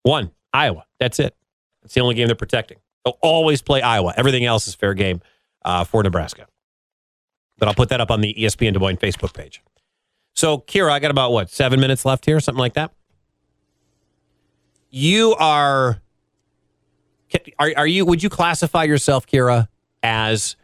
One, 0.02 0.30
Iowa. 0.52 0.84
That's 0.98 1.18
it. 1.18 1.34
It's 1.82 1.94
the 1.94 2.00
only 2.00 2.14
game 2.14 2.26
they're 2.26 2.36
protecting. 2.36 2.78
They'll 3.04 3.18
always 3.22 3.62
play 3.62 3.82
Iowa. 3.82 4.14
Everything 4.16 4.44
else 4.44 4.68
is 4.68 4.74
fair 4.74 4.94
game 4.94 5.20
uh, 5.64 5.84
for 5.84 6.02
Nebraska. 6.02 6.46
But 7.58 7.68
I'll 7.68 7.74
put 7.74 7.88
that 7.88 8.00
up 8.00 8.10
on 8.10 8.20
the 8.20 8.34
ESPN 8.34 8.72
Des 8.72 8.78
Moines 8.78 8.98
Facebook 8.98 9.34
page. 9.34 9.62
So, 10.34 10.58
Kira, 10.58 10.92
I 10.92 11.00
got 11.00 11.10
about 11.10 11.32
what, 11.32 11.50
seven 11.50 11.80
minutes 11.80 12.04
left 12.04 12.24
here, 12.24 12.38
something 12.38 12.60
like 12.60 12.74
that? 12.74 12.92
You 14.90 15.34
are, 15.34 16.00
are, 17.58 17.72
are 17.76 17.86
you, 17.86 18.04
would 18.04 18.22
you 18.22 18.30
classify 18.30 18.84
yourself, 18.84 19.26
Kira, 19.26 19.68
as 20.02 20.56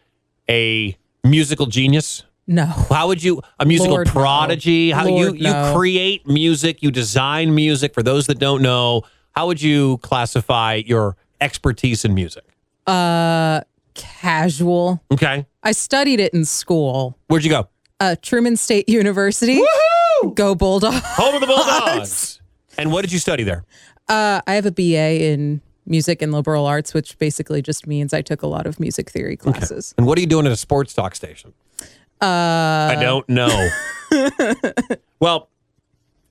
a 0.49 0.97
musical 1.25 1.67
genius? 1.67 2.23
No. 2.47 2.67
How 2.67 3.09
would 3.09 3.23
you 3.23 3.41
a 3.59 3.65
musical 3.65 3.95
Lord, 3.95 4.07
no. 4.09 4.13
prodigy? 4.13 4.91
How 4.91 5.07
Lord, 5.07 5.37
you 5.39 5.43
no. 5.43 5.69
you 5.71 5.75
create 5.77 6.27
music, 6.27 6.83
you 6.83 6.91
design 6.91 7.55
music 7.55 7.95
for 7.95 8.03
those 8.03 8.27
that 8.27 8.39
don't 8.39 8.63
know. 8.63 9.03
How 9.33 9.47
would 9.47 9.61
you 9.63 9.99
classify 9.99 10.75
your 10.87 11.17
expertise 11.41 12.05
in 12.05 12.15
music? 12.15 12.45
Uh, 12.87 13.63
casual. 13.95 15.03
Okay. 15.11 15.47
I 15.63 15.73
studied 15.73 16.21
it 16.21 16.35
in 16.35 16.45
school. 16.45 17.19
Where'd 17.29 17.45
you 17.45 17.51
go? 17.51 17.69
Uh, 17.99 18.17
Truman 18.21 18.57
State 18.57 18.89
University. 18.89 19.61
Woohoo! 20.23 20.35
Go 20.35 20.55
Bulldogs. 20.55 21.01
Home 21.03 21.35
of 21.35 21.41
the 21.41 21.47
Bulldogs. 21.47 22.41
and 22.77 22.93
what 22.93 23.03
did 23.03 23.13
you 23.13 23.19
study 23.19 23.43
there? 23.43 23.65
Uh, 24.09 24.43
I 24.47 24.55
have 24.55 24.67
a 24.67 24.71
BA 24.71 25.25
in 25.25 25.63
music 25.87 26.23
and 26.23 26.33
liberal 26.33 26.67
arts, 26.67 26.95
which 26.95 27.19
basically 27.19 27.63
just 27.63 27.87
means 27.87 28.13
I 28.15 28.23
took 28.23 28.43
a 28.43 28.47
lot 28.47 28.67
of 28.67 28.79
music 28.81 29.11
theory 29.11 29.37
classes. 29.37 29.95
And 29.99 30.07
what 30.07 30.19
are 30.19 30.21
you 30.21 30.27
doing 30.27 30.47
at 30.47 30.53
a 30.53 30.57
sports 30.57 30.95
talk 30.95 31.15
station? 31.15 31.53
Uh, 32.21 32.25
I 32.27 32.97
don't 33.01 33.29
know. 33.29 33.69
well, 35.21 35.49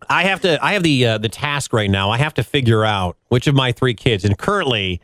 I 0.09 0.23
have 0.23 0.41
to. 0.41 0.63
I 0.63 0.73
have 0.73 0.83
the 0.83 1.05
uh, 1.05 1.17
the 1.17 1.29
task 1.29 1.71
right 1.73 1.89
now. 1.89 2.09
I 2.09 2.17
have 2.17 2.33
to 2.35 2.43
figure 2.43 2.83
out 2.83 3.17
which 3.29 3.47
of 3.47 3.55
my 3.55 3.71
three 3.71 3.93
kids, 3.93 4.25
and 4.25 4.37
currently 4.37 5.01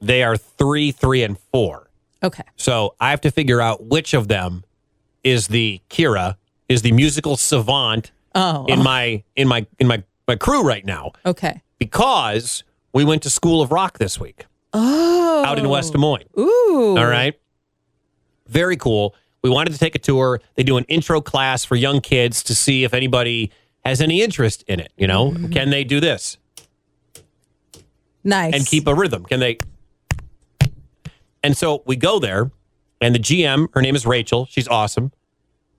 they 0.00 0.22
are 0.22 0.36
three, 0.36 0.90
three, 0.92 1.22
and 1.22 1.38
four. 1.52 1.90
Okay. 2.22 2.42
So 2.56 2.94
I 3.00 3.10
have 3.10 3.20
to 3.22 3.30
figure 3.30 3.60
out 3.60 3.84
which 3.84 4.14
of 4.14 4.28
them 4.28 4.64
is 5.22 5.48
the 5.48 5.80
Kira, 5.90 6.36
is 6.68 6.82
the 6.82 6.92
musical 6.92 7.36
savant 7.36 8.10
Oh. 8.34 8.66
in 8.66 8.82
my 8.82 9.22
in 9.36 9.48
my 9.48 9.66
in 9.78 9.86
my 9.88 10.02
my 10.28 10.36
crew 10.36 10.62
right 10.62 10.84
now 10.84 11.12
Okay. 11.24 11.62
because 11.78 12.62
we 12.98 13.04
went 13.04 13.22
to 13.22 13.30
School 13.30 13.62
of 13.62 13.70
Rock 13.70 13.98
this 13.98 14.18
week 14.18 14.46
Oh. 14.72 15.44
out 15.46 15.56
in 15.56 15.68
West 15.68 15.92
Des 15.92 15.98
Moines. 15.98 16.24
Ooh. 16.36 16.96
All 16.98 17.06
right. 17.06 17.38
Very 18.48 18.76
cool. 18.76 19.14
We 19.40 19.50
wanted 19.50 19.72
to 19.72 19.78
take 19.78 19.94
a 19.94 20.00
tour. 20.00 20.40
They 20.56 20.64
do 20.64 20.76
an 20.78 20.84
intro 20.88 21.20
class 21.20 21.64
for 21.64 21.76
young 21.76 22.00
kids 22.00 22.42
to 22.42 22.56
see 22.56 22.82
if 22.82 22.92
anybody 22.92 23.52
has 23.84 24.00
any 24.00 24.20
interest 24.20 24.64
in 24.66 24.80
it. 24.80 24.92
You 24.96 25.06
know, 25.06 25.30
mm. 25.30 25.52
can 25.52 25.70
they 25.70 25.84
do 25.84 26.00
this 26.00 26.38
Nice. 28.24 28.52
and 28.52 28.66
keep 28.66 28.88
a 28.88 28.94
rhythm? 28.96 29.24
Can 29.26 29.38
they? 29.38 29.58
And 31.44 31.56
so 31.56 31.84
we 31.86 31.94
go 31.94 32.18
there, 32.18 32.50
and 33.00 33.14
the 33.14 33.20
GM, 33.20 33.68
her 33.74 33.80
name 33.80 33.94
is 33.94 34.06
Rachel. 34.06 34.48
She's 34.50 34.66
awesome. 34.66 35.12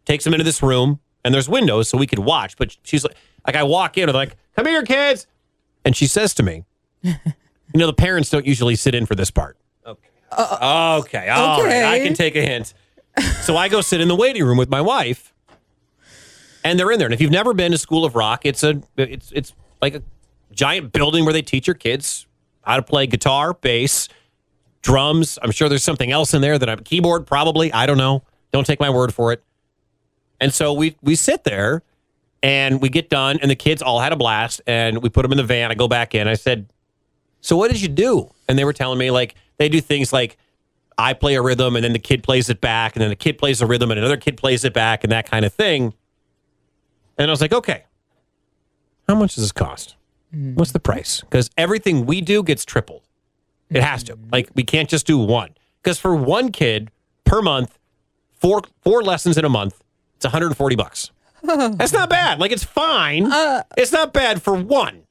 Takes 0.06 0.24
them 0.24 0.34
into 0.34 0.46
this 0.46 0.64
room, 0.64 1.02
and 1.26 1.34
there's 1.34 1.50
windows 1.50 1.90
so 1.90 1.98
we 1.98 2.08
could 2.08 2.20
watch. 2.20 2.56
But 2.56 2.78
she's 2.84 3.04
like, 3.04 3.18
like 3.46 3.58
I 3.58 3.64
walk 3.64 3.98
in, 3.98 4.04
and 4.04 4.16
they're 4.16 4.22
like, 4.22 4.38
"Come 4.56 4.68
here, 4.68 4.84
kids," 4.84 5.28
and 5.84 5.98
she 5.98 6.08
says 6.08 6.34
to 6.36 6.44
me, 6.44 6.64
"You 7.04 7.16
know, 7.76 7.88
the 7.88 7.94
parents 7.94 8.30
don't 8.30 8.46
usually 8.46 8.76
sit 8.76 8.96
in 8.96 9.06
for 9.06 9.16
this 9.16 9.32
part." 9.32 9.58
Okay. 9.86 10.10
Uh, 10.32 11.02
okay. 11.04 11.30
All 11.30 11.64
right. 11.64 11.84
I 11.84 12.00
can 12.00 12.14
take 12.14 12.36
a 12.36 12.42
hint. 12.42 12.74
So 13.42 13.58
I 13.58 13.68
go 13.68 13.82
sit 13.82 14.00
in 14.02 14.08
the 14.08 14.16
waiting 14.16 14.44
room 14.44 14.58
with 14.58 14.70
my 14.70 14.82
wife, 14.82 15.34
and 16.64 16.80
they're 16.80 16.92
in 16.92 17.00
there. 17.00 17.08
And 17.08 17.14
if 17.14 17.22
you've 17.22 17.32
never 17.32 17.54
been 17.54 17.72
to 17.72 17.78
School 17.78 18.06
of 18.06 18.16
Rock, 18.16 18.46
it's 18.46 18.64
a 18.64 18.82
it's 18.98 19.32
it's 19.32 19.54
like 19.82 19.96
a 19.96 20.04
giant 20.52 20.92
building 20.92 21.26
where 21.26 21.34
they 21.34 21.42
teach 21.42 21.68
your 21.68 21.74
kids 21.74 22.28
how 22.62 22.76
to 22.76 22.82
play 22.82 23.08
guitar, 23.08 23.54
bass, 23.54 24.08
drums. 24.82 25.40
I'm 25.42 25.52
sure 25.52 25.70
there's 25.70 25.84
something 25.84 26.12
else 26.12 26.34
in 26.34 26.42
there 26.42 26.58
that 26.58 26.70
I'm 26.70 26.80
keyboard 26.80 27.26
probably. 27.26 27.74
I 27.74 27.86
don't 27.86 27.98
know. 27.98 28.24
Don't 28.52 28.66
take 28.66 28.80
my 28.80 28.90
word 28.90 29.14
for 29.14 29.32
it. 29.34 29.44
And 30.40 30.54
so 30.54 30.74
we 30.74 30.96
we 31.02 31.16
sit 31.16 31.44
there 31.44 31.84
and 32.42 32.82
we 32.82 32.90
get 32.90 33.10
done 33.10 33.40
and 33.42 33.52
the 33.52 33.56
kids 33.56 33.82
all 33.82 34.00
had 34.00 34.14
a 34.14 34.16
blast 34.16 34.62
and 34.66 35.02
we 35.02 35.10
put 35.10 35.24
them 35.24 35.32
in 35.32 35.38
the 35.38 35.44
van. 35.44 35.72
I 35.72 35.76
go 35.76 35.88
back 35.88 36.16
in. 36.16 36.28
I 36.28 36.36
said, 36.36 36.70
"So 37.42 37.56
what 37.56 37.72
did 37.72 37.82
you 37.82 37.88
do?" 37.88 38.32
And 38.48 38.58
they 38.58 38.66
were 38.66 38.74
telling 38.74 38.98
me 39.00 39.12
like 39.12 39.36
they 39.58 39.70
do 39.70 39.82
things 39.82 40.12
like 40.14 40.38
I 40.98 41.14
play 41.14 41.36
a 41.36 41.42
rhythm 41.42 41.76
and 41.76 41.84
then 41.84 41.94
the 41.94 42.00
kid 42.00 42.24
plays 42.24 42.50
it 42.50 42.60
back 42.62 42.96
and 42.96 43.02
then 43.02 43.10
the 43.10 43.16
kid 43.16 43.38
plays 43.38 43.62
a 43.62 43.66
rhythm 43.66 43.92
and 43.92 44.00
another 44.00 44.18
kid 44.18 44.38
plays 44.38 44.66
it 44.66 44.74
back 44.74 45.04
and 45.04 45.12
that 45.12 45.30
kind 45.30 45.46
of 45.46 45.54
thing. 45.54 45.94
And 47.18 47.30
I 47.30 47.32
was 47.32 47.42
like, 47.42 47.54
"Okay. 47.54 47.84
How 49.08 49.16
much 49.16 49.36
does 49.36 49.44
this 49.44 49.52
cost? 49.52 49.96
Hmm. 50.32 50.54
What's 50.56 50.72
the 50.72 50.80
price? 50.80 51.24
Cuz 51.30 51.50
everything 51.58 52.06
we 52.06 52.22
do 52.22 52.44
gets 52.44 52.66
tripled. 52.66 53.04
It 53.70 53.84
has 53.84 54.04
to. 54.04 54.14
Hmm. 54.14 54.30
Like 54.32 54.50
we 54.56 54.64
can't 54.64 54.90
just 54.90 55.06
do 55.08 55.18
one. 55.18 55.56
Cuz 55.84 56.00
for 56.00 56.16
one 56.16 56.52
kid 56.52 56.92
per 57.26 57.42
month, 57.42 57.78
four 58.32 58.62
four 58.82 59.04
lessons 59.04 59.38
in 59.38 59.46
a 59.46 59.50
month, 59.50 59.82
it's 60.16 60.26
140 60.26 60.76
bucks. 60.76 61.12
That's 61.44 61.94
not 61.94 62.10
bad. 62.10 62.40
Like 62.40 62.52
it's 62.52 62.64
fine. 62.64 63.32
Uh, 63.32 63.64
it's 63.78 63.92
not 63.92 64.12
bad 64.12 64.42
for 64.42 64.54
one. 64.54 65.04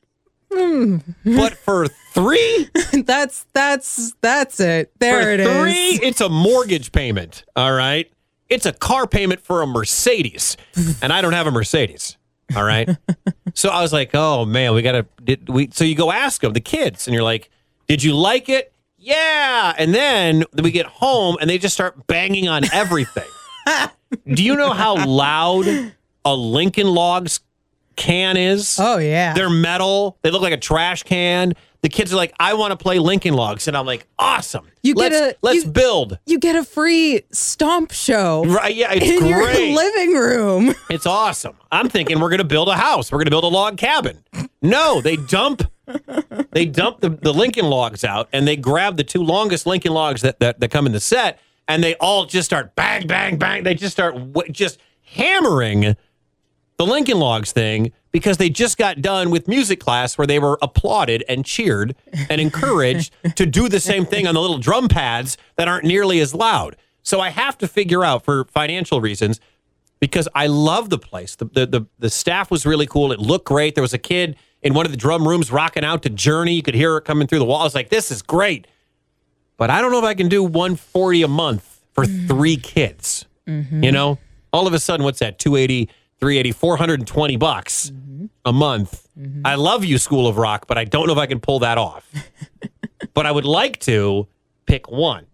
But 0.50 1.54
for 1.54 1.86
three, 2.12 2.68
that's 3.04 3.46
that's 3.52 4.12
that's 4.20 4.60
it. 4.60 4.92
There 4.98 5.22
for 5.22 5.30
it 5.30 5.40
is. 5.40 5.60
three, 5.60 6.06
it's 6.06 6.20
a 6.20 6.28
mortgage 6.28 6.92
payment. 6.92 7.44
All 7.54 7.72
right. 7.72 8.10
It's 8.48 8.64
a 8.64 8.72
car 8.72 9.06
payment 9.06 9.42
for 9.42 9.60
a 9.60 9.66
Mercedes. 9.66 10.56
and 11.02 11.12
I 11.12 11.20
don't 11.20 11.34
have 11.34 11.46
a 11.46 11.50
Mercedes. 11.50 12.16
All 12.56 12.64
right. 12.64 12.88
so 13.54 13.68
I 13.68 13.82
was 13.82 13.92
like, 13.92 14.10
oh 14.14 14.44
man, 14.46 14.74
we 14.74 14.82
gotta 14.82 15.06
did 15.22 15.48
we 15.48 15.68
so 15.72 15.84
you 15.84 15.94
go 15.94 16.10
ask 16.10 16.40
them, 16.40 16.54
the 16.54 16.60
kids, 16.60 17.06
and 17.06 17.14
you're 17.14 17.24
like, 17.24 17.50
Did 17.86 18.02
you 18.02 18.14
like 18.14 18.48
it? 18.48 18.72
Yeah. 18.96 19.74
And 19.78 19.94
then 19.94 20.44
we 20.60 20.70
get 20.70 20.86
home 20.86 21.36
and 21.40 21.48
they 21.48 21.58
just 21.58 21.74
start 21.74 22.06
banging 22.06 22.48
on 22.48 22.64
everything. 22.72 23.28
Do 24.26 24.42
you 24.42 24.56
know 24.56 24.72
how 24.72 25.04
loud 25.06 25.66
a 26.24 26.34
Lincoln 26.34 26.88
Logs 26.88 27.40
can 27.98 28.38
is? 28.38 28.78
Oh 28.80 28.96
yeah. 28.96 29.34
They're 29.34 29.50
metal. 29.50 30.16
They 30.22 30.30
look 30.30 30.40
like 30.40 30.54
a 30.54 30.58
trash 30.58 31.02
can. 31.02 31.52
The 31.82 31.88
kids 31.88 32.12
are 32.12 32.16
like, 32.16 32.34
I 32.40 32.54
want 32.54 32.72
to 32.72 32.76
play 32.76 32.98
Lincoln 32.98 33.34
Logs. 33.34 33.68
And 33.68 33.76
I'm 33.76 33.86
like, 33.86 34.04
awesome. 34.18 34.66
You 34.82 34.94
let's, 34.94 35.14
get 35.16 35.34
a 35.34 35.36
let's 35.42 35.64
you- 35.64 35.70
build. 35.70 36.18
You 36.26 36.38
get 36.40 36.56
a 36.56 36.64
free 36.64 37.22
stomp 37.30 37.92
show. 37.92 38.44
Right, 38.46 38.74
yeah, 38.74 38.92
it's 38.94 39.06
in 39.06 39.26
your 39.26 39.44
great. 39.44 39.74
living 39.74 40.14
room. 40.14 40.74
It's 40.90 41.06
awesome. 41.06 41.56
I'm 41.70 41.88
thinking 41.90 42.18
we're 42.18 42.30
going 42.30 42.38
to 42.38 42.44
build 42.44 42.68
a 42.68 42.74
house. 42.74 43.12
We're 43.12 43.18
going 43.18 43.26
to 43.26 43.30
build 43.30 43.44
a 43.44 43.48
log 43.48 43.76
cabin. 43.76 44.24
No, 44.62 45.00
they 45.02 45.16
dump 45.16 45.70
they 46.52 46.64
dump 46.66 47.00
the, 47.00 47.10
the 47.10 47.32
Lincoln 47.32 47.66
logs 47.66 48.04
out 48.04 48.28
and 48.32 48.46
they 48.48 48.56
grab 48.56 48.96
the 48.96 49.04
two 49.04 49.22
longest 49.22 49.66
Lincoln 49.66 49.92
logs 49.92 50.22
that, 50.22 50.40
that, 50.40 50.60
that 50.60 50.70
come 50.70 50.86
in 50.86 50.92
the 50.92 51.00
set 51.00 51.38
and 51.68 51.82
they 51.84 51.94
all 51.96 52.24
just 52.26 52.46
start 52.46 52.74
bang, 52.74 53.06
bang, 53.06 53.36
bang. 53.38 53.62
They 53.62 53.74
just 53.74 53.92
start 53.92 54.14
w- 54.14 54.50
just 54.52 54.78
hammering 55.02 55.96
the 56.78 56.86
Lincoln 56.86 57.18
Logs 57.18 57.52
thing 57.52 57.92
because 58.12 58.38
they 58.38 58.48
just 58.48 58.78
got 58.78 59.02
done 59.02 59.30
with 59.30 59.48
music 59.48 59.80
class 59.80 60.16
where 60.16 60.26
they 60.26 60.38
were 60.38 60.58
applauded 60.62 61.24
and 61.28 61.44
cheered 61.44 61.94
and 62.30 62.40
encouraged 62.40 63.12
to 63.36 63.44
do 63.44 63.68
the 63.68 63.80
same 63.80 64.06
thing 64.06 64.26
on 64.26 64.34
the 64.34 64.40
little 64.40 64.58
drum 64.58 64.88
pads 64.88 65.36
that 65.56 65.68
aren't 65.68 65.84
nearly 65.84 66.20
as 66.20 66.34
loud. 66.34 66.76
So 67.02 67.20
I 67.20 67.30
have 67.30 67.58
to 67.58 67.68
figure 67.68 68.04
out 68.04 68.24
for 68.24 68.44
financial 68.44 69.00
reasons 69.00 69.40
because 70.00 70.28
I 70.34 70.46
love 70.46 70.90
the 70.90 70.98
place. 70.98 71.34
The, 71.34 71.46
the 71.46 71.66
the 71.66 71.86
the 71.98 72.10
staff 72.10 72.50
was 72.50 72.64
really 72.64 72.86
cool. 72.86 73.12
It 73.12 73.18
looked 73.18 73.46
great. 73.46 73.74
There 73.74 73.82
was 73.82 73.94
a 73.94 73.98
kid 73.98 74.36
in 74.62 74.74
one 74.74 74.86
of 74.86 74.92
the 74.92 74.98
drum 74.98 75.26
rooms 75.26 75.50
rocking 75.50 75.84
out 75.84 76.02
to 76.02 76.10
Journey. 76.10 76.54
You 76.54 76.62
could 76.62 76.74
hear 76.74 76.96
it 76.96 77.04
coming 77.04 77.26
through 77.26 77.40
the 77.40 77.44
wall. 77.44 77.60
I 77.60 77.64
was 77.64 77.74
like, 77.74 77.88
this 77.88 78.10
is 78.10 78.22
great. 78.22 78.66
But 79.56 79.70
I 79.70 79.80
don't 79.80 79.90
know 79.90 79.98
if 79.98 80.04
I 80.04 80.14
can 80.14 80.28
do 80.28 80.42
140 80.44 81.22
a 81.22 81.28
month 81.28 81.80
for 81.92 82.04
mm-hmm. 82.04 82.28
three 82.28 82.56
kids. 82.56 83.26
You 83.46 83.52
mm-hmm. 83.52 83.80
know, 83.90 84.18
all 84.52 84.66
of 84.66 84.74
a 84.74 84.78
sudden, 84.78 85.04
what's 85.04 85.18
that? 85.18 85.38
280, 85.38 85.88
380, 86.20 86.52
420 86.52 87.36
bucks 87.36 87.92
a 88.44 88.52
month. 88.52 89.08
I 89.44 89.54
love 89.56 89.84
you, 89.84 89.98
School 89.98 90.26
of 90.26 90.36
Rock, 90.36 90.66
but 90.66 90.78
I 90.78 90.84
don't 90.84 91.06
know 91.06 91.12
if 91.12 91.18
I 91.18 91.26
can 91.26 91.40
pull 91.40 91.60
that 91.60 91.78
off. 91.78 92.08
but 93.14 93.26
I 93.26 93.32
would 93.32 93.44
like 93.44 93.78
to 93.80 94.26
pick 94.66 94.90
one. 94.90 95.26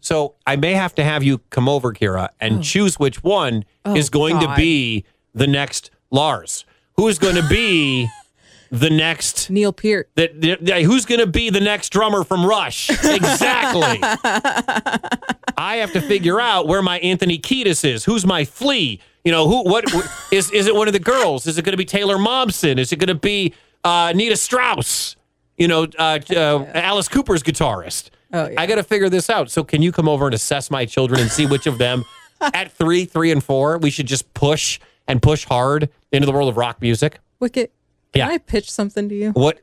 So 0.00 0.34
I 0.46 0.56
may 0.56 0.72
have 0.72 0.94
to 0.96 1.04
have 1.04 1.22
you 1.22 1.38
come 1.50 1.68
over, 1.68 1.92
Kira, 1.92 2.30
and 2.40 2.58
oh. 2.58 2.62
choose 2.62 2.98
which 2.98 3.22
one 3.22 3.64
Oh, 3.84 3.94
is 3.94 4.10
going 4.10 4.40
to 4.40 4.52
be 4.56 5.04
the 5.34 5.46
next 5.46 5.90
Lars. 6.10 6.64
Who 6.96 7.08
is 7.08 7.18
going 7.18 7.36
to 7.36 7.48
be 7.48 8.08
the 8.70 8.90
next 8.90 9.48
Neil 9.50 9.72
Peart? 9.72 10.10
that 10.16 10.40
the, 10.40 10.56
the- 10.60 10.82
who's 10.82 11.06
going 11.06 11.20
to 11.20 11.26
be 11.26 11.50
the 11.50 11.60
next 11.60 11.90
drummer 11.90 12.24
from 12.24 12.44
Rush? 12.44 12.90
Exactly. 12.90 13.98
I 15.56 15.76
have 15.76 15.92
to 15.92 16.00
figure 16.00 16.40
out 16.40 16.66
where 16.66 16.82
my 16.82 16.98
Anthony 16.98 17.38
Kiedis 17.38 17.84
is. 17.84 18.04
Who's 18.04 18.26
my 18.26 18.44
Flea? 18.44 19.00
You 19.24 19.30
know 19.32 19.46
who? 19.48 19.62
What 19.64 19.84
is? 20.32 20.50
Is 20.50 20.66
it 20.66 20.74
one 20.74 20.88
of 20.88 20.92
the 20.92 21.00
girls? 21.00 21.46
Is 21.46 21.56
it 21.58 21.64
going 21.64 21.72
to 21.74 21.76
be 21.76 21.84
Taylor 21.84 22.16
Momsen? 22.16 22.78
Is 22.78 22.92
it 22.92 22.96
going 22.96 23.08
to 23.08 23.14
be 23.14 23.54
uh, 23.84 24.12
Nita 24.14 24.36
Strauss? 24.36 25.16
You 25.56 25.68
know, 25.68 25.86
uh, 25.98 26.18
uh, 26.30 26.64
Alice 26.74 27.06
Cooper's 27.08 27.42
guitarist. 27.42 28.10
Oh, 28.32 28.48
yeah. 28.48 28.60
I 28.60 28.66
got 28.66 28.76
to 28.76 28.82
figure 28.82 29.08
this 29.08 29.28
out. 29.30 29.50
So, 29.50 29.62
can 29.62 29.80
you 29.82 29.92
come 29.92 30.08
over 30.08 30.26
and 30.26 30.34
assess 30.34 30.70
my 30.70 30.86
children 30.86 31.20
and 31.20 31.30
see 31.30 31.46
which 31.46 31.66
of 31.66 31.78
them 31.78 32.04
at 32.40 32.72
three, 32.72 33.04
three, 33.04 33.30
and 33.30 33.44
four 33.44 33.78
we 33.78 33.90
should 33.90 34.06
just 34.06 34.32
push 34.34 34.80
and 35.06 35.22
push 35.22 35.44
hard 35.44 35.88
into 36.10 36.26
the 36.26 36.32
world 36.32 36.48
of 36.48 36.56
rock 36.56 36.80
music? 36.80 37.20
Wickett. 37.40 37.68
Can 38.12 38.20
Yeah. 38.20 38.28
I 38.28 38.38
pitch 38.38 38.70
something 38.70 39.08
to 39.08 39.14
you? 39.14 39.30
What? 39.32 39.60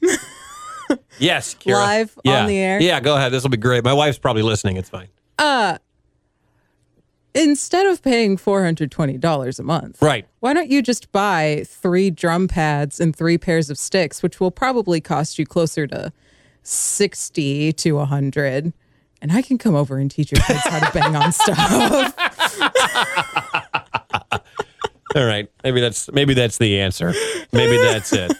yes, 1.18 1.54
Kira. 1.54 1.74
Live 1.74 2.18
on 2.26 2.46
the 2.46 2.56
air? 2.58 2.80
Yeah, 2.80 3.00
go 3.00 3.16
ahead. 3.16 3.32
This 3.32 3.42
will 3.42 3.50
be 3.50 3.56
great. 3.58 3.84
My 3.84 3.92
wife's 3.92 4.18
probably 4.18 4.42
listening. 4.42 4.76
It's 4.76 4.88
fine. 4.88 5.08
Uh, 5.38 5.78
instead 7.34 7.86
of 7.86 8.02
paying 8.02 8.36
four 8.36 8.64
hundred 8.64 8.90
twenty 8.90 9.18
dollars 9.18 9.58
a 9.58 9.62
month, 9.62 10.00
Right. 10.02 10.26
Why 10.40 10.52
don't 10.54 10.70
you 10.70 10.82
just 10.82 11.10
buy 11.12 11.64
three 11.66 12.10
drum 12.10 12.48
pads 12.48 13.00
and 13.00 13.14
three 13.14 13.38
pairs 13.38 13.70
of 13.70 13.78
sticks, 13.78 14.22
which 14.22 14.40
will 14.40 14.50
probably 14.50 15.00
cost 15.00 15.38
you 15.38 15.46
closer 15.46 15.86
to 15.88 16.12
sixty 16.62 17.72
to 17.74 17.98
a 17.98 18.04
hundred, 18.04 18.72
and 19.22 19.32
I 19.32 19.42
can 19.42 19.58
come 19.58 19.74
over 19.74 19.98
and 19.98 20.10
teach 20.10 20.32
your 20.32 20.40
kids 20.42 20.60
how 20.64 20.78
to 20.80 20.92
bang 20.92 21.16
on 21.16 21.32
stuff. 21.32 22.14
All 25.16 25.24
right. 25.24 25.50
Maybe 25.64 25.80
that's 25.80 26.10
maybe 26.12 26.34
that's 26.34 26.58
the 26.58 26.80
answer. 26.80 27.14
Maybe 27.52 27.76
that's 27.78 28.12
it. 28.12 28.32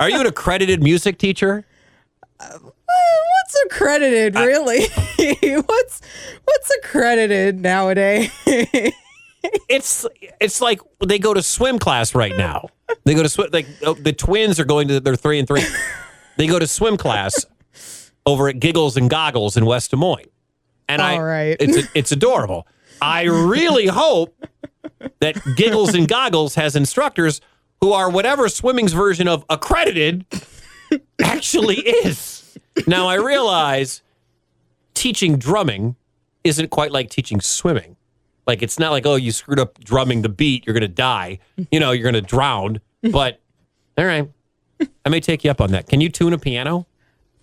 Are 0.00 0.08
you 0.08 0.18
an 0.20 0.26
accredited 0.26 0.82
music 0.82 1.18
teacher? 1.18 1.64
Uh, 2.40 2.58
What's 3.44 3.62
accredited, 3.66 4.36
really? 4.36 4.86
what's 5.66 6.00
what's 6.44 6.70
accredited 6.78 7.60
nowadays? 7.60 8.30
It's 9.68 10.06
it's 10.40 10.62
like 10.62 10.80
they 11.04 11.18
go 11.18 11.34
to 11.34 11.42
swim 11.42 11.78
class 11.78 12.14
right 12.14 12.34
now. 12.34 12.70
They 13.04 13.12
go 13.12 13.22
to 13.22 13.28
swim 13.28 13.50
like 13.52 13.66
oh, 13.82 13.92
the 13.92 14.14
twins 14.14 14.58
are 14.58 14.64
going 14.64 14.88
to 14.88 15.00
they're 15.00 15.14
3 15.14 15.40
and 15.40 15.46
3. 15.46 15.62
They 16.38 16.46
go 16.46 16.58
to 16.58 16.66
swim 16.66 16.96
class 16.96 17.44
over 18.24 18.48
at 18.48 18.58
Giggles 18.60 18.96
and 18.96 19.10
Goggles 19.10 19.58
in 19.58 19.66
West 19.66 19.90
Des 19.90 19.98
Moines. 19.98 20.30
And 20.88 21.02
I 21.02 21.16
All 21.16 21.22
right. 21.24 21.56
it's 21.60 21.86
it's 21.94 22.12
adorable. 22.12 22.66
I 23.02 23.24
really 23.24 23.88
hope 23.88 24.34
that 25.20 25.36
Giggles 25.54 25.94
and 25.94 26.08
Goggles 26.08 26.54
has 26.54 26.74
instructors 26.74 27.42
who 27.82 27.92
are 27.92 28.08
whatever 28.08 28.48
swimming's 28.48 28.94
version 28.94 29.28
of 29.28 29.44
accredited 29.50 30.24
actually 31.22 31.80
is. 31.80 32.33
Now 32.86 33.06
I 33.08 33.14
realize 33.14 34.02
teaching 34.94 35.36
drumming 35.36 35.96
isn't 36.44 36.70
quite 36.70 36.92
like 36.92 37.10
teaching 37.10 37.40
swimming. 37.40 37.96
Like 38.46 38.62
it's 38.62 38.78
not 38.78 38.90
like 38.90 39.06
oh 39.06 39.14
you 39.16 39.32
screwed 39.32 39.58
up 39.58 39.82
drumming 39.82 40.22
the 40.22 40.28
beat 40.28 40.66
you're 40.66 40.74
gonna 40.74 40.86
die 40.88 41.38
you 41.70 41.80
know 41.80 41.92
you're 41.92 42.04
gonna 42.04 42.20
drown. 42.20 42.80
But 43.02 43.40
all 43.96 44.04
right, 44.04 44.28
I 45.04 45.08
may 45.08 45.20
take 45.20 45.44
you 45.44 45.50
up 45.50 45.60
on 45.60 45.70
that. 45.72 45.88
Can 45.88 46.00
you 46.00 46.08
tune 46.08 46.32
a 46.32 46.38
piano? 46.38 46.86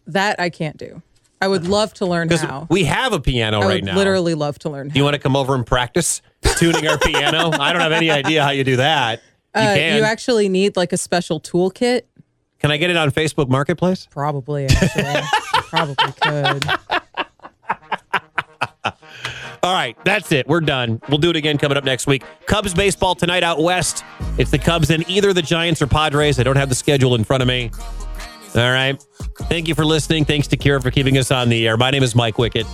that 0.07 0.39
I 0.39 0.49
can't 0.49 0.75
do. 0.77 1.01
I 1.39 1.47
would 1.47 1.67
love 1.67 1.93
to 1.95 2.05
learn 2.05 2.29
how. 2.29 2.67
we 2.69 2.83
have 2.83 3.13
a 3.13 3.19
piano 3.19 3.61
I 3.61 3.65
right 3.65 3.73
would 3.75 3.85
now. 3.85 3.95
literally 3.95 4.33
love 4.35 4.59
to 4.59 4.69
learn 4.69 4.89
Do 4.89 4.95
you 4.99 5.03
how. 5.03 5.05
want 5.07 5.15
to 5.15 5.19
come 5.19 5.35
over 5.35 5.55
and 5.55 5.65
practice 5.65 6.21
tuning 6.57 6.87
our 6.87 6.97
piano? 6.99 7.49
I 7.53 7.71
don't 7.73 7.81
have 7.81 7.91
any 7.93 8.11
idea 8.11 8.43
how 8.43 8.49
you 8.51 8.63
do 8.63 8.75
that. 8.77 9.21
You 9.55 9.61
Uh, 9.61 9.75
can. 9.75 9.97
you 9.97 10.03
actually 10.03 10.49
need 10.49 10.75
like 10.75 10.93
a 10.93 10.97
special 10.97 11.39
toolkit. 11.39 12.01
Can 12.61 12.71
I 12.71 12.77
get 12.77 12.89
it 12.89 12.95
on 12.97 13.11
Facebook 13.11 13.49
Marketplace? 13.49 14.07
Probably, 14.11 14.65
actually. 14.65 15.03
Probably 15.69 16.13
could. 16.21 16.65
All 19.63 19.73
right, 19.73 19.95
that's 20.05 20.31
it. 20.31 20.47
We're 20.47 20.61
done. 20.61 20.99
We'll 21.07 21.19
do 21.19 21.29
it 21.29 21.35
again 21.35 21.57
coming 21.57 21.77
up 21.77 21.83
next 21.83 22.07
week. 22.07 22.23
Cubs 22.47 22.73
baseball 22.73 23.13
tonight 23.13 23.43
out 23.43 23.61
west. 23.61 24.03
It's 24.37 24.49
the 24.49 24.57
Cubs 24.57 24.89
and 24.89 25.07
either 25.09 25.33
the 25.33 25.41
Giants 25.41 25.81
or 25.81 25.87
Padres. 25.87 26.39
I 26.39 26.43
don't 26.43 26.55
have 26.55 26.69
the 26.69 26.75
schedule 26.75 27.13
in 27.15 27.23
front 27.23 27.41
of 27.43 27.47
me. 27.47 27.69
All 28.55 28.71
right. 28.71 29.01
Thank 29.43 29.67
you 29.67 29.75
for 29.75 29.85
listening. 29.85 30.25
Thanks 30.25 30.47
to 30.47 30.57
Kira 30.57 30.81
for 30.81 30.91
keeping 30.91 31.17
us 31.17 31.31
on 31.31 31.49
the 31.49 31.67
air. 31.67 31.77
My 31.77 31.91
name 31.91 32.03
is 32.03 32.15
Mike 32.15 32.35
Wickett. 32.35 32.67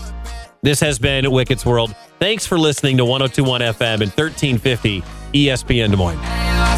This 0.63 0.79
has 0.79 0.97
been 0.97 1.25
Wickett's 1.25 1.65
World. 1.65 1.95
Thanks 2.19 2.45
for 2.45 2.57
listening 2.57 2.97
to 2.97 3.05
1021 3.05 3.61
FM 3.61 4.01
and 4.01 4.11
1350 4.11 5.01
ESPN 5.33 5.91
Des 5.91 5.97
Moines. 5.97 6.76